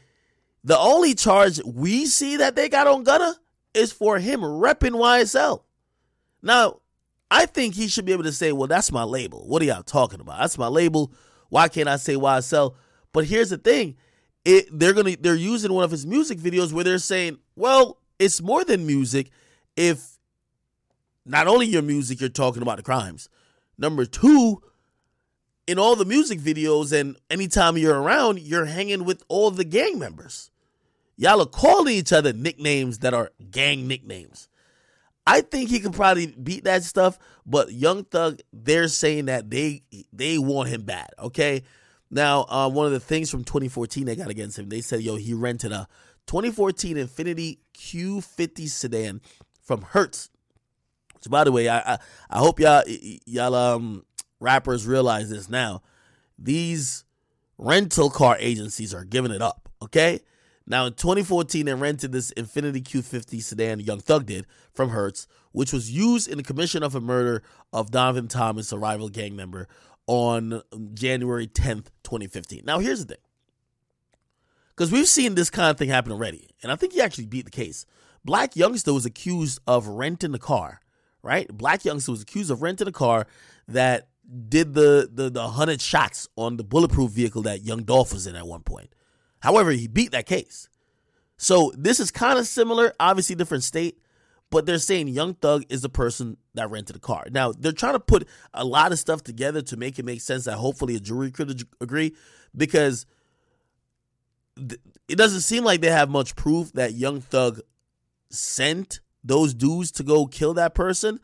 The 0.62 0.78
only 0.78 1.14
charge 1.14 1.60
we 1.64 2.04
see 2.06 2.36
that 2.36 2.54
they 2.54 2.68
got 2.68 2.86
on 2.86 3.04
Gunna 3.04 3.36
is 3.72 3.90
for 3.90 4.18
him 4.18 4.40
repping 4.40 4.92
YSL. 4.92 5.62
Now, 6.42 6.80
I 7.30 7.46
think 7.46 7.74
he 7.74 7.88
should 7.88 8.04
be 8.04 8.12
able 8.12 8.24
to 8.24 8.32
say, 8.32 8.52
well, 8.52 8.68
that's 8.68 8.92
my 8.92 9.04
label. 9.04 9.46
What 9.46 9.62
are 9.62 9.64
y'all 9.64 9.82
talking 9.82 10.20
about? 10.20 10.40
That's 10.40 10.58
my 10.58 10.68
label. 10.68 11.12
Why 11.48 11.68
can't 11.68 11.88
I 11.88 11.96
say 11.96 12.14
YSL? 12.14 12.74
But 13.12 13.24
here's 13.24 13.50
the 13.50 13.58
thing. 13.58 13.96
It, 14.44 14.66
they're 14.70 14.92
gonna 14.92 15.16
they're 15.18 15.34
using 15.34 15.72
one 15.72 15.84
of 15.84 15.90
his 15.90 16.06
music 16.06 16.38
videos 16.38 16.72
where 16.72 16.84
they're 16.84 16.98
saying, 16.98 17.38
well, 17.56 17.98
it's 18.18 18.42
more 18.42 18.64
than 18.64 18.86
music 18.86 19.30
if 19.76 20.18
not 21.24 21.46
only 21.46 21.66
your 21.66 21.82
music, 21.82 22.20
you're 22.20 22.28
talking 22.28 22.62
about 22.62 22.76
the 22.76 22.82
crimes. 22.82 23.28
Number 23.78 24.04
two, 24.04 24.62
in 25.66 25.78
all 25.78 25.94
the 25.96 26.04
music 26.04 26.40
videos 26.40 26.98
and 26.98 27.16
anytime 27.30 27.78
you're 27.78 28.00
around, 28.00 28.40
you're 28.40 28.64
hanging 28.64 29.04
with 29.04 29.22
all 29.28 29.50
the 29.50 29.64
gang 29.64 29.98
members. 29.98 30.50
Y'all 31.16 31.42
are 31.42 31.46
calling 31.46 31.94
each 31.94 32.12
other 32.12 32.32
nicknames 32.32 32.98
that 32.98 33.14
are 33.14 33.30
gang 33.50 33.86
nicknames. 33.86 34.48
I 35.26 35.42
think 35.42 35.68
he 35.68 35.78
could 35.80 35.92
probably 35.92 36.28
beat 36.28 36.64
that 36.64 36.84
stuff, 36.84 37.18
but 37.44 37.70
Young 37.72 38.04
Thug, 38.04 38.40
they're 38.52 38.88
saying 38.88 39.26
that 39.26 39.50
they 39.50 39.82
they 40.10 40.38
want 40.38 40.70
him 40.70 40.82
bad. 40.82 41.10
Okay, 41.18 41.64
now 42.10 42.46
uh, 42.48 42.70
one 42.70 42.86
of 42.86 42.92
the 42.92 43.00
things 43.00 43.30
from 43.30 43.44
2014 43.44 44.06
they 44.06 44.16
got 44.16 44.30
against 44.30 44.58
him, 44.58 44.70
they 44.70 44.80
said, 44.80 45.02
yo, 45.02 45.16
he 45.16 45.34
rented 45.34 45.70
a 45.70 45.86
2014 46.28 46.96
Infiniti 46.96 47.58
Q50 47.76 48.68
sedan 48.68 49.20
from 49.60 49.82
Hertz 49.82 50.30
so 51.20 51.30
by 51.30 51.44
the 51.44 51.52
way, 51.52 51.68
I 51.68 51.94
I, 51.94 51.98
I 52.30 52.38
hope 52.38 52.60
y'all 52.60 52.82
y'all 52.86 53.54
um 53.54 54.04
rappers 54.40 54.86
realize 54.86 55.30
this 55.30 55.48
now. 55.48 55.82
These 56.38 57.04
rental 57.56 58.10
car 58.10 58.36
agencies 58.38 58.94
are 58.94 59.04
giving 59.04 59.32
it 59.32 59.42
up. 59.42 59.68
Okay. 59.82 60.20
Now 60.66 60.86
in 60.86 60.92
2014, 60.92 61.66
they 61.66 61.74
rented 61.74 62.12
this 62.12 62.30
Infiniti 62.32 62.82
Q50 62.82 63.42
sedan, 63.42 63.80
Young 63.80 64.00
Thug 64.00 64.26
did, 64.26 64.46
from 64.72 64.90
Hertz, 64.90 65.26
which 65.52 65.72
was 65.72 65.90
used 65.90 66.28
in 66.28 66.36
the 66.36 66.44
commission 66.44 66.82
of 66.82 66.94
a 66.94 67.00
murder 67.00 67.42
of 67.72 67.90
Donovan 67.90 68.28
Thomas, 68.28 68.70
a 68.70 68.78
rival 68.78 69.08
gang 69.08 69.34
member, 69.34 69.66
on 70.06 70.62
January 70.92 71.46
10th, 71.46 71.86
2015. 72.04 72.62
Now 72.64 72.80
here's 72.80 73.00
the 73.06 73.14
thing. 73.14 73.22
Because 74.70 74.92
we've 74.92 75.08
seen 75.08 75.34
this 75.34 75.50
kind 75.50 75.70
of 75.70 75.78
thing 75.78 75.88
happen 75.88 76.12
already, 76.12 76.50
and 76.62 76.70
I 76.70 76.76
think 76.76 76.92
he 76.92 77.00
actually 77.00 77.26
beat 77.26 77.46
the 77.46 77.50
case. 77.50 77.84
Blac 78.26 78.54
Youngsta 78.54 78.94
was 78.94 79.06
accused 79.06 79.58
of 79.66 79.88
renting 79.88 80.32
the 80.32 80.38
car 80.38 80.80
right? 81.22 81.48
Blac 81.48 81.82
Youngsta 81.82 82.08
was 82.08 82.22
accused 82.22 82.50
of 82.50 82.62
renting 82.62 82.88
a 82.88 82.92
car 82.92 83.26
that 83.66 84.08
did 84.48 84.74
the 84.74 85.08
the 85.12 85.30
the 85.30 85.48
hundred 85.48 85.80
shots 85.80 86.28
on 86.36 86.58
the 86.58 86.64
bulletproof 86.64 87.10
vehicle 87.10 87.42
that 87.42 87.62
Young 87.62 87.82
Dolph 87.82 88.12
was 88.12 88.26
in 88.26 88.36
at 88.36 88.46
one 88.46 88.62
point. 88.62 88.94
However, 89.40 89.70
he 89.70 89.88
beat 89.88 90.12
that 90.12 90.26
case. 90.26 90.68
So 91.36 91.72
this 91.76 92.00
is 92.00 92.10
kind 92.10 92.38
of 92.38 92.46
similar, 92.46 92.92
obviously 92.98 93.36
different 93.36 93.62
state, 93.64 94.00
but 94.50 94.66
they're 94.66 94.78
saying 94.78 95.08
Young 95.08 95.34
Thug 95.34 95.64
is 95.68 95.82
the 95.82 95.88
person 95.88 96.36
that 96.54 96.68
rented 96.70 96.96
the 96.96 97.00
car. 97.00 97.26
Now 97.30 97.52
they're 97.52 97.72
trying 97.72 97.92
to 97.94 98.00
put 98.00 98.26
a 98.52 98.64
lot 98.64 98.92
of 98.92 98.98
stuff 98.98 99.22
together 99.22 99.62
to 99.62 99.76
make 99.76 99.98
it 99.98 100.04
make 100.04 100.20
sense 100.20 100.44
that 100.44 100.56
hopefully 100.56 100.96
a 100.96 101.00
jury 101.00 101.30
could 101.30 101.62
agree, 101.80 102.14
because 102.56 103.06
it 104.56 105.16
doesn't 105.16 105.42
seem 105.42 105.64
like 105.64 105.80
they 105.80 105.90
have 105.90 106.10
much 106.10 106.34
proof 106.34 106.72
that 106.72 106.92
Young 106.94 107.20
Thug 107.20 107.60
sent 108.30 109.00
those 109.28 109.54
dudes 109.54 109.92
to 109.92 110.02
go 110.02 110.26
kill 110.26 110.54
that 110.54 110.74
person, 110.74 111.20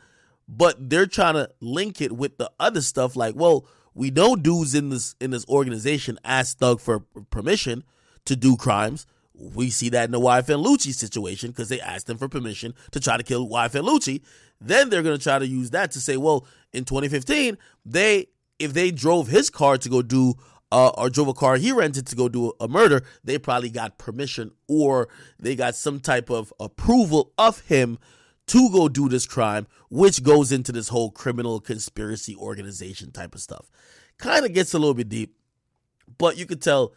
but 0.47 0.90
they're 0.90 1.07
trying 1.07 1.35
to 1.35 1.51
link 1.61 2.01
it 2.01 2.12
with 2.12 2.38
the 2.38 2.51
other 2.61 2.81
stuff 2.81 3.17
like, 3.17 3.35
well, 3.35 3.67
we 3.95 4.11
know 4.11 4.37
dudes 4.37 4.75
in 4.75 4.90
this 4.90 5.14
in 5.21 5.31
this 5.31 5.47
organization 5.49 6.19
asked 6.25 6.59
Thug 6.59 6.81
for 6.81 7.01
permission 7.31 7.85
to 8.25 8.37
do 8.37 8.57
crimes. 8.57 9.07
We 9.35 9.71
see 9.71 9.88
that 9.88 10.05
in 10.05 10.11
the 10.12 10.21
YFN 10.21 10.64
Lucci 10.64 10.93
situation 10.95 11.51
because 11.51 11.69
they 11.69 11.81
asked 11.81 12.07
them 12.07 12.19
for 12.19 12.29
permission 12.29 12.75
to 12.93 13.01
try 13.01 13.17
to 13.17 13.23
kill 13.23 13.49
YFN 13.49 13.88
Lucci. 13.88 14.23
Then 14.61 14.90
they're 14.90 15.03
going 15.03 15.19
to 15.19 15.23
try 15.23 15.38
to 15.38 15.47
use 15.47 15.71
that 15.71 15.90
to 15.93 16.01
say, 16.01 16.17
well, 16.17 16.47
in 16.73 16.85
2015, 16.85 17.59
they 17.85 18.29
if 18.59 18.73
they 18.73 18.90
drove 18.90 19.29
his 19.29 19.51
car 19.51 19.79
to 19.79 19.88
go 19.88 20.03
do 20.03 20.35
uh, 20.72 20.88
or 20.90 21.11
drove 21.11 21.29
a 21.29 21.35
car 21.35 21.57
he 21.57 21.72
rented 21.72 22.07
to 22.07 22.16
go 22.16 22.29
do 22.29 22.53
a 22.61 22.68
murder, 22.68 23.03
they 23.22 23.38
probably 23.38 23.70
got 23.70 23.98
permission 23.98 24.50
or 24.68 25.09
they 25.38 25.55
got 25.55 25.74
some 25.74 26.00
type 26.00 26.31
of 26.31 26.53
approval 26.59 27.33
of 27.38 27.61
him 27.61 27.98
to 28.46 28.70
go 28.70 28.88
do 28.88 29.09
this 29.09 29.27
crime, 29.27 29.66
which 29.88 30.22
goes 30.22 30.53
into 30.53 30.73
this 30.73 30.88
whole 30.88 31.10
criminal 31.10 31.60
conspiracy 31.60 32.37
organization 32.37 33.10
type 33.10 33.35
of 33.35 33.40
stuff. 33.40 33.71
Kind 34.19 34.44
of 34.44 34.52
gets 34.52 34.75
a 34.75 34.79
little 34.79 34.94
bit 34.94 35.08
deep, 35.08 35.37
but 36.19 36.37
you 36.37 36.46
could 36.46 36.60
tell 36.60 36.92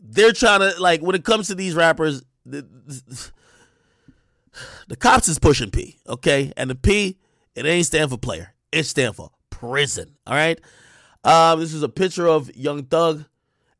they're 0.00 0.32
trying 0.32 0.60
to 0.60 0.80
like 0.80 1.02
when 1.02 1.14
it 1.14 1.24
comes 1.24 1.48
to 1.48 1.54
these 1.54 1.74
rappers, 1.74 2.22
the, 2.46 2.66
the 4.88 4.96
cops 4.96 5.28
is 5.28 5.38
pushing 5.38 5.70
P, 5.70 5.98
okay, 6.08 6.52
and 6.56 6.70
the 6.70 6.74
P 6.74 7.18
it 7.54 7.66
ain't 7.66 7.86
stand 7.86 8.10
for 8.10 8.18
player, 8.18 8.54
it 8.72 8.84
stand 8.84 9.16
for 9.16 9.30
prison. 9.50 10.16
All 10.26 10.34
right. 10.34 10.60
Um, 11.24 11.60
this 11.60 11.74
is 11.74 11.82
a 11.82 11.88
picture 11.88 12.26
of 12.26 12.54
Young 12.56 12.84
Thug, 12.84 13.24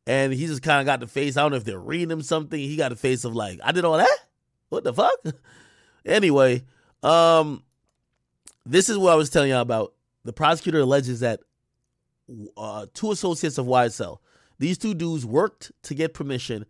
and 0.05 0.33
he 0.33 0.47
just 0.47 0.61
kind 0.61 0.79
of 0.79 0.85
got 0.85 0.99
the 0.99 1.07
face. 1.07 1.37
I 1.37 1.41
don't 1.41 1.51
know 1.51 1.57
if 1.57 1.63
they're 1.63 1.79
reading 1.79 2.11
him 2.11 2.21
something. 2.21 2.59
He 2.59 2.75
got 2.75 2.89
the 2.89 2.95
face 2.95 3.23
of 3.23 3.35
like, 3.35 3.59
I 3.63 3.71
did 3.71 3.85
all 3.85 3.97
that. 3.97 4.17
What 4.69 4.83
the 4.83 4.93
fuck? 4.93 5.19
anyway, 6.05 6.63
um, 7.01 7.63
this 8.65 8.89
is 8.89 8.97
what 8.97 9.13
I 9.13 9.15
was 9.15 9.29
telling 9.29 9.49
y'all 9.49 9.61
about. 9.61 9.93
The 10.25 10.33
prosecutor 10.33 10.79
alleges 10.79 11.21
that 11.21 11.39
uh, 12.57 12.85
two 12.93 13.11
associates 13.11 13.57
of 13.57 13.65
YSL, 13.65 14.17
these 14.59 14.77
two 14.77 14.93
dudes 14.93 15.25
worked 15.25 15.71
to 15.83 15.95
get 15.95 16.13
permission 16.13 16.65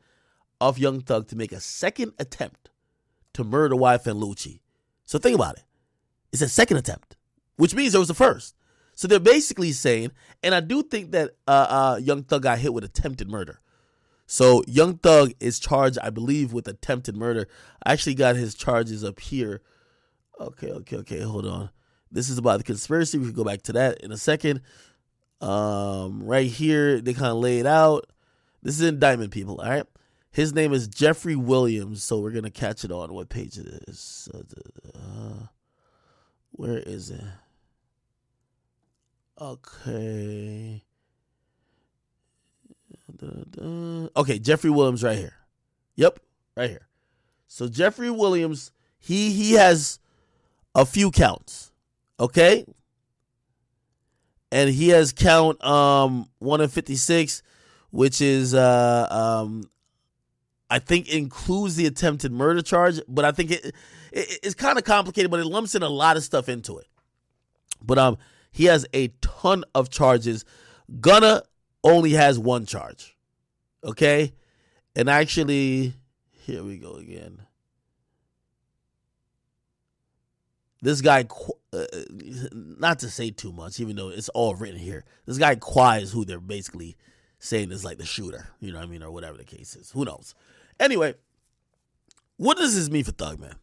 of 0.61 0.77
Young 0.77 1.01
Thug 1.01 1.27
to 1.29 1.35
make 1.35 1.51
a 1.51 1.59
second 1.59 2.13
attempt 2.19 2.69
to 3.33 3.43
murder 3.43 3.75
YFN 3.75 4.21
Lucci. 4.21 4.59
So 5.05 5.17
think 5.17 5.35
about 5.35 5.57
it. 5.57 5.63
It's 6.31 6.41
a 6.41 6.49
second 6.49 6.77
attempt, 6.77 7.15
which 7.55 7.73
means 7.73 7.93
there 7.93 7.99
was 7.99 8.07
the 8.07 8.13
first. 8.13 8.55
So 8.99 9.07
they're 9.07 9.17
basically 9.21 9.71
saying, 9.71 10.11
and 10.43 10.53
I 10.53 10.59
do 10.59 10.83
think 10.83 11.11
that 11.11 11.31
uh, 11.47 11.67
uh, 11.69 11.99
Young 12.03 12.21
Thug 12.21 12.43
got 12.43 12.59
hit 12.59 12.73
with 12.73 12.83
attempted 12.83 13.29
murder. 13.29 13.61
So 14.25 14.61
Young 14.67 14.97
Thug 14.97 15.31
is 15.39 15.57
charged, 15.57 15.97
I 16.03 16.09
believe, 16.09 16.51
with 16.51 16.67
attempted 16.67 17.15
murder. 17.15 17.47
I 17.81 17.93
actually 17.93 18.15
got 18.15 18.35
his 18.35 18.55
charges 18.55 19.05
up 19.05 19.21
here. 19.21 19.61
Okay, 20.37 20.69
okay, 20.71 20.97
okay. 20.97 21.21
Hold 21.21 21.45
on. 21.45 21.69
This 22.11 22.27
is 22.27 22.37
about 22.37 22.57
the 22.57 22.65
conspiracy. 22.65 23.17
We 23.17 23.27
can 23.27 23.35
go 23.35 23.45
back 23.45 23.61
to 23.61 23.71
that 23.71 24.01
in 24.01 24.11
a 24.11 24.17
second. 24.17 24.59
Um, 25.39 26.21
right 26.21 26.47
here, 26.47 26.99
they 26.99 27.13
kind 27.13 27.31
of 27.31 27.37
lay 27.37 27.59
it 27.59 27.65
out. 27.65 28.05
This 28.61 28.81
is 28.81 28.85
indictment, 28.85 29.31
people. 29.31 29.61
All 29.61 29.69
right. 29.69 29.85
His 30.29 30.53
name 30.53 30.73
is 30.73 30.89
Jeffrey 30.89 31.37
Williams. 31.37 32.03
So 32.03 32.19
we're 32.19 32.31
gonna 32.31 32.51
catch 32.51 32.83
it 32.83 32.91
on 32.91 33.13
what 33.13 33.29
page 33.29 33.57
it 33.57 33.65
is. 33.87 34.27
Uh, 34.93 35.45
where 36.51 36.79
is 36.79 37.11
it? 37.11 37.23
Okay. 39.39 40.83
Okay, 44.15 44.39
Jeffrey 44.39 44.69
Williams 44.69 45.03
right 45.03 45.17
here. 45.17 45.33
Yep, 45.95 46.19
right 46.55 46.69
here. 46.69 46.87
So 47.47 47.67
Jeffrey 47.67 48.11
Williams, 48.11 48.71
he 48.99 49.31
he 49.31 49.53
has 49.53 49.99
a 50.75 50.85
few 50.85 51.11
counts. 51.11 51.71
Okay? 52.19 52.65
And 54.51 54.69
he 54.69 54.89
has 54.89 55.11
count 55.11 55.63
um 55.63 56.29
1 56.39 56.61
and 56.61 56.71
56 56.71 57.43
which 57.91 58.21
is 58.21 58.53
uh 58.53 59.07
um 59.09 59.63
I 60.69 60.79
think 60.79 61.09
includes 61.09 61.75
the 61.75 61.87
attempted 61.87 62.31
murder 62.31 62.61
charge, 62.61 62.99
but 63.07 63.25
I 63.25 63.31
think 63.31 63.51
it, 63.51 63.65
it 64.11 64.39
it's 64.43 64.53
kind 64.53 64.77
of 64.77 64.83
complicated, 64.83 65.31
but 65.31 65.39
it 65.39 65.45
lumps 65.45 65.73
in 65.73 65.81
a 65.81 65.89
lot 65.89 66.15
of 66.17 66.23
stuff 66.23 66.47
into 66.49 66.77
it. 66.77 66.87
But 67.81 67.97
um 67.97 68.17
he 68.51 68.65
has 68.65 68.85
a 68.93 69.09
ton 69.21 69.63
of 69.75 69.89
charges. 69.89 70.45
Gunna 70.99 71.43
only 71.83 72.11
has 72.11 72.39
one 72.39 72.65
charge. 72.65 73.17
Okay? 73.83 74.33
And 74.95 75.09
actually, 75.09 75.93
here 76.31 76.63
we 76.63 76.77
go 76.77 76.95
again. 76.95 77.41
This 80.81 81.01
guy, 81.01 81.25
uh, 81.73 81.85
not 82.53 82.99
to 82.99 83.09
say 83.09 83.31
too 83.31 83.51
much, 83.51 83.79
even 83.79 83.97
though 83.97 84.09
it's 84.09 84.29
all 84.29 84.55
written 84.55 84.79
here, 84.79 85.03
this 85.25 85.37
guy 85.37 85.55
Quai 85.55 85.99
is 85.99 86.11
who 86.11 86.23
they're 86.23 86.39
basically 86.39 86.95
saying 87.39 87.71
is 87.71 87.83
like 87.83 87.97
the 87.97 88.05
shooter, 88.05 88.47
you 88.59 88.71
know 88.71 88.79
what 88.79 88.87
I 88.87 88.89
mean, 88.89 89.03
or 89.03 89.11
whatever 89.11 89.37
the 89.37 89.43
case 89.43 89.75
is. 89.75 89.91
Who 89.91 90.05
knows? 90.05 90.35
Anyway, 90.79 91.15
what 92.37 92.57
does 92.57 92.75
this 92.75 92.89
mean 92.89 93.03
for 93.03 93.11
Thug, 93.11 93.39
man? 93.39 93.55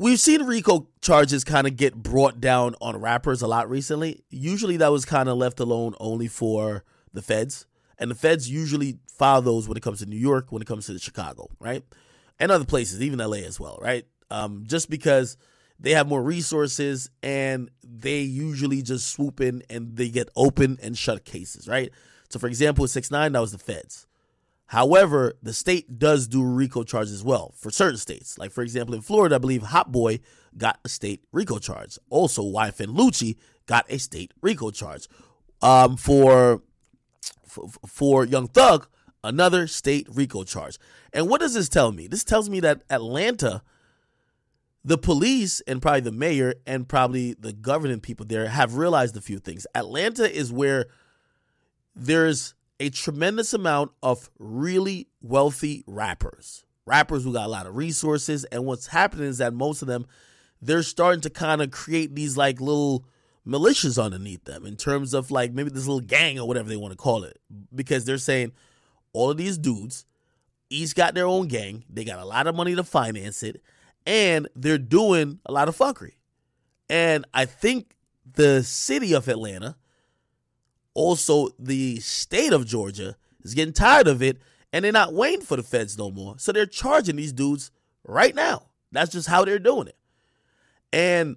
We've 0.00 0.20
seen 0.20 0.44
RICO 0.44 0.86
charges 1.00 1.42
kind 1.42 1.66
of 1.66 1.74
get 1.74 1.92
brought 1.92 2.40
down 2.40 2.76
on 2.80 3.00
rappers 3.00 3.42
a 3.42 3.48
lot 3.48 3.68
recently. 3.68 4.22
Usually 4.30 4.76
that 4.76 4.92
was 4.92 5.04
kind 5.04 5.28
of 5.28 5.36
left 5.36 5.58
alone 5.58 5.96
only 5.98 6.28
for 6.28 6.84
the 7.12 7.20
feds. 7.20 7.66
And 7.98 8.08
the 8.08 8.14
feds 8.14 8.48
usually 8.48 9.00
file 9.12 9.42
those 9.42 9.66
when 9.66 9.76
it 9.76 9.82
comes 9.82 9.98
to 9.98 10.06
New 10.06 10.16
York, 10.16 10.52
when 10.52 10.62
it 10.62 10.68
comes 10.68 10.86
to 10.86 10.96
Chicago, 11.00 11.48
right? 11.58 11.82
And 12.38 12.52
other 12.52 12.64
places, 12.64 13.02
even 13.02 13.18
LA 13.18 13.38
as 13.38 13.58
well, 13.58 13.76
right? 13.82 14.04
Um, 14.30 14.62
just 14.68 14.88
because 14.88 15.36
they 15.80 15.90
have 15.94 16.06
more 16.06 16.22
resources 16.22 17.10
and 17.20 17.68
they 17.82 18.20
usually 18.20 18.82
just 18.82 19.10
swoop 19.10 19.40
in 19.40 19.64
and 19.68 19.96
they 19.96 20.10
get 20.10 20.28
open 20.36 20.78
and 20.80 20.96
shut 20.96 21.24
cases, 21.24 21.66
right? 21.66 21.90
So, 22.28 22.38
for 22.38 22.46
example, 22.46 22.86
6 22.86 23.10
9 23.10 23.32
that 23.32 23.40
was 23.40 23.50
the 23.50 23.58
feds. 23.58 24.06
However, 24.68 25.32
the 25.42 25.54
state 25.54 25.98
does 25.98 26.28
do 26.28 26.44
RICO 26.44 26.84
charges 26.84 27.12
as 27.12 27.24
well 27.24 27.54
for 27.56 27.70
certain 27.70 27.96
states. 27.96 28.36
Like, 28.36 28.52
for 28.52 28.62
example, 28.62 28.94
in 28.94 29.00
Florida, 29.00 29.36
I 29.36 29.38
believe 29.38 29.62
Hotboii 29.62 30.20
got 30.58 30.78
a 30.84 30.90
state 30.90 31.24
RICO 31.32 31.58
charge. 31.58 31.98
Also, 32.10 32.42
YFN 32.42 32.94
Lucci 32.94 33.36
got 33.64 33.86
a 33.88 33.98
state 33.98 34.32
RICO 34.42 34.70
charge. 34.70 35.08
Um, 35.62 35.96
for, 35.96 36.62
for, 37.46 37.68
for 37.86 38.26
Young 38.26 38.46
Thug, 38.46 38.86
another 39.24 39.66
state 39.66 40.06
RICO 40.10 40.44
charge. 40.44 40.78
And 41.14 41.30
what 41.30 41.40
does 41.40 41.54
this 41.54 41.70
tell 41.70 41.90
me? 41.90 42.06
This 42.06 42.22
tells 42.22 42.50
me 42.50 42.60
that 42.60 42.82
Atlanta, 42.90 43.62
the 44.84 44.98
police 44.98 45.62
and 45.62 45.80
probably 45.80 46.02
the 46.02 46.12
mayor 46.12 46.54
and 46.66 46.86
probably 46.86 47.32
the 47.32 47.54
governing 47.54 48.00
people 48.00 48.26
there 48.26 48.48
have 48.48 48.76
realized 48.76 49.16
a 49.16 49.22
few 49.22 49.38
things. 49.38 49.66
Atlanta 49.74 50.30
is 50.30 50.52
where 50.52 50.88
there's 51.96 52.54
a 52.80 52.90
tremendous 52.90 53.52
amount 53.52 53.92
of 54.02 54.30
really 54.38 55.08
wealthy 55.20 55.84
rappers. 55.86 56.64
Rappers 56.86 57.24
who 57.24 57.32
got 57.32 57.46
a 57.46 57.50
lot 57.50 57.66
of 57.66 57.76
resources. 57.76 58.44
And 58.44 58.64
what's 58.64 58.86
happening 58.86 59.26
is 59.26 59.38
that 59.38 59.52
most 59.52 59.82
of 59.82 59.88
them, 59.88 60.06
they're 60.62 60.82
starting 60.82 61.20
to 61.22 61.30
kind 61.30 61.60
of 61.60 61.70
create 61.70 62.14
these 62.14 62.36
like 62.36 62.60
little 62.60 63.04
militias 63.46 64.02
underneath 64.02 64.44
them 64.44 64.66
in 64.66 64.76
terms 64.76 65.14
of 65.14 65.30
like 65.30 65.52
maybe 65.52 65.70
this 65.70 65.86
little 65.86 66.00
gang 66.00 66.38
or 66.38 66.46
whatever 66.46 66.68
they 66.68 66.76
want 66.76 66.92
to 66.92 66.96
call 66.96 67.24
it. 67.24 67.38
Because 67.74 68.04
they're 68.04 68.18
saying 68.18 68.52
all 69.12 69.30
of 69.30 69.36
these 69.36 69.58
dudes, 69.58 70.06
each 70.70 70.94
got 70.94 71.14
their 71.14 71.26
own 71.26 71.48
gang. 71.48 71.84
They 71.88 72.04
got 72.04 72.18
a 72.18 72.24
lot 72.24 72.46
of 72.46 72.54
money 72.54 72.74
to 72.74 72.84
finance 72.84 73.42
it. 73.42 73.62
And 74.06 74.48
they're 74.54 74.78
doing 74.78 75.40
a 75.44 75.52
lot 75.52 75.68
of 75.68 75.76
fuckery. 75.76 76.12
And 76.88 77.26
I 77.34 77.44
think 77.44 77.94
the 78.34 78.62
city 78.62 79.12
of 79.12 79.28
Atlanta 79.28 79.76
also 80.98 81.48
the 81.60 82.00
state 82.00 82.52
of 82.52 82.66
Georgia 82.66 83.14
is 83.44 83.54
getting 83.54 83.72
tired 83.72 84.08
of 84.08 84.20
it 84.20 84.42
and 84.72 84.84
they're 84.84 84.90
not 84.90 85.14
waiting 85.14 85.44
for 85.44 85.56
the 85.56 85.62
feds 85.62 85.96
no 85.96 86.10
more. 86.10 86.34
So 86.38 86.50
they're 86.50 86.66
charging 86.66 87.14
these 87.14 87.32
dudes 87.32 87.70
right 88.02 88.34
now. 88.34 88.62
That's 88.90 89.12
just 89.12 89.28
how 89.28 89.44
they're 89.44 89.60
doing 89.60 89.86
it. 89.86 89.96
And 90.92 91.36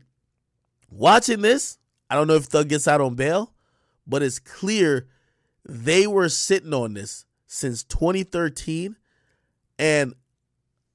watching 0.89 1.41
this, 1.41 1.77
I 2.09 2.15
don't 2.15 2.25
know 2.25 2.33
if 2.33 2.45
Thug 2.45 2.69
gets 2.69 2.87
out 2.87 3.01
on 3.01 3.13
bail, 3.13 3.53
but 4.07 4.23
it's 4.23 4.39
clear 4.39 5.07
they 5.63 6.07
were 6.07 6.27
sitting 6.27 6.73
on 6.73 6.95
this 6.95 7.25
since 7.45 7.83
2013. 7.83 8.95
And, 9.77 10.15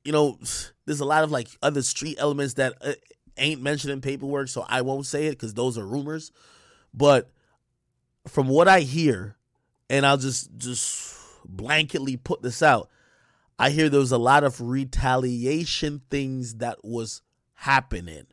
you 0.05 0.11
know, 0.11 0.41
there's 0.87 1.01
a 1.01 1.05
lot 1.05 1.23
of 1.23 1.31
like 1.31 1.49
other 1.63 1.83
street 1.83 2.17
elements 2.19 2.55
that 2.55 2.75
uh, 2.81 2.95
ain't 3.39 3.63
mentioned 3.63 3.93
in 3.93 4.01
paperwork, 4.01 4.49
so 4.49 4.67
I 4.69 4.83
won't 4.83 5.07
say 5.07 5.27
it 5.27 5.33
because 5.33 5.55
those 5.55 5.79
are 5.79 5.87
rumors. 5.87 6.33
But 6.93 7.31
from 8.27 8.49
what 8.49 8.69
I 8.69 8.81
hear, 8.81 9.37
and 9.89 10.05
I'll 10.05 10.17
just 10.17 10.57
just 10.57 11.15
blanketly 11.47 12.23
put 12.23 12.43
this 12.43 12.63
out, 12.63 12.89
I 13.59 13.71
hear 13.71 13.89
there 13.89 14.01
was 14.01 14.13
a 14.13 14.19
lot 14.19 14.45
of 14.45 14.61
retaliation 14.61 16.03
things 16.11 16.57
that 16.57 16.85
was 16.85 17.23
happening. 17.55 18.27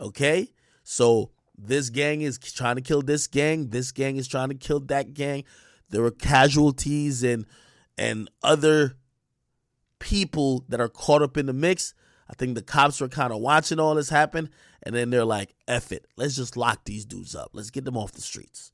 Okay? 0.00 0.52
So 0.84 1.30
this 1.56 1.90
gang 1.90 2.22
is 2.22 2.38
trying 2.38 2.76
to 2.76 2.82
kill 2.82 3.02
this 3.02 3.26
gang, 3.26 3.68
this 3.70 3.92
gang 3.92 4.16
is 4.16 4.28
trying 4.28 4.48
to 4.48 4.54
kill 4.54 4.80
that 4.80 5.14
gang. 5.14 5.44
There 5.90 6.02
were 6.02 6.10
casualties 6.10 7.22
and 7.22 7.46
and 7.96 8.30
other 8.42 8.96
people 9.98 10.64
that 10.68 10.80
are 10.80 10.88
caught 10.88 11.22
up 11.22 11.36
in 11.36 11.46
the 11.46 11.52
mix. 11.52 11.94
I 12.30 12.34
think 12.34 12.54
the 12.54 12.62
cops 12.62 13.00
were 13.00 13.08
kind 13.08 13.32
of 13.32 13.40
watching 13.40 13.80
all 13.80 13.94
this 13.94 14.10
happen, 14.10 14.50
and 14.82 14.94
then 14.94 15.10
they're 15.10 15.24
like, 15.24 15.54
F 15.66 15.92
it. 15.92 16.06
Let's 16.16 16.36
just 16.36 16.56
lock 16.56 16.84
these 16.84 17.04
dudes 17.04 17.34
up. 17.34 17.50
Let's 17.52 17.70
get 17.70 17.84
them 17.84 17.96
off 17.96 18.12
the 18.12 18.20
streets. 18.20 18.70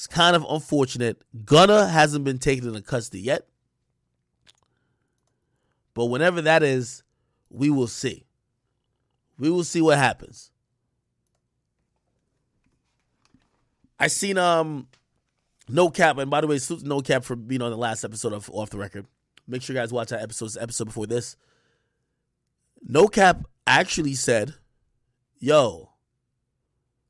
It's 0.00 0.06
kind 0.06 0.34
of 0.34 0.46
unfortunate. 0.48 1.20
Gunna 1.44 1.86
hasn't 1.86 2.24
been 2.24 2.38
taken 2.38 2.66
into 2.66 2.80
custody 2.80 3.20
yet. 3.20 3.46
But 5.92 6.06
whenever 6.06 6.40
that 6.40 6.62
is, 6.62 7.02
we 7.50 7.68
will 7.68 7.86
see. 7.86 8.24
We 9.38 9.50
will 9.50 9.62
see 9.62 9.82
what 9.82 9.98
happens. 9.98 10.52
I 13.98 14.06
seen 14.06 14.38
um 14.38 14.88
NoCap, 15.70 16.16
and 16.16 16.30
by 16.30 16.40
the 16.40 16.46
way, 16.46 16.56
NoCap 16.56 17.22
for 17.22 17.36
being 17.36 17.60
on 17.60 17.70
the 17.70 17.76
last 17.76 18.02
episode 18.02 18.32
of 18.32 18.48
Off 18.54 18.70
the 18.70 18.78
Record. 18.78 19.04
Make 19.46 19.60
sure 19.60 19.76
you 19.76 19.82
guys 19.82 19.92
watch 19.92 20.08
that 20.08 20.22
episode, 20.22 20.56
episode 20.58 20.86
before 20.86 21.08
this. 21.08 21.36
NoCap 22.88 23.44
actually 23.66 24.14
said, 24.14 24.54
"Yo, 25.38 25.90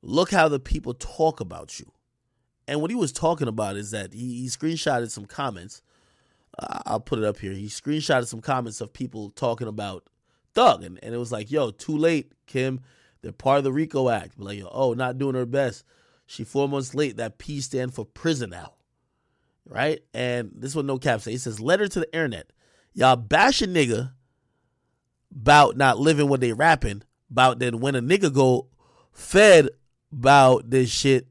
look 0.03 0.32
how 0.32 0.49
the 0.49 0.59
people 0.59 0.93
talk 0.93 1.38
about 1.38 1.78
you." 1.78 1.93
And 2.70 2.80
what 2.80 2.92
he 2.92 2.96
was 2.96 3.10
talking 3.10 3.48
about 3.48 3.76
is 3.76 3.90
that 3.90 4.14
he, 4.14 4.42
he 4.42 4.46
screenshotted 4.46 5.10
some 5.10 5.26
comments. 5.26 5.82
Uh, 6.56 6.78
I'll 6.86 7.00
put 7.00 7.18
it 7.18 7.24
up 7.24 7.38
here. 7.38 7.50
He 7.50 7.66
screenshotted 7.66 8.28
some 8.28 8.40
comments 8.40 8.80
of 8.80 8.92
people 8.92 9.30
talking 9.30 9.66
about 9.66 10.04
Thug, 10.54 10.84
and, 10.84 10.96
and 11.02 11.12
it 11.12 11.18
was 11.18 11.32
like, 11.32 11.50
"Yo, 11.50 11.72
too 11.72 11.96
late, 11.96 12.30
Kim. 12.46 12.80
They're 13.22 13.32
part 13.32 13.58
of 13.58 13.64
the 13.64 13.72
RICO 13.72 14.08
Act." 14.08 14.38
Like, 14.38 14.60
yo, 14.60 14.68
oh, 14.70 14.94
not 14.94 15.18
doing 15.18 15.34
her 15.34 15.46
best. 15.46 15.84
She 16.26 16.44
four 16.44 16.68
months 16.68 16.94
late. 16.94 17.16
That 17.16 17.38
P 17.38 17.60
stand 17.60 17.92
for 17.92 18.04
prison 18.04 18.50
now, 18.50 18.74
right? 19.66 20.00
And 20.14 20.52
this 20.54 20.76
one, 20.76 20.86
NoCap 20.86 21.22
say. 21.22 21.32
He 21.32 21.38
says, 21.38 21.58
"Letter 21.58 21.88
to 21.88 22.00
the 22.00 22.14
internet. 22.14 22.52
Y'all 22.94 23.16
bash 23.16 23.62
a 23.62 23.66
nigga 23.66 24.12
about 25.34 25.76
not 25.76 25.98
living 25.98 26.28
what 26.28 26.40
they 26.40 26.52
rapping 26.52 27.02
about. 27.32 27.58
Then 27.58 27.80
when 27.80 27.96
a 27.96 28.02
nigga 28.02 28.32
go 28.32 28.68
fed 29.12 29.70
about 30.12 30.70
this 30.70 30.88
shit, 30.88 31.26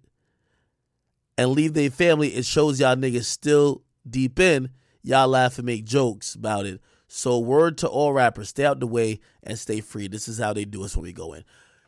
and 1.39 1.51
leave 1.51 1.73
their 1.73 1.89
family, 1.89 2.35
it 2.35 2.43
shows 2.43 2.81
y'all 2.81 2.97
niggas 2.97 3.23
still 3.23 3.81
deep 4.07 4.41
in. 4.41 4.71
Y'all 5.01 5.29
laugh 5.29 5.57
and 5.57 5.65
make 5.65 5.85
jokes 5.85 6.35
about 6.35 6.65
it. 6.65 6.81
So 7.07 7.39
word 7.39 7.77
to 7.77 7.87
all 7.87 8.11
rappers, 8.11 8.49
stay 8.49 8.65
out 8.65 8.81
the 8.81 8.87
way 8.87 9.21
and 9.41 9.57
stay 9.57 9.79
free. 9.79 10.09
This 10.09 10.27
is 10.27 10.37
how 10.37 10.51
they 10.51 10.65
do 10.65 10.83
us 10.83 10.97
when 10.97 11.03
we 11.03 11.13
go 11.13 11.31
in. 11.31 11.45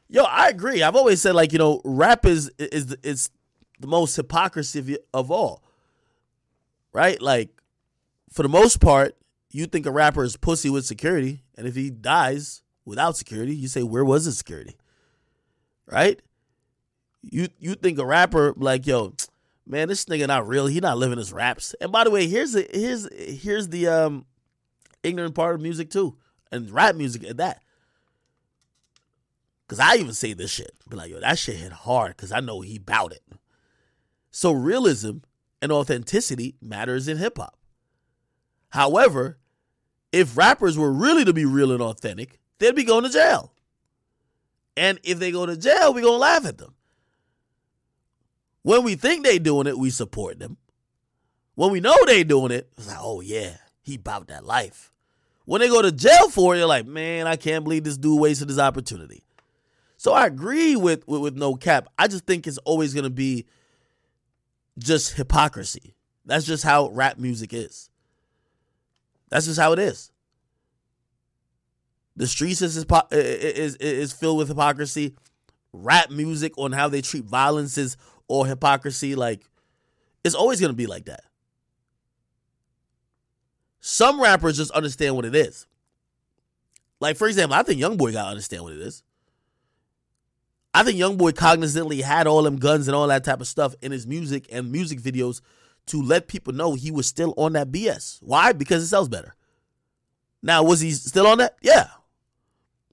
Yo, 0.07 0.23
I 0.23 0.47
agree. 0.47 0.81
I've 0.81 0.95
always 0.95 1.21
said 1.21 1.35
like 1.35 1.51
you 1.51 1.59
know, 1.59 1.81
rap 1.83 2.25
is 2.25 2.49
is 2.59 2.95
is 3.03 3.29
the 3.81 3.87
most 3.87 4.15
hypocrisy 4.15 4.97
of 5.13 5.29
all. 5.29 5.63
Right? 6.93 7.21
Like 7.21 7.49
for 8.31 8.43
the 8.43 8.49
most 8.49 8.79
part, 8.79 9.17
you 9.49 9.65
think 9.65 9.85
a 9.85 9.91
rapper 9.91 10.23
is 10.23 10.37
pussy 10.37 10.69
with 10.69 10.85
security, 10.85 11.43
and 11.57 11.67
if 11.67 11.75
he 11.75 11.89
dies 11.89 12.61
without 12.85 13.17
security, 13.17 13.53
you 13.53 13.67
say 13.67 13.83
where 13.83 14.05
was 14.05 14.23
the 14.23 14.31
security? 14.31 14.77
Right? 15.85 16.21
You 17.21 17.49
you 17.59 17.75
think 17.75 17.99
a 17.99 18.05
rapper 18.05 18.53
like 18.55 18.87
yo, 18.87 19.13
man, 19.65 19.87
this 19.87 20.05
nigga 20.05 20.27
not 20.27 20.47
real. 20.47 20.67
He 20.67 20.79
not 20.79 20.97
living 20.97 21.17
his 21.17 21.33
raps. 21.33 21.75
And 21.81 21.91
by 21.91 22.03
the 22.03 22.11
way, 22.11 22.27
here's 22.27 22.53
the 22.53 22.67
here's 22.71 23.07
here's 23.41 23.69
the 23.69 23.87
um 23.87 24.25
ignorant 25.03 25.35
part 25.35 25.55
of 25.55 25.61
music 25.61 25.89
too, 25.89 26.17
and 26.51 26.69
rap 26.71 26.95
music 26.95 27.23
at 27.23 27.37
that. 27.37 27.61
Cause 29.67 29.79
I 29.79 29.95
even 29.95 30.13
say 30.13 30.33
this 30.33 30.51
shit, 30.51 30.75
be 30.89 30.97
like, 30.97 31.09
yo, 31.09 31.21
that 31.21 31.39
shit 31.39 31.55
hit 31.55 31.71
hard, 31.71 32.17
cause 32.17 32.31
I 32.31 32.41
know 32.41 32.59
he 32.59 32.77
bout 32.77 33.13
it. 33.13 33.23
So 34.29 34.51
realism 34.51 35.19
and 35.61 35.71
authenticity 35.71 36.55
matters 36.61 37.07
in 37.07 37.17
hip 37.17 37.37
hop. 37.37 37.57
However, 38.69 39.37
if 40.11 40.35
rappers 40.35 40.77
were 40.77 40.91
really 40.91 41.23
to 41.23 41.31
be 41.31 41.45
real 41.45 41.71
and 41.71 41.81
authentic, 41.81 42.39
they'd 42.59 42.75
be 42.75 42.83
going 42.83 43.03
to 43.03 43.09
jail. 43.09 43.53
And 44.75 44.99
if 45.03 45.19
they 45.19 45.31
go 45.31 45.45
to 45.45 45.55
jail, 45.55 45.93
we 45.93 46.01
gonna 46.01 46.17
laugh 46.17 46.45
at 46.45 46.57
them. 46.57 46.73
When 48.63 48.83
we 48.83 48.95
think 48.95 49.25
they 49.25 49.39
doing 49.39 49.67
it, 49.67 49.77
we 49.77 49.89
support 49.89 50.39
them. 50.39 50.57
When 51.55 51.71
we 51.71 51.79
know 51.79 51.95
they 52.05 52.23
doing 52.23 52.51
it, 52.51 52.69
it's 52.77 52.87
like, 52.87 52.97
oh 52.99 53.21
yeah, 53.21 53.57
he 53.81 53.97
bout 53.97 54.27
that 54.27 54.45
life. 54.45 54.91
When 55.45 55.61
they 55.61 55.67
go 55.67 55.81
to 55.81 55.91
jail 55.91 56.29
for 56.29 56.55
it, 56.55 56.59
you're 56.59 56.67
like, 56.67 56.85
man, 56.85 57.27
I 57.27 57.35
can't 57.35 57.63
believe 57.63 57.83
this 57.83 57.97
dude 57.97 58.19
wasted 58.19 58.49
his 58.49 58.59
opportunity. 58.59 59.23
So 59.97 60.13
I 60.13 60.25
agree 60.25 60.75
with, 60.75 61.07
with, 61.07 61.21
with 61.21 61.35
NoCap. 61.35 61.85
I 61.97 62.07
just 62.07 62.25
think 62.25 62.47
it's 62.47 62.57
always 62.59 62.93
gonna 62.93 63.09
be 63.09 63.45
just 64.79 65.13
hypocrisy. 65.13 65.95
That's 66.25 66.45
just 66.45 66.63
how 66.63 66.89
rap 66.89 67.17
music 67.17 67.53
is. 67.53 67.89
That's 69.29 69.45
just 69.45 69.59
how 69.59 69.73
it 69.73 69.79
is. 69.79 70.11
The 72.15 72.27
streets 72.27 72.61
is 72.61 72.77
is 73.11 73.75
is 73.77 74.13
filled 74.13 74.37
with 74.37 74.49
hypocrisy. 74.49 75.15
Rap 75.73 76.11
music 76.11 76.57
on 76.57 76.73
how 76.73 76.89
they 76.89 77.01
treat 77.01 77.23
violence 77.23 77.77
is 77.77 77.95
or 78.31 78.47
hypocrisy. 78.47 79.13
Like 79.15 79.41
it's 80.23 80.35
always 80.35 80.61
gonna 80.61 80.73
be 80.73 80.87
like 80.87 81.05
that. 81.05 81.23
Some 83.81 84.21
rappers 84.21 84.57
just 84.57 84.71
understand 84.71 85.15
what 85.15 85.25
it 85.25 85.35
is. 85.35 85.67
Like 86.99 87.17
for 87.17 87.27
example, 87.27 87.55
I 87.55 87.63
think 87.63 87.81
YoungBoy 87.81 88.13
gotta 88.13 88.29
understand 88.29 88.63
what 88.63 88.73
it 88.73 88.79
is. 88.79 89.03
I 90.73 90.83
think 90.83 90.97
YoungBoy 90.97 91.33
cognizantly 91.33 92.01
had 92.01 92.27
all 92.27 92.43
them 92.43 92.55
guns 92.57 92.87
and 92.87 92.95
all 92.95 93.07
that 93.07 93.25
type 93.25 93.41
of 93.41 93.47
stuff 93.47 93.75
in 93.81 93.91
his 93.91 94.07
music 94.07 94.47
and 94.49 94.71
music 94.71 95.01
videos 95.01 95.41
to 95.87 96.01
let 96.01 96.29
people 96.29 96.53
know 96.53 96.75
he 96.75 96.91
was 96.91 97.07
still 97.07 97.33
on 97.35 97.53
that 97.53 97.71
BS. 97.71 98.19
Why? 98.21 98.53
Because 98.53 98.83
it 98.83 98.87
sells 98.87 99.09
better. 99.09 99.35
Now, 100.41 100.63
was 100.63 100.79
he 100.79 100.91
still 100.91 101.27
on 101.27 101.39
that? 101.39 101.57
Yeah. 101.61 101.87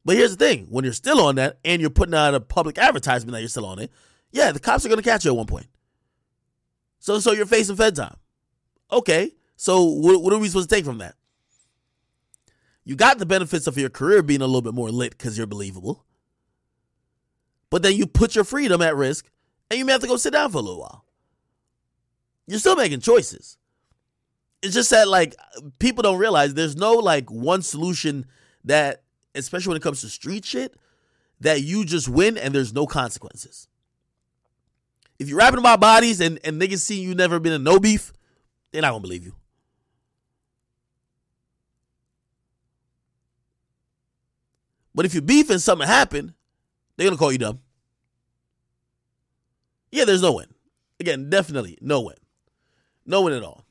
But 0.05 0.17
here's 0.17 0.37
the 0.37 0.45
thing 0.45 0.67
when 0.71 0.85
you're 0.85 0.93
still 0.93 1.21
on 1.21 1.37
that 1.37 1.59
and 1.65 1.81
you're 1.81 1.91
putting 1.91 2.15
out 2.15 2.35
a 2.35 2.41
public 2.41 2.79
advertisement 2.79 3.33
that 3.33 3.41
you're 3.41 3.49
still 3.49 3.67
on 3.67 3.79
it, 3.79 3.93
yeah, 4.31 4.53
the 4.53 4.61
cops 4.61 4.85
are 4.85 4.89
going 4.89 5.03
to 5.03 5.09
catch 5.09 5.25
you 5.25 5.31
at 5.31 5.37
one 5.37 5.47
point. 5.47 5.67
So, 6.99 7.19
so 7.21 7.33
you're 7.33 7.47
facing 7.47 7.77
Fed 7.77 7.97
time. 7.97 8.17
Okay. 8.91 9.33
So, 9.57 9.85
what, 9.85 10.23
what 10.23 10.33
are 10.33 10.39
we 10.39 10.49
supposed 10.49 10.69
to 10.69 10.75
take 10.75 10.85
from 10.85 10.99
that? 10.99 11.15
You 12.85 12.97
got 12.97 13.19
the 13.19 13.27
benefits 13.27 13.67
of 13.67 13.77
your 13.77 13.91
career 13.91 14.23
being 14.23 14.41
a 14.41 14.47
little 14.47 14.63
bit 14.63 14.75
more 14.75 14.91
lit 14.91 15.11
because 15.11 15.37
you're 15.37 15.47
believable. 15.47 16.05
But 17.71 17.83
then 17.83 17.95
you 17.95 18.07
put 18.07 18.35
your 18.35 18.45
freedom 18.45 18.81
at 18.81 18.97
risk 18.97 19.29
and 19.71 19.79
you 19.79 19.85
may 19.85 19.93
have 19.93 20.01
to 20.01 20.07
go 20.07 20.17
sit 20.17 20.33
down 20.33 20.51
for 20.51 20.59
a 20.59 20.63
little 20.63 20.81
while. 20.81 21.05
You're 22.47 22.59
still 22.59 22.77
making 22.77 23.01
choices. 23.01 23.59
It's 24.63 24.75
just 24.75 24.91
that 24.91 25.07
like 25.07 25.37
people 25.79 26.03
don't 26.03 26.19
realize 26.19 26.55
there's 26.55 26.77
no 26.77 26.95
like 26.95 27.31
one 27.31 27.61
solution 27.63 28.25
that, 28.65 29.03
especially 29.35 29.73
when 29.73 29.77
it 29.77 29.83
comes 29.83 30.01
to 30.01 30.09
street 30.09 30.45
shit, 30.45 30.75
that 31.41 31.61
you 31.61 31.85
just 31.85 32.09
win 32.09 32.39
and 32.39 32.55
there's 32.55 32.73
no 32.73 32.87
consequences. 32.87 33.69
If 35.19 35.29
you're 35.29 35.39
rapping 35.39 35.59
about 35.59 35.81
bodies 35.81 36.21
and, 36.21 36.39
and 36.45 36.61
niggas 36.61 36.79
see 36.79 37.01
you 37.01 37.15
never 37.15 37.41
been 37.41 37.53
in 37.53 37.65
no 37.65 37.81
beef, 37.81 38.13
they're 38.71 38.83
not 38.83 38.91
gonna 38.91 39.01
believe 39.01 39.25
you. 39.25 39.35
But 44.95 45.07
if 45.07 45.15
you 45.15 45.23
beef 45.23 45.51
and 45.51 45.61
something 45.61 45.87
happened, 45.87 46.35
they're 46.97 47.07
gonna 47.07 47.17
call 47.17 47.33
you 47.33 47.39
dumb. 47.39 47.61
Yeah, 49.91 50.05
there's 50.05 50.23
no 50.23 50.33
win. 50.33 50.47
Again, 51.01 51.31
definitely 51.31 51.79
no 51.81 52.03
win. 52.03 52.17
No 53.07 53.23
win 53.23 53.35
at 53.35 53.43
all. 53.43 53.65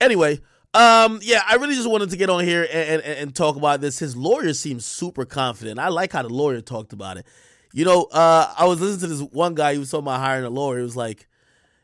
Anyway, 0.00 0.40
um, 0.74 1.20
yeah, 1.22 1.42
I 1.46 1.56
really 1.56 1.74
just 1.74 1.88
wanted 1.88 2.10
to 2.10 2.16
get 2.16 2.30
on 2.30 2.44
here 2.44 2.66
and, 2.70 3.02
and, 3.02 3.18
and 3.18 3.34
talk 3.34 3.56
about 3.56 3.80
this. 3.80 3.98
His 3.98 4.16
lawyer 4.16 4.54
seems 4.54 4.84
super 4.84 5.24
confident. 5.24 5.78
I 5.78 5.88
like 5.88 6.12
how 6.12 6.22
the 6.22 6.28
lawyer 6.28 6.60
talked 6.60 6.92
about 6.92 7.18
it. 7.18 7.26
You 7.72 7.84
know, 7.84 8.02
uh, 8.12 8.52
I 8.56 8.66
was 8.66 8.80
listening 8.80 9.00
to 9.00 9.06
this 9.06 9.28
one 9.32 9.54
guy 9.54 9.74
who 9.74 9.80
was 9.80 9.90
talking 9.90 10.04
about 10.04 10.20
hiring 10.20 10.44
a 10.44 10.50
lawyer. 10.50 10.78
He 10.78 10.82
was 10.82 10.96
like, 10.96 11.26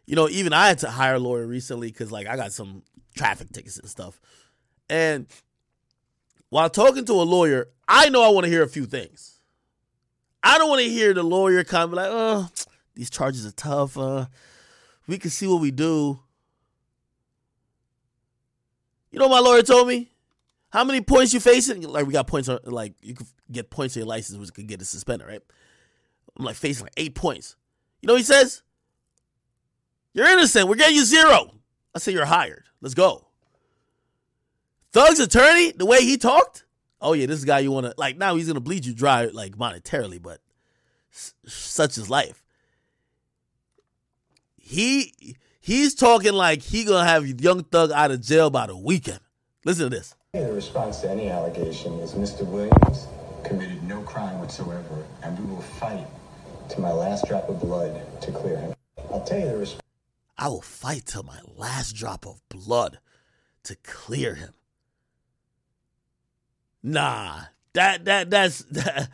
you 0.07 0.16
know, 0.16 0.28
even 0.28 0.53
I 0.53 0.68
had 0.68 0.78
to 0.78 0.91
hire 0.91 1.14
a 1.14 1.18
lawyer 1.18 1.47
recently 1.47 1.89
because 1.89 2.12
like 2.12 2.26
I 2.26 2.36
got 2.36 2.53
some 2.53 2.82
traffic 3.16 3.51
tickets 3.53 3.78
and 3.78 3.89
stuff. 3.89 4.20
And 4.91 5.26
while 6.51 6.70
talking 6.70 7.05
to 7.07 7.12
a 7.12 7.24
lawyer, 7.24 7.68
I 7.86 8.09
know 8.09 8.22
I 8.22 8.28
want 8.28 8.45
to 8.45 8.51
hear 8.51 8.62
a 8.62 8.68
few 8.68 8.86
things. 8.86 9.41
I 10.43 10.59
don't 10.59 10.68
want 10.68 10.82
to 10.82 10.89
hear 10.89 11.12
the 11.12 11.22
lawyer 11.22 11.64
kind 11.64 11.84
of 11.84 11.93
like, 11.93 12.09
oh, 12.11 12.49
these 12.95 13.11
charges 13.11 13.47
are 13.47 13.53
tough. 13.53 13.99
Uh, 13.99 14.26
we 15.07 15.18
can 15.18 15.30
see 15.30 15.47
what 15.47 15.61
we 15.61 15.70
do. 15.70 16.20
You 19.11 19.18
know 19.18 19.28
my 19.28 19.41
lawyer 19.41 19.62
told 19.62 19.89
me? 19.89 20.11
How 20.70 20.84
many 20.84 21.01
points 21.01 21.32
you 21.32 21.41
facing? 21.41 21.82
Like 21.82 22.07
we 22.07 22.12
got 22.12 22.26
points 22.26 22.49
on 22.49 22.59
like 22.64 22.95
you 23.01 23.14
could 23.14 23.26
get 23.51 23.70
points 23.70 23.97
on 23.97 24.01
your 24.01 24.07
license, 24.07 24.39
which 24.39 24.53
could 24.53 24.66
get 24.66 24.82
a 24.82 24.84
suspended, 24.84 25.26
right? 25.26 25.43
I'm 26.39 26.45
like 26.45 26.57
facing 26.57 26.84
like 26.84 26.95
eight 26.97 27.14
points. 27.14 27.57
You 28.01 28.07
know 28.07 28.14
what 28.14 28.20
he 28.20 28.24
says? 28.24 28.62
You're 30.14 30.26
innocent. 30.26 30.68
We're 30.68 30.76
getting 30.76 30.97
you 30.97 31.05
zero. 31.05 31.55
I 31.95 31.99
say 31.99 32.12
you're 32.12 32.24
hired. 32.24 32.64
Let's 32.80 32.95
go. 32.95 33.26
Thug's 34.93 35.20
attorney, 35.20 35.72
the 35.72 35.86
way 35.86 36.03
he 36.03 36.16
talked. 36.16 36.64
Oh 37.01 37.12
yeah, 37.12 37.26
this 37.26 37.45
guy 37.45 37.61
you 37.61 37.70
want 37.70 37.86
to 37.86 37.95
like. 37.97 38.16
Now 38.16 38.36
he's 38.36 38.49
gonna 38.49 38.61
bleed 38.61 38.84
you 38.84 38.95
dry, 38.95 39.26
like 39.26 39.57
monetarily, 39.57 40.20
but 40.20 40.41
such 41.47 41.99
is 41.99 42.11
life. 42.11 42.43
He 44.57 45.36
he's 45.61 45.95
talking 45.95 46.32
like 46.32 46.62
he 46.62 46.84
gonna 46.84 47.09
have 47.09 47.26
Young 47.41 47.64
Thug 47.64 47.93
out 47.93 48.11
of 48.11 48.20
jail 48.20 48.51
by 48.51 48.66
the 48.66 48.76
weekend. 48.76 49.20
Listen 49.64 49.91
to 49.91 49.97
this. 49.97 50.14
The 50.32 50.53
response 50.53 51.01
to 51.01 51.11
any 51.11 51.28
allegation 51.28 51.99
is 52.01 52.14
Mr. 52.14 52.47
Williams 52.47 53.07
committed 53.45 53.82
no 53.84 54.03
crime 54.03 54.39
whatsoever, 54.41 55.05
and 55.22 55.39
we 55.39 55.55
will 55.55 55.62
fight 55.62 56.07
to 56.71 56.81
my 56.81 56.93
last 56.93 57.27
drop 57.27 57.49
of 57.49 57.61
blood 57.61 58.01
to 58.23 58.33
clear 58.33 58.59
him. 58.59 58.75
I'll 59.11 59.25
tell 59.25 59.39
you 59.39 59.47
the 59.47 59.57
response. 59.57 59.83
I 60.37 60.49
will 60.49 60.62
fight 60.62 61.07
till 61.07 61.25
my 61.25 61.41
last 61.57 61.97
drop 61.97 62.27
of 62.27 62.41
blood 62.49 62.99
to 63.64 63.77
clear 63.83 64.35
him. 64.35 64.53
Nah, 66.83 67.41
that 67.75 68.05
that 68.05 68.31
that's 68.31 68.59
that, 68.71 69.09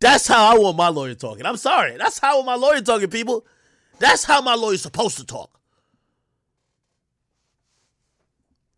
that's 0.00 0.26
how 0.26 0.54
I 0.54 0.58
want 0.58 0.76
my 0.76 0.88
lawyer 0.88 1.14
talking. 1.14 1.46
I'm 1.46 1.56
sorry, 1.56 1.96
that's 1.96 2.18
how 2.18 2.42
my 2.42 2.54
lawyer 2.54 2.80
talking, 2.80 3.10
people. 3.10 3.44
That's 3.98 4.24
how 4.24 4.40
my 4.40 4.54
lawyer's 4.54 4.82
supposed 4.82 5.18
to 5.18 5.26
talk. 5.26 5.60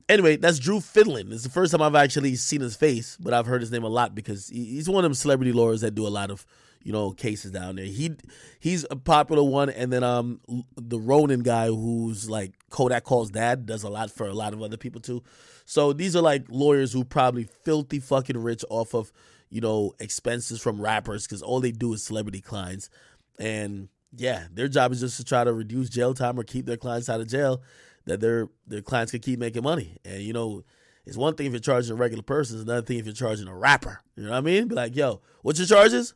Anyway, 0.09 0.37
that's 0.37 0.59
Drew 0.59 0.81
Findling. 0.81 1.33
It's 1.33 1.45
the 1.45 1.49
first 1.49 1.73
time 1.73 1.81
I've 1.81 1.95
actually 1.95 2.37
seen 2.37 2.61
his 2.61 2.77
face, 2.77 3.17
but 3.19 3.33
I've 3.33 3.47
heard 3.47 3.63
his 3.63 3.73
name 3.73 3.85
a 3.85 3.89
lot 3.89 4.15
because 4.15 4.49
he's 4.49 4.89
one 4.89 5.03
of 5.03 5.09
them 5.11 5.15
celebrity 5.15 5.53
lawyers 5.53 5.81
that 5.81 5.95
do 5.95 6.07
a 6.07 6.09
lot 6.09 6.31
of 6.31 6.45
you 6.85 6.93
know 6.93 7.11
cases 7.11 7.51
down 7.51 7.77
there. 7.77 7.87
He 7.87 8.13
he's 8.61 8.87
a 8.91 8.97
popular 8.97 9.43
one, 9.43 9.71
and 9.71 9.93
then 9.93 10.05
um 10.05 10.41
the 10.77 11.01
Ronan 11.01 11.41
guy 11.41 11.67
who's 11.67 12.31
like 12.31 12.53
Kodak 12.71 13.05
calls 13.05 13.31
dad 13.31 13.67
does 13.67 13.83
a 13.83 13.89
lot 13.89 14.11
for 14.11 14.29
a 14.29 14.35
lot 14.35 14.53
of 14.53 14.63
other 14.63 14.77
people 14.77 15.01
too. 15.01 15.23
So 15.65 15.93
these 15.93 16.15
are 16.15 16.23
like 16.23 16.45
lawyers 16.49 16.93
who 16.93 17.05
probably 17.05 17.49
filthy 17.65 17.99
fucking 17.99 18.39
rich 18.39 18.65
off 18.71 18.95
of 18.95 19.13
you 19.51 19.61
know 19.61 19.95
expenses 19.99 20.61
from 20.61 20.81
rappers 20.81 21.27
because 21.27 21.43
all 21.43 21.61
they 21.61 21.73
do 21.73 21.95
is 21.95 22.05
celebrity 22.05 22.41
clients, 22.41 22.91
and 23.39 23.89
yeah, 24.17 24.45
their 24.53 24.69
job 24.69 24.93
is 24.93 25.01
just 25.01 25.17
to 25.17 25.25
try 25.25 25.43
to 25.43 25.53
reduce 25.53 25.89
jail 25.89 26.15
time 26.15 26.39
or 26.39 26.45
keep 26.45 26.67
their 26.67 26.77
clients 26.77 27.09
out 27.09 27.21
of 27.21 27.29
jail 27.29 27.63
that 28.05 28.21
their 28.21 28.49
their 28.67 28.83
clients 28.83 29.11
can 29.11 29.21
keep 29.21 29.39
making 29.39 29.63
money. 29.63 29.97
And 30.05 30.23
you 30.23 30.33
know, 30.33 30.65
it's 31.07 31.17
one 31.17 31.35
thing 31.35 31.47
if 31.47 31.53
you're 31.53 31.61
charging 31.61 31.93
a 31.93 31.97
regular 31.97 32.23
person, 32.23 32.57
it's 32.57 32.65
another 32.65 32.83
thing 32.83 32.99
if 32.99 33.07
you're 33.07 33.15
charging 33.15 33.49
a 33.49 33.57
rapper. 33.57 34.01
You 34.17 34.25
know 34.25 34.31
what 34.31 34.39
I 34.39 34.43
mean? 34.43 34.69
Be 34.69 34.75
like, 34.75 34.95
yo, 34.95 35.23
what's 35.43 35.59
your 35.59 35.69
charges? 35.69 36.15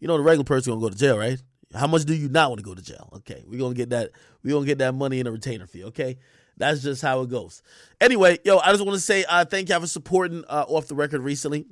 You 0.00 0.08
know, 0.08 0.16
the 0.16 0.22
regular 0.22 0.44
person 0.44 0.72
gonna 0.72 0.80
go 0.80 0.88
to 0.88 0.96
jail, 0.96 1.18
right? 1.18 1.40
How 1.74 1.86
much 1.86 2.04
do 2.04 2.14
you 2.14 2.28
not 2.28 2.50
want 2.50 2.58
to 2.58 2.64
go 2.64 2.74
to 2.74 2.82
jail? 2.82 3.08
Okay, 3.18 3.44
we're 3.46 3.60
gonna 3.60 3.74
get 3.74 3.90
that. 3.90 4.10
We're 4.42 4.54
gonna 4.54 4.66
get 4.66 4.78
that 4.78 4.94
money 4.94 5.20
in 5.20 5.26
a 5.26 5.30
retainer 5.30 5.66
fee. 5.66 5.84
Okay, 5.84 6.18
That's 6.56 6.82
just 6.82 7.00
how 7.02 7.22
it 7.22 7.30
goes. 7.30 7.62
Anyway, 8.00 8.38
yo, 8.44 8.58
I 8.58 8.72
just 8.72 8.84
want 8.84 8.96
to 8.96 9.00
say 9.00 9.24
uh, 9.28 9.44
thank 9.44 9.68
y'all 9.68 9.80
for 9.80 9.86
supporting 9.86 10.44
uh, 10.48 10.64
off 10.68 10.88
the 10.88 10.94
record 10.94 11.22
recently. 11.22 11.64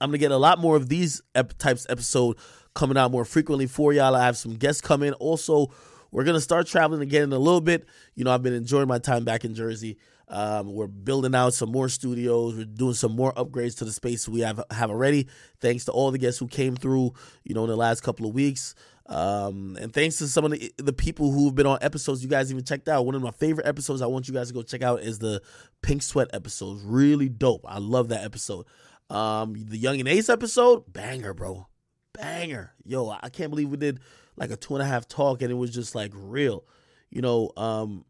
I'm 0.00 0.10
gonna 0.10 0.18
get 0.18 0.30
a 0.30 0.36
lot 0.36 0.58
more 0.60 0.76
of 0.76 0.88
these 0.88 1.20
ep- 1.34 1.58
types 1.58 1.86
episode 1.88 2.36
coming 2.74 2.96
out 2.96 3.10
more 3.10 3.24
frequently 3.24 3.66
for 3.66 3.92
y'all. 3.92 4.14
I 4.14 4.24
have 4.24 4.36
some 4.36 4.54
guests 4.54 4.80
coming. 4.80 5.12
Also, 5.14 5.72
we're 6.12 6.24
gonna 6.24 6.40
start 6.40 6.66
traveling 6.66 7.02
again 7.02 7.24
in 7.24 7.32
a 7.32 7.38
little 7.38 7.60
bit. 7.60 7.86
You 8.14 8.24
know, 8.24 8.30
I've 8.30 8.42
been 8.42 8.54
enjoying 8.54 8.88
my 8.88 8.98
time 8.98 9.24
back 9.24 9.44
in 9.44 9.54
Jersey. 9.54 9.98
Um, 10.30 10.74
we're 10.74 10.86
building 10.86 11.34
out 11.34 11.54
some 11.54 11.72
more 11.72 11.88
studios. 11.88 12.54
We're 12.54 12.64
doing 12.64 12.94
some 12.94 13.12
more 13.12 13.32
upgrades 13.34 13.76
to 13.78 13.84
the 13.84 13.92
space 13.92 14.28
we 14.28 14.40
have 14.40 14.62
have 14.70 14.90
already. 14.90 15.28
Thanks 15.60 15.84
to 15.86 15.92
all 15.92 16.10
the 16.10 16.18
guests 16.18 16.38
who 16.38 16.46
came 16.46 16.76
through, 16.76 17.12
you 17.44 17.54
know, 17.54 17.64
in 17.64 17.70
the 17.70 17.76
last 17.76 18.02
couple 18.02 18.26
of 18.26 18.34
weeks. 18.34 18.74
Um, 19.06 19.78
and 19.80 19.92
thanks 19.92 20.18
to 20.18 20.28
some 20.28 20.44
of 20.44 20.50
the, 20.50 20.70
the 20.76 20.92
people 20.92 21.32
who've 21.32 21.54
been 21.54 21.66
on 21.66 21.78
episodes 21.80 22.22
you 22.22 22.28
guys 22.28 22.50
even 22.50 22.64
checked 22.64 22.88
out. 22.88 23.06
One 23.06 23.14
of 23.14 23.22
my 23.22 23.30
favorite 23.30 23.66
episodes 23.66 24.02
I 24.02 24.06
want 24.06 24.28
you 24.28 24.34
guys 24.34 24.48
to 24.48 24.54
go 24.54 24.62
check 24.62 24.82
out 24.82 25.00
is 25.00 25.18
the 25.18 25.40
Pink 25.80 26.02
Sweat 26.02 26.28
episode. 26.34 26.80
Really 26.82 27.30
dope. 27.30 27.64
I 27.66 27.78
love 27.78 28.08
that 28.08 28.22
episode. 28.22 28.66
Um, 29.08 29.54
the 29.54 29.78
Young 29.78 29.98
and 29.98 30.08
Ace 30.08 30.28
episode, 30.28 30.92
banger, 30.92 31.32
bro, 31.32 31.68
banger. 32.12 32.74
Yo, 32.84 33.08
I 33.08 33.30
can't 33.30 33.48
believe 33.48 33.70
we 33.70 33.78
did 33.78 34.00
like 34.36 34.50
a 34.50 34.56
two 34.56 34.74
and 34.74 34.82
a 34.82 34.86
half 34.86 35.08
talk 35.08 35.40
and 35.40 35.50
it 35.50 35.54
was 35.54 35.70
just 35.70 35.94
like 35.94 36.12
real. 36.14 36.64
You 37.08 37.22
know, 37.22 37.50
um, 37.56 38.04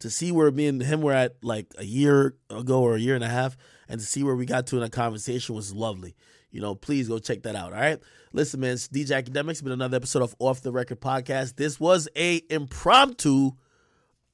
to 0.00 0.10
see 0.10 0.32
where 0.32 0.50
me 0.50 0.66
and 0.66 0.82
him 0.82 1.02
were 1.02 1.12
at 1.12 1.42
like 1.42 1.66
a 1.78 1.84
year 1.84 2.34
ago 2.50 2.82
or 2.82 2.96
a 2.96 3.00
year 3.00 3.14
and 3.14 3.24
a 3.24 3.28
half, 3.28 3.56
and 3.88 4.00
to 4.00 4.06
see 4.06 4.22
where 4.22 4.36
we 4.36 4.46
got 4.46 4.66
to 4.68 4.76
in 4.76 4.82
a 4.82 4.90
conversation 4.90 5.54
was 5.54 5.72
lovely. 5.72 6.16
You 6.50 6.60
know, 6.60 6.74
please 6.74 7.08
go 7.08 7.18
check 7.18 7.42
that 7.42 7.54
out. 7.54 7.72
All 7.72 7.80
right. 7.80 8.00
Listen, 8.32 8.60
man, 8.60 8.72
it's 8.72 8.88
DJ 8.88 9.22
Akademiks. 9.22 9.62
Been 9.62 9.72
another 9.72 9.96
episode 9.96 10.22
of 10.22 10.34
Off 10.38 10.62
the 10.62 10.72
Record 10.72 11.00
podcast. 11.00 11.56
This 11.56 11.78
was 11.78 12.08
a 12.16 12.42
impromptu 12.50 13.52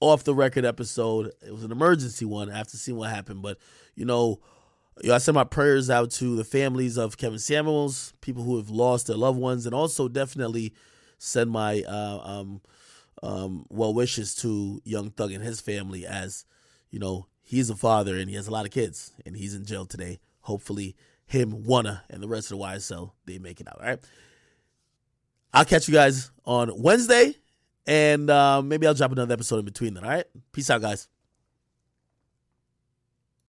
off 0.00 0.24
the 0.24 0.34
record 0.34 0.64
episode. 0.64 1.32
It 1.46 1.52
was 1.52 1.64
an 1.64 1.72
emergency 1.72 2.24
one 2.24 2.50
after 2.50 2.76
seeing 2.76 2.98
what 2.98 3.10
happened, 3.10 3.42
but 3.42 3.58
you 3.94 4.04
know, 4.04 4.40
you 5.02 5.10
know, 5.10 5.14
I 5.14 5.18
send 5.18 5.34
my 5.34 5.44
prayers 5.44 5.90
out 5.90 6.10
to 6.12 6.36
the 6.36 6.44
families 6.44 6.96
of 6.96 7.18
Kevin 7.18 7.38
Samuels, 7.38 8.14
people 8.20 8.42
who 8.42 8.56
have 8.56 8.70
lost 8.70 9.06
their 9.06 9.16
loved 9.16 9.38
ones, 9.38 9.66
and 9.66 9.74
also 9.74 10.08
definitely 10.08 10.72
send 11.18 11.50
my 11.50 11.82
uh, 11.82 12.20
um, 12.22 12.60
um, 13.22 13.66
well 13.68 13.94
wishes 13.94 14.34
to 14.36 14.80
Young 14.84 15.10
Thug 15.10 15.32
and 15.32 15.42
his 15.42 15.60
family 15.60 16.06
as 16.06 16.44
you 16.90 16.98
know 16.98 17.26
he's 17.42 17.70
a 17.70 17.76
father 17.76 18.16
and 18.16 18.28
he 18.28 18.36
has 18.36 18.48
a 18.48 18.50
lot 18.50 18.66
of 18.66 18.72
kids 18.72 19.12
and 19.24 19.36
he's 19.36 19.54
in 19.54 19.64
jail 19.64 19.86
today. 19.86 20.20
Hopefully, 20.40 20.94
him, 21.26 21.62
Gunna, 21.62 22.04
and 22.10 22.22
the 22.22 22.28
rest 22.28 22.50
of 22.50 22.58
the 22.58 22.64
YSL 22.64 23.12
they 23.24 23.38
make 23.38 23.60
it 23.60 23.68
out. 23.68 23.80
All 23.80 23.86
right. 23.86 23.98
I'll 25.52 25.64
catch 25.64 25.88
you 25.88 25.94
guys 25.94 26.30
on 26.44 26.70
Wednesday, 26.80 27.34
and 27.86 28.28
uh, 28.28 28.60
maybe 28.62 28.86
I'll 28.86 28.94
drop 28.94 29.12
another 29.12 29.32
episode 29.32 29.58
in 29.58 29.64
between 29.64 29.94
then. 29.94 30.04
All 30.04 30.10
right. 30.10 30.26
Peace 30.52 30.68
out, 30.70 30.82
guys. 30.82 31.08